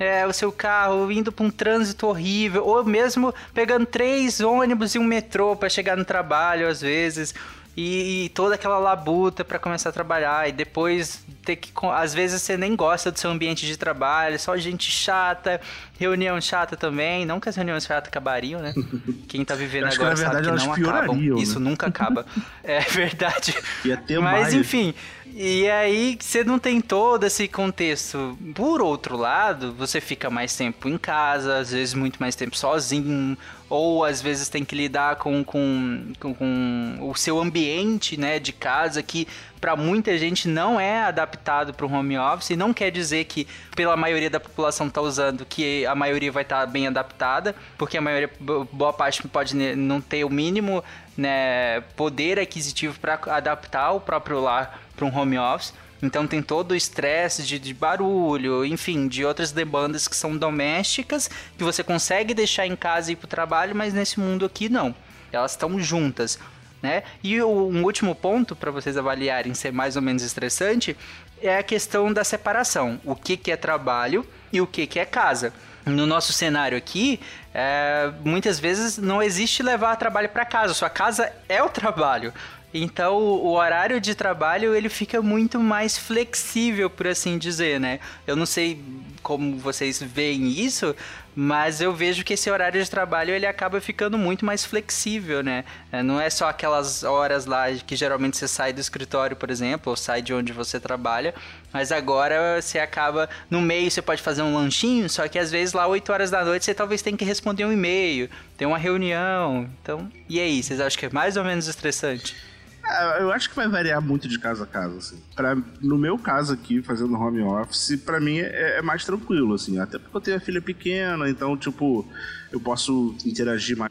é, 0.00 0.26
o 0.26 0.32
seu 0.32 0.50
carro, 0.50 1.12
indo 1.12 1.30
para 1.30 1.46
um 1.46 1.50
trânsito 1.50 2.08
horrível, 2.08 2.66
ou 2.66 2.84
mesmo 2.84 3.32
pegando 3.54 3.86
três 3.86 4.40
ônibus 4.40 4.96
e 4.96 4.98
um 4.98 5.04
metrô 5.04 5.54
para 5.54 5.68
chegar 5.68 5.96
no 5.96 6.04
trabalho, 6.04 6.66
às 6.66 6.80
vezes 6.80 7.32
e, 7.76 8.24
e 8.24 8.28
toda 8.30 8.54
aquela 8.54 8.78
labuta 8.78 9.44
para 9.44 9.58
começar 9.58 9.88
a 9.88 9.92
trabalhar 9.92 10.48
e 10.48 10.52
depois 10.52 11.24
ter 11.44 11.56
que 11.56 11.72
às 11.94 12.14
vezes 12.14 12.42
você 12.42 12.56
nem 12.56 12.76
gosta 12.76 13.10
do 13.10 13.18
seu 13.18 13.30
ambiente 13.30 13.66
de 13.66 13.76
trabalho, 13.76 14.38
só 14.38 14.56
gente 14.56 14.90
chata, 14.90 15.60
reunião 15.98 16.40
chata 16.40 16.76
também, 16.76 17.24
não 17.24 17.40
que 17.40 17.48
as 17.48 17.56
reuniões 17.56 17.84
chatas 17.84 18.08
acabariam, 18.08 18.60
né? 18.60 18.74
Quem 19.26 19.44
tá 19.44 19.54
vivendo 19.54 19.88
que, 19.88 19.94
agora 19.94 20.10
na 20.10 20.14
verdade, 20.14 20.44
sabe 20.44 20.58
que 20.58 20.66
não 20.66 20.90
acabam. 20.90 21.16
né? 21.16 21.42
Isso 21.42 21.58
nunca 21.58 21.86
acaba. 21.86 22.26
é 22.62 22.80
verdade. 22.80 23.54
Ia 23.84 23.96
ter 23.96 24.20
Mas 24.20 24.40
mais. 24.42 24.54
enfim, 24.54 24.94
e 25.34 25.68
aí 25.70 26.18
você 26.20 26.44
não 26.44 26.58
tem 26.58 26.80
todo 26.80 27.24
esse 27.24 27.48
contexto. 27.48 28.38
Por 28.54 28.82
outro 28.82 29.16
lado, 29.16 29.72
você 29.72 30.00
fica 30.00 30.28
mais 30.28 30.54
tempo 30.54 30.88
em 30.88 30.98
casa, 30.98 31.58
às 31.58 31.72
vezes 31.72 31.94
muito 31.94 32.18
mais 32.20 32.36
tempo 32.36 32.56
sozinho, 32.56 33.36
ou 33.74 34.04
às 34.04 34.20
vezes 34.20 34.50
tem 34.50 34.66
que 34.66 34.74
lidar 34.76 35.16
com, 35.16 35.42
com, 35.42 36.12
com, 36.20 36.34
com 36.34 36.98
o 37.00 37.14
seu 37.14 37.40
ambiente 37.40 38.18
né, 38.18 38.38
de 38.38 38.52
casa, 38.52 39.02
que 39.02 39.26
para 39.58 39.74
muita 39.74 40.18
gente 40.18 40.46
não 40.46 40.78
é 40.78 41.04
adaptado 41.04 41.72
para 41.72 41.86
o 41.86 41.90
home 41.90 42.18
office, 42.18 42.50
e 42.50 42.56
não 42.56 42.74
quer 42.74 42.90
dizer 42.90 43.24
que 43.24 43.48
pela 43.74 43.96
maioria 43.96 44.28
da 44.28 44.38
população 44.38 44.90
tá 44.90 45.00
usando 45.00 45.46
que 45.46 45.86
a 45.86 45.94
maioria 45.94 46.30
vai 46.30 46.42
estar 46.42 46.66
bem 46.66 46.86
adaptada, 46.86 47.54
porque 47.78 47.96
a 47.96 48.00
maioria, 48.02 48.30
bo- 48.38 48.68
boa 48.70 48.92
parte 48.92 49.26
pode 49.26 49.54
não 49.56 50.02
ter 50.02 50.22
o 50.22 50.28
mínimo 50.28 50.84
né, 51.16 51.80
poder 51.96 52.38
aquisitivo 52.38 53.00
para 53.00 53.18
adaptar 53.28 53.92
o 53.92 54.00
próprio 54.00 54.38
lar 54.38 54.82
para 54.94 55.06
um 55.06 55.16
home 55.18 55.38
office. 55.38 55.72
Então 56.02 56.26
tem 56.26 56.42
todo 56.42 56.72
o 56.72 56.76
estresse 56.76 57.44
de, 57.44 57.58
de 57.60 57.72
barulho, 57.72 58.64
enfim, 58.64 59.06
de 59.06 59.24
outras 59.24 59.52
demandas 59.52 60.08
que 60.08 60.16
são 60.16 60.36
domésticas, 60.36 61.30
que 61.56 61.62
você 61.62 61.84
consegue 61.84 62.34
deixar 62.34 62.66
em 62.66 62.74
casa 62.74 63.10
e 63.10 63.12
ir 63.12 63.16
para 63.16 63.26
o 63.26 63.28
trabalho, 63.28 63.74
mas 63.76 63.94
nesse 63.94 64.18
mundo 64.18 64.44
aqui 64.44 64.68
não. 64.68 64.92
Elas 65.30 65.52
estão 65.52 65.78
juntas. 65.80 66.38
Né? 66.82 67.04
E 67.22 67.40
o- 67.40 67.68
um 67.68 67.84
último 67.84 68.12
ponto 68.12 68.56
para 68.56 68.72
vocês 68.72 68.96
avaliarem 68.96 69.54
ser 69.54 69.72
mais 69.72 69.94
ou 69.94 70.02
menos 70.02 70.24
estressante 70.24 70.96
é 71.40 71.56
a 71.58 71.62
questão 71.62 72.12
da 72.12 72.24
separação. 72.24 73.00
O 73.04 73.14
que, 73.14 73.36
que 73.36 73.52
é 73.52 73.56
trabalho 73.56 74.26
e 74.52 74.60
o 74.60 74.66
que, 74.66 74.84
que 74.88 74.98
é 74.98 75.04
casa. 75.04 75.52
No 75.86 76.06
nosso 76.06 76.32
cenário 76.32 76.76
aqui, 76.76 77.20
é, 77.54 78.10
muitas 78.24 78.58
vezes 78.58 78.98
não 78.98 79.22
existe 79.22 79.62
levar 79.62 79.94
trabalho 79.96 80.28
para 80.28 80.44
casa. 80.44 80.74
Sua 80.74 80.90
casa 80.90 81.32
é 81.48 81.62
o 81.62 81.68
trabalho. 81.68 82.32
Então, 82.74 83.16
o 83.18 83.52
horário 83.52 84.00
de 84.00 84.14
trabalho 84.14 84.74
ele 84.74 84.88
fica 84.88 85.20
muito 85.20 85.58
mais 85.58 85.98
flexível, 85.98 86.88
por 86.88 87.06
assim 87.06 87.36
dizer, 87.36 87.78
né? 87.78 88.00
Eu 88.26 88.34
não 88.34 88.46
sei 88.46 88.82
como 89.22 89.56
vocês 89.58 90.02
veem 90.02 90.48
isso, 90.48 90.96
mas 91.34 91.80
eu 91.80 91.94
vejo 91.94 92.24
que 92.24 92.34
esse 92.34 92.50
horário 92.50 92.82
de 92.82 92.90
trabalho 92.90 93.30
ele 93.30 93.46
acaba 93.46 93.80
ficando 93.80 94.18
muito 94.18 94.44
mais 94.44 94.64
flexível, 94.64 95.42
né? 95.42 95.64
É, 95.90 96.02
Não 96.02 96.20
é 96.20 96.28
só 96.28 96.48
aquelas 96.48 97.04
horas 97.04 97.46
lá 97.46 97.66
que 97.86 97.94
geralmente 97.94 98.36
você 98.36 98.48
sai 98.48 98.72
do 98.72 98.80
escritório, 98.80 99.36
por 99.36 99.50
exemplo, 99.50 99.90
ou 99.90 99.96
sai 99.96 100.20
de 100.20 100.34
onde 100.34 100.52
você 100.52 100.80
trabalha, 100.80 101.34
mas 101.72 101.92
agora 101.92 102.60
você 102.60 102.78
acaba 102.78 103.28
no 103.50 103.60
meio 103.60 103.90
você 103.90 104.02
pode 104.02 104.20
fazer 104.20 104.42
um 104.42 104.54
lanchinho, 104.54 105.08
só 105.08 105.26
que 105.28 105.38
às 105.38 105.50
vezes 105.50 105.72
lá 105.72 105.86
8 105.86 106.12
horas 106.12 106.30
da 106.30 106.44
noite 106.44 106.64
você 106.64 106.74
talvez 106.74 107.00
tenha 107.00 107.16
que 107.16 107.24
responder 107.24 107.64
um 107.64 107.72
e-mail, 107.72 108.28
tem 108.56 108.66
uma 108.66 108.78
reunião. 108.78 109.68
Então, 109.80 110.10
e 110.28 110.40
aí, 110.40 110.62
vocês 110.62 110.80
acham 110.80 110.98
que 110.98 111.06
é 111.06 111.10
mais 111.10 111.36
ou 111.36 111.44
menos 111.44 111.66
estressante? 111.68 112.51
Ah, 112.92 113.16
Eu 113.20 113.32
acho 113.32 113.48
que 113.50 113.56
vai 113.56 113.68
variar 113.68 114.00
muito 114.02 114.28
de 114.28 114.38
casa 114.38 114.64
a 114.64 114.66
casa, 114.66 114.96
assim. 114.98 115.20
Pra, 115.34 115.56
no 115.80 115.96
meu 115.98 116.18
caso 116.18 116.52
aqui, 116.52 116.82
fazendo 116.82 117.14
home 117.14 117.40
office, 117.42 117.96
pra 118.04 118.20
mim 118.20 118.38
é, 118.38 118.78
é 118.78 118.82
mais 118.82 119.04
tranquilo, 119.04 119.54
assim. 119.54 119.78
Até 119.78 119.98
porque 119.98 120.16
eu 120.16 120.20
tenho 120.20 120.36
a 120.36 120.40
filha 120.40 120.60
pequena, 120.60 121.28
então, 121.28 121.56
tipo, 121.56 122.06
eu 122.52 122.60
posso 122.60 123.14
interagir 123.24 123.76
mais. 123.76 123.90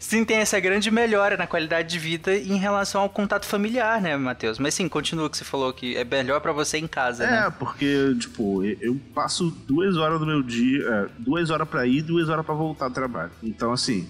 Sim, 0.00 0.24
tem 0.24 0.38
essa 0.38 0.58
grande 0.58 0.90
melhora 0.90 1.36
na 1.36 1.46
qualidade 1.46 1.88
de 1.90 1.98
vida 1.98 2.34
em 2.34 2.56
relação 2.56 3.02
ao 3.02 3.08
contato 3.10 3.44
familiar, 3.46 4.00
né, 4.00 4.16
Matheus? 4.16 4.58
Mas 4.58 4.74
sim, 4.74 4.88
continua 4.88 5.26
o 5.26 5.30
que 5.30 5.36
você 5.36 5.44
falou 5.44 5.72
que 5.72 5.96
é 5.96 6.04
melhor 6.04 6.40
pra 6.40 6.52
você 6.52 6.78
em 6.78 6.86
casa, 6.86 7.24
É, 7.24 7.30
né? 7.30 7.50
porque, 7.58 8.14
tipo, 8.18 8.64
eu- 8.64 8.98
passo 9.14 9.50
duas 9.68 9.96
horas 9.96 10.18
do 10.18 10.26
meu 10.26 10.42
dia, 10.42 10.82
é, 10.88 11.06
duas 11.18 11.50
horas 11.50 11.68
pra 11.68 11.86
ir, 11.86 12.00
duas 12.02 12.28
horas 12.28 12.44
pra 12.46 12.54
voltar 12.54 12.88
do 12.88 12.94
trabalho. 12.94 13.30
Então, 13.42 13.72
assim, 13.72 14.08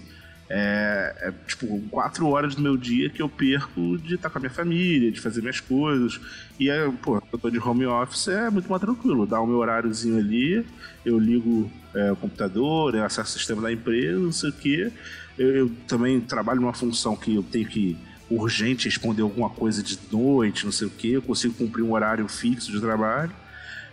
é, 0.55 1.15
é, 1.19 1.33
tipo 1.47 1.81
quatro 1.89 2.27
horas 2.27 2.53
do 2.53 2.61
meu 2.61 2.77
dia 2.77 3.09
que 3.09 3.19
eu 3.19 3.27
perco 3.27 3.97
de 3.97 4.13
estar 4.13 4.29
com 4.29 4.37
a 4.37 4.41
minha 4.41 4.51
família, 4.51 5.11
de 5.11 5.19
fazer 5.19 5.41
minhas 5.41 5.59
coisas. 5.59 6.21
E, 6.59 6.69
é, 6.69 6.87
pô, 7.01 7.19
eu 7.33 7.39
tô 7.39 7.49
de 7.49 7.57
home 7.57 7.87
office, 7.87 8.27
é 8.27 8.51
muito 8.51 8.69
mais 8.69 8.79
tranquilo. 8.79 9.25
Dá 9.25 9.41
o 9.41 9.47
meu 9.47 9.57
horáriozinho 9.57 10.19
ali, 10.19 10.63
eu 11.03 11.17
ligo 11.17 11.71
é, 11.95 12.11
o 12.11 12.15
computador, 12.15 12.93
eu 12.93 13.03
acesso 13.03 13.35
o 13.35 13.39
sistema 13.39 13.63
da 13.63 13.73
empresa, 13.73 14.19
não 14.19 14.31
sei 14.31 14.51
o 14.51 14.53
quê. 14.53 14.91
Eu, 15.39 15.55
eu 15.55 15.71
também 15.87 16.21
trabalho 16.21 16.61
numa 16.61 16.73
função 16.73 17.15
que 17.15 17.33
eu 17.33 17.41
tenho 17.41 17.67
que 17.67 17.97
urgente 18.29 18.87
responder 18.87 19.23
alguma 19.23 19.49
coisa 19.49 19.81
de 19.81 19.97
noite, 20.11 20.65
não 20.65 20.71
sei 20.71 20.85
o 20.85 20.91
quê. 20.91 21.09
Eu 21.13 21.23
consigo 21.23 21.55
cumprir 21.55 21.81
um 21.81 21.93
horário 21.93 22.27
fixo 22.27 22.71
de 22.71 22.79
trabalho. 22.79 23.31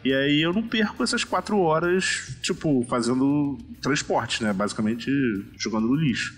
E 0.04 0.14
aí 0.14 0.40
eu 0.40 0.52
não 0.52 0.66
perco 0.66 1.02
essas 1.02 1.24
quatro 1.24 1.58
horas, 1.58 2.34
tipo, 2.42 2.84
fazendo 2.88 3.58
transporte, 3.82 4.42
né? 4.42 4.52
Basicamente 4.52 5.10
jogando 5.58 5.88
no 5.88 5.94
lixo. 5.94 6.34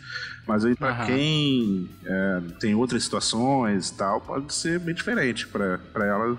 Mas 0.47 0.65
aí, 0.65 0.75
pra 0.75 0.91
Aham. 0.91 1.07
quem 1.07 1.89
é, 2.05 2.41
tem 2.59 2.75
outras 2.75 3.05
situações 3.05 3.91
e 3.91 3.95
tal, 3.95 4.21
pode 4.21 4.53
ser 4.53 4.81
bem 4.81 4.95
diferente. 4.95 5.47
Pra 5.47 5.79
ela, 5.95 6.37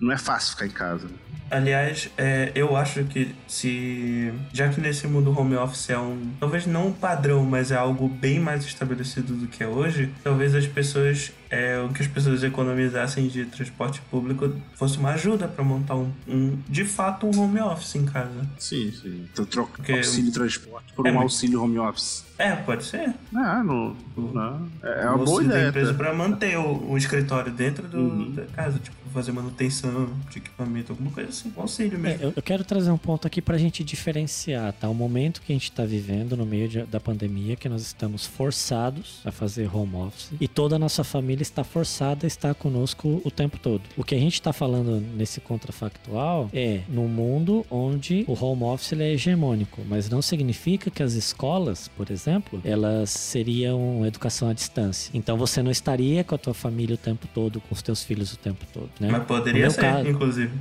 não 0.00 0.12
é 0.12 0.18
fácil 0.18 0.52
ficar 0.52 0.66
em 0.66 0.70
casa. 0.70 1.08
Aliás, 1.48 2.10
é, 2.18 2.50
eu 2.56 2.76
acho 2.76 3.04
que 3.04 3.32
se. 3.46 4.32
Já 4.52 4.68
que 4.68 4.80
nesse 4.80 5.06
mundo 5.06 5.30
home 5.38 5.54
office 5.54 5.90
é 5.90 5.96
um. 5.98 6.32
Talvez 6.40 6.66
não 6.66 6.88
um 6.88 6.92
padrão, 6.92 7.44
mas 7.44 7.70
é 7.70 7.76
algo 7.76 8.08
bem 8.08 8.40
mais 8.40 8.64
estabelecido 8.64 9.32
do 9.34 9.46
que 9.46 9.62
é 9.62 9.68
hoje, 9.68 10.12
talvez 10.24 10.56
as 10.56 10.66
pessoas. 10.66 11.30
É, 11.48 11.78
o 11.80 11.90
que 11.92 12.02
as 12.02 12.08
pessoas 12.08 12.42
economizassem 12.42 13.28
de 13.28 13.44
transporte 13.46 14.00
público 14.10 14.52
fosse 14.74 14.98
uma 14.98 15.10
ajuda 15.12 15.46
pra 15.46 15.62
montar 15.64 15.94
um, 15.94 16.10
um- 16.26 16.58
De 16.68 16.84
fato, 16.84 17.24
um 17.24 17.40
home 17.40 17.60
office 17.60 17.94
em 17.94 18.04
casa. 18.04 18.44
Sim, 18.58 18.90
sim. 18.90 19.28
Então 19.32 19.44
troca 19.44 19.70
Porque- 19.76 19.92
auxílio 19.92 20.32
transporte 20.32 20.92
por 20.94 21.06
É, 21.06 21.12
um 21.12 21.20
auxílio 21.20 21.62
home 21.62 21.78
office. 21.78 22.25
É, 22.38 22.54
pode 22.56 22.84
ser. 22.84 23.14
Não, 23.32 23.64
não. 23.64 23.96
não. 24.16 24.68
É 24.82 25.04
é 25.04 25.10
O 25.10 25.14
uma 25.14 25.24
boa 25.24 25.30
auxílio 25.30 25.48
da 25.48 25.54
ideia. 25.56 25.68
empresa 25.70 25.94
pra 25.94 26.14
manter 26.14 26.58
o, 26.58 26.90
o 26.90 26.98
escritório 26.98 27.52
dentro 27.52 27.86
do, 27.88 27.98
Uhum. 27.98 28.30
da 28.32 28.44
casa, 28.46 28.78
tipo, 28.78 28.94
fazer 29.14 29.32
manutenção 29.32 30.10
de 30.28 30.36
equipamento, 30.38 30.92
alguma 30.92 31.10
coisa 31.10 31.30
assim, 31.30 31.50
um 31.56 31.60
auxílio 31.62 31.94
É, 31.94 31.98
mesmo. 31.98 32.22
eu, 32.24 32.32
eu 32.36 32.42
quero 32.42 32.62
trazer 32.62 32.90
um 32.90 32.98
ponto 32.98 33.26
aqui 33.26 33.40
pra 33.40 33.56
gente 33.56 33.82
diferenciar, 33.82 34.74
tá? 34.74 34.86
O 34.90 34.94
momento 34.94 35.40
que 35.40 35.50
a 35.52 35.54
gente 35.54 35.72
tá 35.72 35.86
vivendo 35.86 36.36
no 36.36 36.44
meio 36.44 36.68
de- 36.68 36.82
da 36.82 37.00
pandemia, 37.00 37.56
que 37.56 37.66
nós 37.66 37.80
estamos 37.80 38.26
forçados 38.26 39.20
a 39.24 39.32
fazer 39.32 39.74
home 39.74 39.94
office 39.96 40.32
e 40.38 40.46
toda 40.46 40.76
a 40.76 40.78
nossa 40.78 41.02
família 41.02 41.42
está 41.42 41.64
forçada 41.64 42.26
a 42.26 42.28
estar 42.28 42.54
conosco 42.54 43.22
o 43.24 43.30
tempo 43.30 43.58
todo. 43.58 43.80
O 43.96 44.04
que 44.04 44.14
a 44.14 44.18
gente 44.18 44.42
tá 44.42 44.52
falando 44.52 45.00
nesse 45.00 45.40
contrafactual 45.40 46.50
é 46.52 46.80
num 46.88 47.08
mundo 47.08 47.64
onde 47.70 48.24
o 48.28 48.32
home 48.44 48.64
office 48.64 48.92
ele 48.92 49.04
é 49.04 49.12
hegemônico, 49.12 49.80
mas 49.88 50.10
não 50.10 50.20
significa 50.20 50.90
que 50.90 51.02
as 51.02 51.14
escolas, 51.14 51.88
por 51.88 52.10
exemplo, 52.10 52.25
elas 52.64 53.10
seriam 53.10 54.04
educação 54.06 54.48
à 54.48 54.52
distância. 54.52 55.10
Então 55.14 55.36
você 55.36 55.62
não 55.62 55.70
estaria 55.70 56.22
com 56.24 56.34
a 56.34 56.38
tua 56.38 56.54
família 56.54 56.94
o 56.94 56.98
tempo 56.98 57.26
todo, 57.34 57.60
com 57.60 57.74
os 57.74 57.82
teus 57.82 58.02
filhos 58.02 58.32
o 58.32 58.36
tempo 58.38 58.64
todo, 58.72 58.88
né? 59.00 59.08
Mas 59.10 59.24
poderia 59.24 59.70
ser, 59.70 59.80
caso- 59.80 60.08
inclusive. 60.08 60.52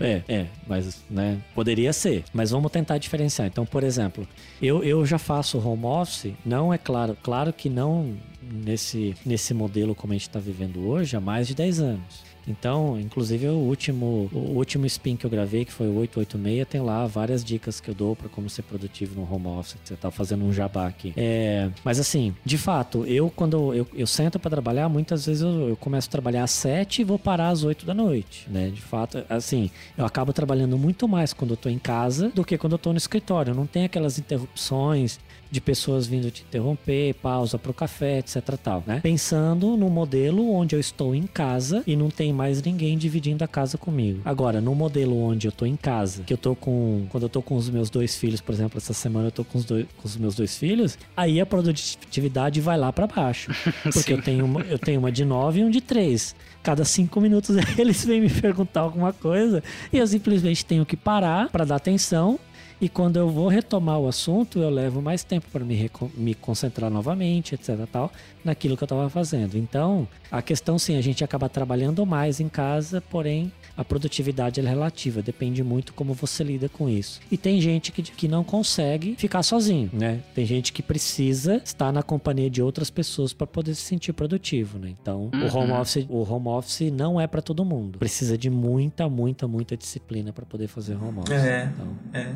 é, 0.00 0.22
é, 0.28 0.46
mas 0.66 1.02
né, 1.08 1.38
poderia 1.54 1.92
ser. 1.92 2.24
Mas 2.32 2.50
vamos 2.50 2.70
tentar 2.70 2.98
diferenciar. 2.98 3.46
Então, 3.48 3.64
por 3.64 3.82
exemplo, 3.84 4.26
eu, 4.60 4.82
eu 4.84 5.04
já 5.06 5.18
faço 5.18 5.58
home 5.58 5.84
office, 5.84 6.32
não 6.44 6.72
é 6.72 6.78
claro, 6.78 7.16
claro 7.22 7.52
que 7.52 7.68
não 7.70 8.14
nesse, 8.42 9.14
nesse 9.24 9.52
modelo 9.54 9.94
como 9.94 10.12
a 10.12 10.16
gente 10.16 10.28
está 10.28 10.38
vivendo 10.40 10.86
hoje 10.88 11.16
há 11.16 11.20
mais 11.20 11.46
de 11.48 11.54
10 11.54 11.80
anos. 11.80 12.27
Então, 12.48 12.98
inclusive 12.98 13.46
o 13.48 13.54
último, 13.56 14.30
o 14.32 14.56
último 14.56 14.86
spin 14.86 15.16
que 15.16 15.26
eu 15.26 15.30
gravei, 15.30 15.64
que 15.64 15.72
foi 15.72 15.86
o 15.86 15.96
886, 15.98 16.66
tem 16.68 16.80
lá 16.80 17.06
várias 17.06 17.44
dicas 17.44 17.80
que 17.80 17.90
eu 17.90 17.94
dou 17.94 18.16
para 18.16 18.28
como 18.28 18.48
ser 18.48 18.62
produtivo 18.62 19.20
no 19.20 19.32
home 19.32 19.46
office. 19.46 19.76
Você 19.84 19.94
tá 19.94 20.10
fazendo 20.10 20.44
um 20.44 20.52
jabá 20.52 20.86
aqui. 20.86 21.12
É, 21.16 21.70
mas 21.84 22.00
assim, 22.00 22.34
de 22.44 22.56
fato, 22.56 23.04
eu 23.04 23.30
quando 23.30 23.74
eu, 23.74 23.86
eu 23.94 24.06
sento 24.06 24.38
para 24.38 24.50
trabalhar, 24.50 24.88
muitas 24.88 25.26
vezes 25.26 25.42
eu, 25.42 25.68
eu, 25.68 25.76
começo 25.76 26.08
a 26.08 26.10
trabalhar 26.10 26.44
às 26.44 26.50
7 26.52 27.02
e 27.02 27.04
vou 27.04 27.18
parar 27.18 27.48
às 27.48 27.62
8 27.62 27.84
da 27.84 27.94
noite, 27.94 28.46
né? 28.50 28.70
De 28.70 28.80
fato, 28.80 29.24
assim, 29.28 29.70
eu 29.96 30.06
acabo 30.06 30.32
trabalhando 30.32 30.78
muito 30.78 31.06
mais 31.06 31.32
quando 31.32 31.52
eu 31.52 31.56
tô 31.56 31.68
em 31.68 31.78
casa 31.78 32.30
do 32.30 32.44
que 32.44 32.56
quando 32.56 32.72
eu 32.72 32.78
tô 32.78 32.92
no 32.92 32.98
escritório. 32.98 33.54
Não 33.54 33.66
tem 33.66 33.84
aquelas 33.84 34.18
interrupções 34.18 35.18
de 35.50 35.60
pessoas 35.60 36.06
vindo 36.06 36.30
te 36.30 36.42
interromper, 36.42 37.14
pausa 37.14 37.58
para 37.58 37.70
o 37.70 37.74
café, 37.74 38.18
etc 38.18 38.42
tal, 38.62 38.82
né? 38.86 39.00
Pensando 39.00 39.76
no 39.76 39.88
modelo 39.88 40.50
onde 40.50 40.74
eu 40.74 40.80
estou 40.80 41.14
em 41.14 41.26
casa 41.26 41.82
e 41.86 41.96
não 41.96 42.10
tem 42.10 42.32
mais 42.32 42.62
ninguém 42.62 42.96
dividindo 42.96 43.44
a 43.44 43.48
casa 43.48 43.78
comigo. 43.78 44.20
Agora, 44.24 44.60
no 44.60 44.74
modelo 44.74 45.16
onde 45.16 45.46
eu 45.46 45.52
tô 45.52 45.64
em 45.64 45.76
casa, 45.76 46.22
que 46.24 46.32
eu 46.32 46.38
tô 46.38 46.54
com 46.54 47.06
quando 47.10 47.24
eu 47.24 47.28
tô 47.28 47.42
com 47.42 47.56
os 47.56 47.70
meus 47.70 47.90
dois 47.90 48.16
filhos, 48.16 48.40
por 48.40 48.54
exemplo, 48.54 48.78
essa 48.78 48.92
semana 48.92 49.28
eu 49.28 49.32
tô 49.32 49.44
com 49.44 49.58
os, 49.58 49.64
dois, 49.64 49.86
com 49.96 50.06
os 50.06 50.16
meus 50.16 50.34
dois 50.34 50.56
filhos, 50.56 50.98
aí 51.16 51.40
a 51.40 51.46
produtividade 51.46 52.60
vai 52.60 52.76
lá 52.76 52.92
para 52.92 53.06
baixo, 53.06 53.50
porque 53.92 54.12
eu 54.12 54.22
tenho 54.22 54.44
uma, 54.44 54.60
eu 54.62 54.78
tenho 54.78 55.00
uma 55.00 55.12
de 55.12 55.24
nove 55.24 55.60
e 55.60 55.64
um 55.64 55.70
de 55.70 55.80
três. 55.80 56.34
Cada 56.62 56.84
cinco 56.84 57.20
minutos 57.20 57.56
eles 57.78 58.04
vêm 58.04 58.20
me 58.20 58.30
perguntar 58.30 58.80
alguma 58.80 59.12
coisa 59.12 59.62
e 59.92 59.98
eu 59.98 60.06
simplesmente 60.06 60.64
tenho 60.64 60.84
que 60.84 60.96
parar 60.96 61.48
para 61.48 61.64
dar 61.64 61.76
atenção 61.76 62.38
e 62.80 62.88
quando 62.88 63.16
eu 63.16 63.28
vou 63.28 63.48
retomar 63.48 63.98
o 63.98 64.06
assunto, 64.06 64.60
eu 64.60 64.70
levo 64.70 65.02
mais 65.02 65.24
tempo 65.24 65.46
para 65.50 65.64
me, 65.64 65.90
me 66.14 66.34
concentrar 66.34 66.90
novamente, 66.90 67.54
etc. 67.54 67.86
tal, 67.90 68.12
naquilo 68.48 68.76
que 68.76 68.82
eu 68.82 68.86
estava 68.86 69.08
fazendo. 69.08 69.56
Então, 69.56 70.08
a 70.30 70.42
questão 70.42 70.78
sim, 70.78 70.96
a 70.96 71.00
gente 71.00 71.22
acaba 71.22 71.48
trabalhando 71.48 72.04
mais 72.04 72.40
em 72.40 72.48
casa, 72.48 73.00
porém 73.00 73.52
a 73.76 73.84
produtividade 73.84 74.60
é 74.60 74.62
relativa, 74.64 75.22
depende 75.22 75.62
muito 75.62 75.94
como 75.94 76.12
você 76.12 76.42
lida 76.42 76.68
com 76.68 76.88
isso. 76.88 77.20
E 77.30 77.36
tem 77.36 77.60
gente 77.60 77.92
que, 77.92 78.02
que 78.02 78.26
não 78.26 78.42
consegue 78.42 79.14
ficar 79.16 79.42
sozinho, 79.42 79.88
né? 79.92 80.20
Tem 80.34 80.44
gente 80.44 80.72
que 80.72 80.82
precisa 80.82 81.62
estar 81.64 81.92
na 81.92 82.02
companhia 82.02 82.50
de 82.50 82.60
outras 82.60 82.90
pessoas 82.90 83.32
para 83.32 83.46
poder 83.46 83.74
se 83.74 83.82
sentir 83.82 84.12
produtivo, 84.12 84.78
né? 84.78 84.92
Então, 85.00 85.30
uhum. 85.32 85.46
o 85.46 85.56
home 85.56 85.72
office, 85.72 86.06
o 86.08 86.22
home 86.22 86.48
office 86.48 86.90
não 86.90 87.20
é 87.20 87.26
para 87.26 87.40
todo 87.40 87.64
mundo. 87.64 87.98
Precisa 87.98 88.36
de 88.36 88.50
muita, 88.50 89.08
muita, 89.08 89.46
muita 89.46 89.76
disciplina 89.76 90.32
para 90.32 90.44
poder 90.44 90.66
fazer 90.66 90.96
home 90.96 91.20
office. 91.20 91.32
É. 91.32 91.70
Então, 91.72 91.86
é. 92.12 92.34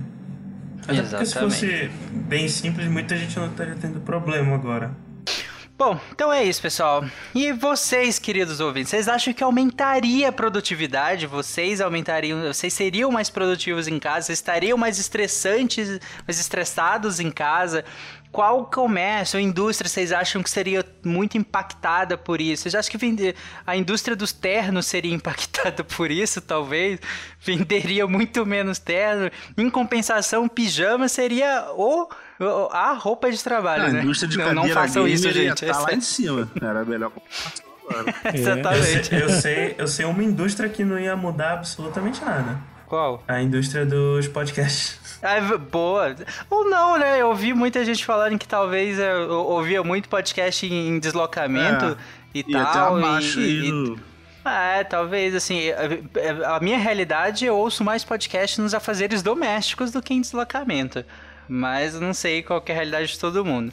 Até 0.87 1.03
porque 1.03 1.27
se 1.27 1.35
fosse 1.35 1.91
bem 2.29 2.49
simples, 2.49 2.89
muita 2.89 3.17
gente 3.17 3.37
não 3.39 3.47
estaria 3.47 3.75
tendo 3.75 4.01
problema 4.01 4.55
agora. 4.55 4.93
Bom, 5.85 5.99
então 6.13 6.33
é 6.33 6.45
isso, 6.45 6.63
pessoal. 6.63 7.05
E 7.35 7.51
vocês, 7.51 8.17
queridos 8.17 8.61
ouvintes, 8.61 8.91
vocês 8.91 9.09
acham 9.09 9.35
que 9.35 9.43
aumentaria 9.43 10.29
a 10.29 10.33
produtividade? 10.33 11.27
Vocês 11.27 11.81
aumentariam, 11.81 12.41
vocês 12.41 12.73
seriam 12.73 13.11
mais 13.11 13.29
produtivos 13.29 13.89
em 13.89 13.99
casa? 13.99 14.27
Vocês 14.27 14.39
estariam 14.39 14.79
mais 14.79 15.01
estressantes, 15.01 15.99
mais 16.25 16.39
estressados 16.39 17.19
em 17.19 17.33
casa? 17.33 17.85
qual 18.33 18.65
comércio 18.65 19.39
ou 19.39 19.45
indústria 19.45 19.87
vocês 19.87 20.11
acham 20.11 20.43
que 20.43 20.49
seria 20.49 20.83
muito 21.05 21.37
impactada 21.37 22.17
por 22.17 22.41
isso? 22.41 22.63
Vocês 22.63 22.75
acham 22.75 22.99
que 22.99 23.35
a 23.67 23.77
indústria 23.77 24.17
dos 24.17 24.33
ternos 24.33 24.87
seria 24.87 25.13
impactada 25.15 25.85
por 25.85 26.11
isso, 26.11 26.41
talvez? 26.41 26.99
Venderia 27.39 28.07
muito 28.07 28.47
menos 28.47 28.79
terno. 28.79 29.31
Em 29.57 29.69
compensação, 29.69 30.49
pijama 30.49 31.09
seria 31.09 31.67
o 31.77 32.09
a 32.71 32.93
roupa 32.93 33.31
de 33.31 33.43
trabalho, 33.43 33.85
a 33.85 33.89
né? 33.89 34.01
A 34.01 34.03
indústria 34.03 34.29
de 34.29 34.39
não, 34.39 34.55
não 34.55 34.69
façam 34.69 35.07
isso, 35.07 35.31
gente. 35.31 35.65
Tá 35.67 35.81
lá 35.81 35.93
em 35.93 36.01
cima. 36.01 36.51
Era 36.61 36.85
melhor 36.85 37.13
Exatamente. 38.33 39.15
Eu 39.15 39.21
sei, 39.21 39.23
eu 39.23 39.29
sei, 39.31 39.75
eu 39.79 39.89
sei 39.89 40.05
uma 40.07 40.23
indústria 40.23 40.69
que 40.69 40.85
não 40.85 40.99
ia 40.99 41.17
mudar 41.17 41.55
absolutamente 41.55 42.25
nada. 42.25 42.59
Qual? 42.87 43.23
A 43.27 43.41
indústria 43.41 43.87
dos 43.87 44.29
podcasts. 44.29 45.19
É, 45.23 45.41
boa. 45.57 46.15
Ou 46.51 46.69
não, 46.69 46.99
né? 46.99 47.21
Eu 47.21 47.29
ouvi 47.29 47.55
muita 47.55 47.85
gente 47.85 48.05
falando 48.05 48.39
que 48.39 48.47
talvez 48.47 48.99
eu 48.99 49.31
ouvia 49.31 49.83
muito 49.83 50.09
podcast 50.09 50.67
em 50.67 50.99
deslocamento 50.99 51.85
é, 51.85 51.97
e, 52.35 52.41
e 52.41 52.53
tal. 52.53 52.99
Até 52.99 53.27
e, 53.41 53.71
e, 53.71 53.97
é, 54.45 54.85
talvez, 54.85 55.35
assim, 55.35 55.71
a, 55.71 56.57
a 56.57 56.61
minha 56.61 56.77
realidade 56.77 57.47
eu 57.47 57.57
ouço 57.57 57.85
mais 57.85 58.05
podcast 58.05 58.61
nos 58.61 58.75
afazeres 58.75 59.23
domésticos 59.23 59.93
do 59.93 60.03
que 60.03 60.13
em 60.13 60.21
deslocamento. 60.21 61.05
Mas 61.49 61.95
eu 61.95 62.01
não 62.01 62.15
sei 62.15 62.43
qual 62.43 62.63
é 62.67 62.73
a 62.73 62.75
realidade 62.75 63.09
de 63.09 63.19
todo 63.19 63.45
mundo. 63.45 63.73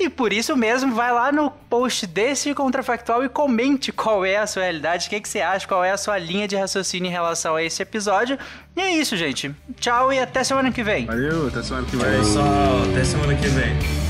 E 0.00 0.08
por 0.08 0.32
isso 0.32 0.56
mesmo, 0.56 0.94
vai 0.94 1.12
lá 1.12 1.30
no 1.30 1.50
post 1.50 2.06
desse 2.06 2.54
contrafactual 2.54 3.22
e 3.22 3.28
comente 3.28 3.92
qual 3.92 4.24
é 4.24 4.38
a 4.38 4.46
sua 4.46 4.62
realidade, 4.62 5.06
o 5.06 5.10
que, 5.10 5.20
que 5.20 5.28
você 5.28 5.42
acha, 5.42 5.68
qual 5.68 5.84
é 5.84 5.90
a 5.90 5.98
sua 5.98 6.16
linha 6.16 6.48
de 6.48 6.56
raciocínio 6.56 7.06
em 7.06 7.12
relação 7.12 7.54
a 7.54 7.62
esse 7.62 7.82
episódio. 7.82 8.38
E 8.74 8.80
é 8.80 8.92
isso, 8.92 9.14
gente. 9.14 9.54
Tchau 9.78 10.10
e 10.10 10.18
até 10.18 10.42
semana 10.42 10.72
que 10.72 10.82
vem. 10.82 11.04
Valeu, 11.04 11.48
até 11.48 11.62
semana 11.62 11.86
que 11.86 11.96
vem. 11.96 12.18
Pessoal, 12.18 12.82
até 12.90 13.04
semana 13.04 13.34
que 13.34 13.48
vem. 13.48 14.09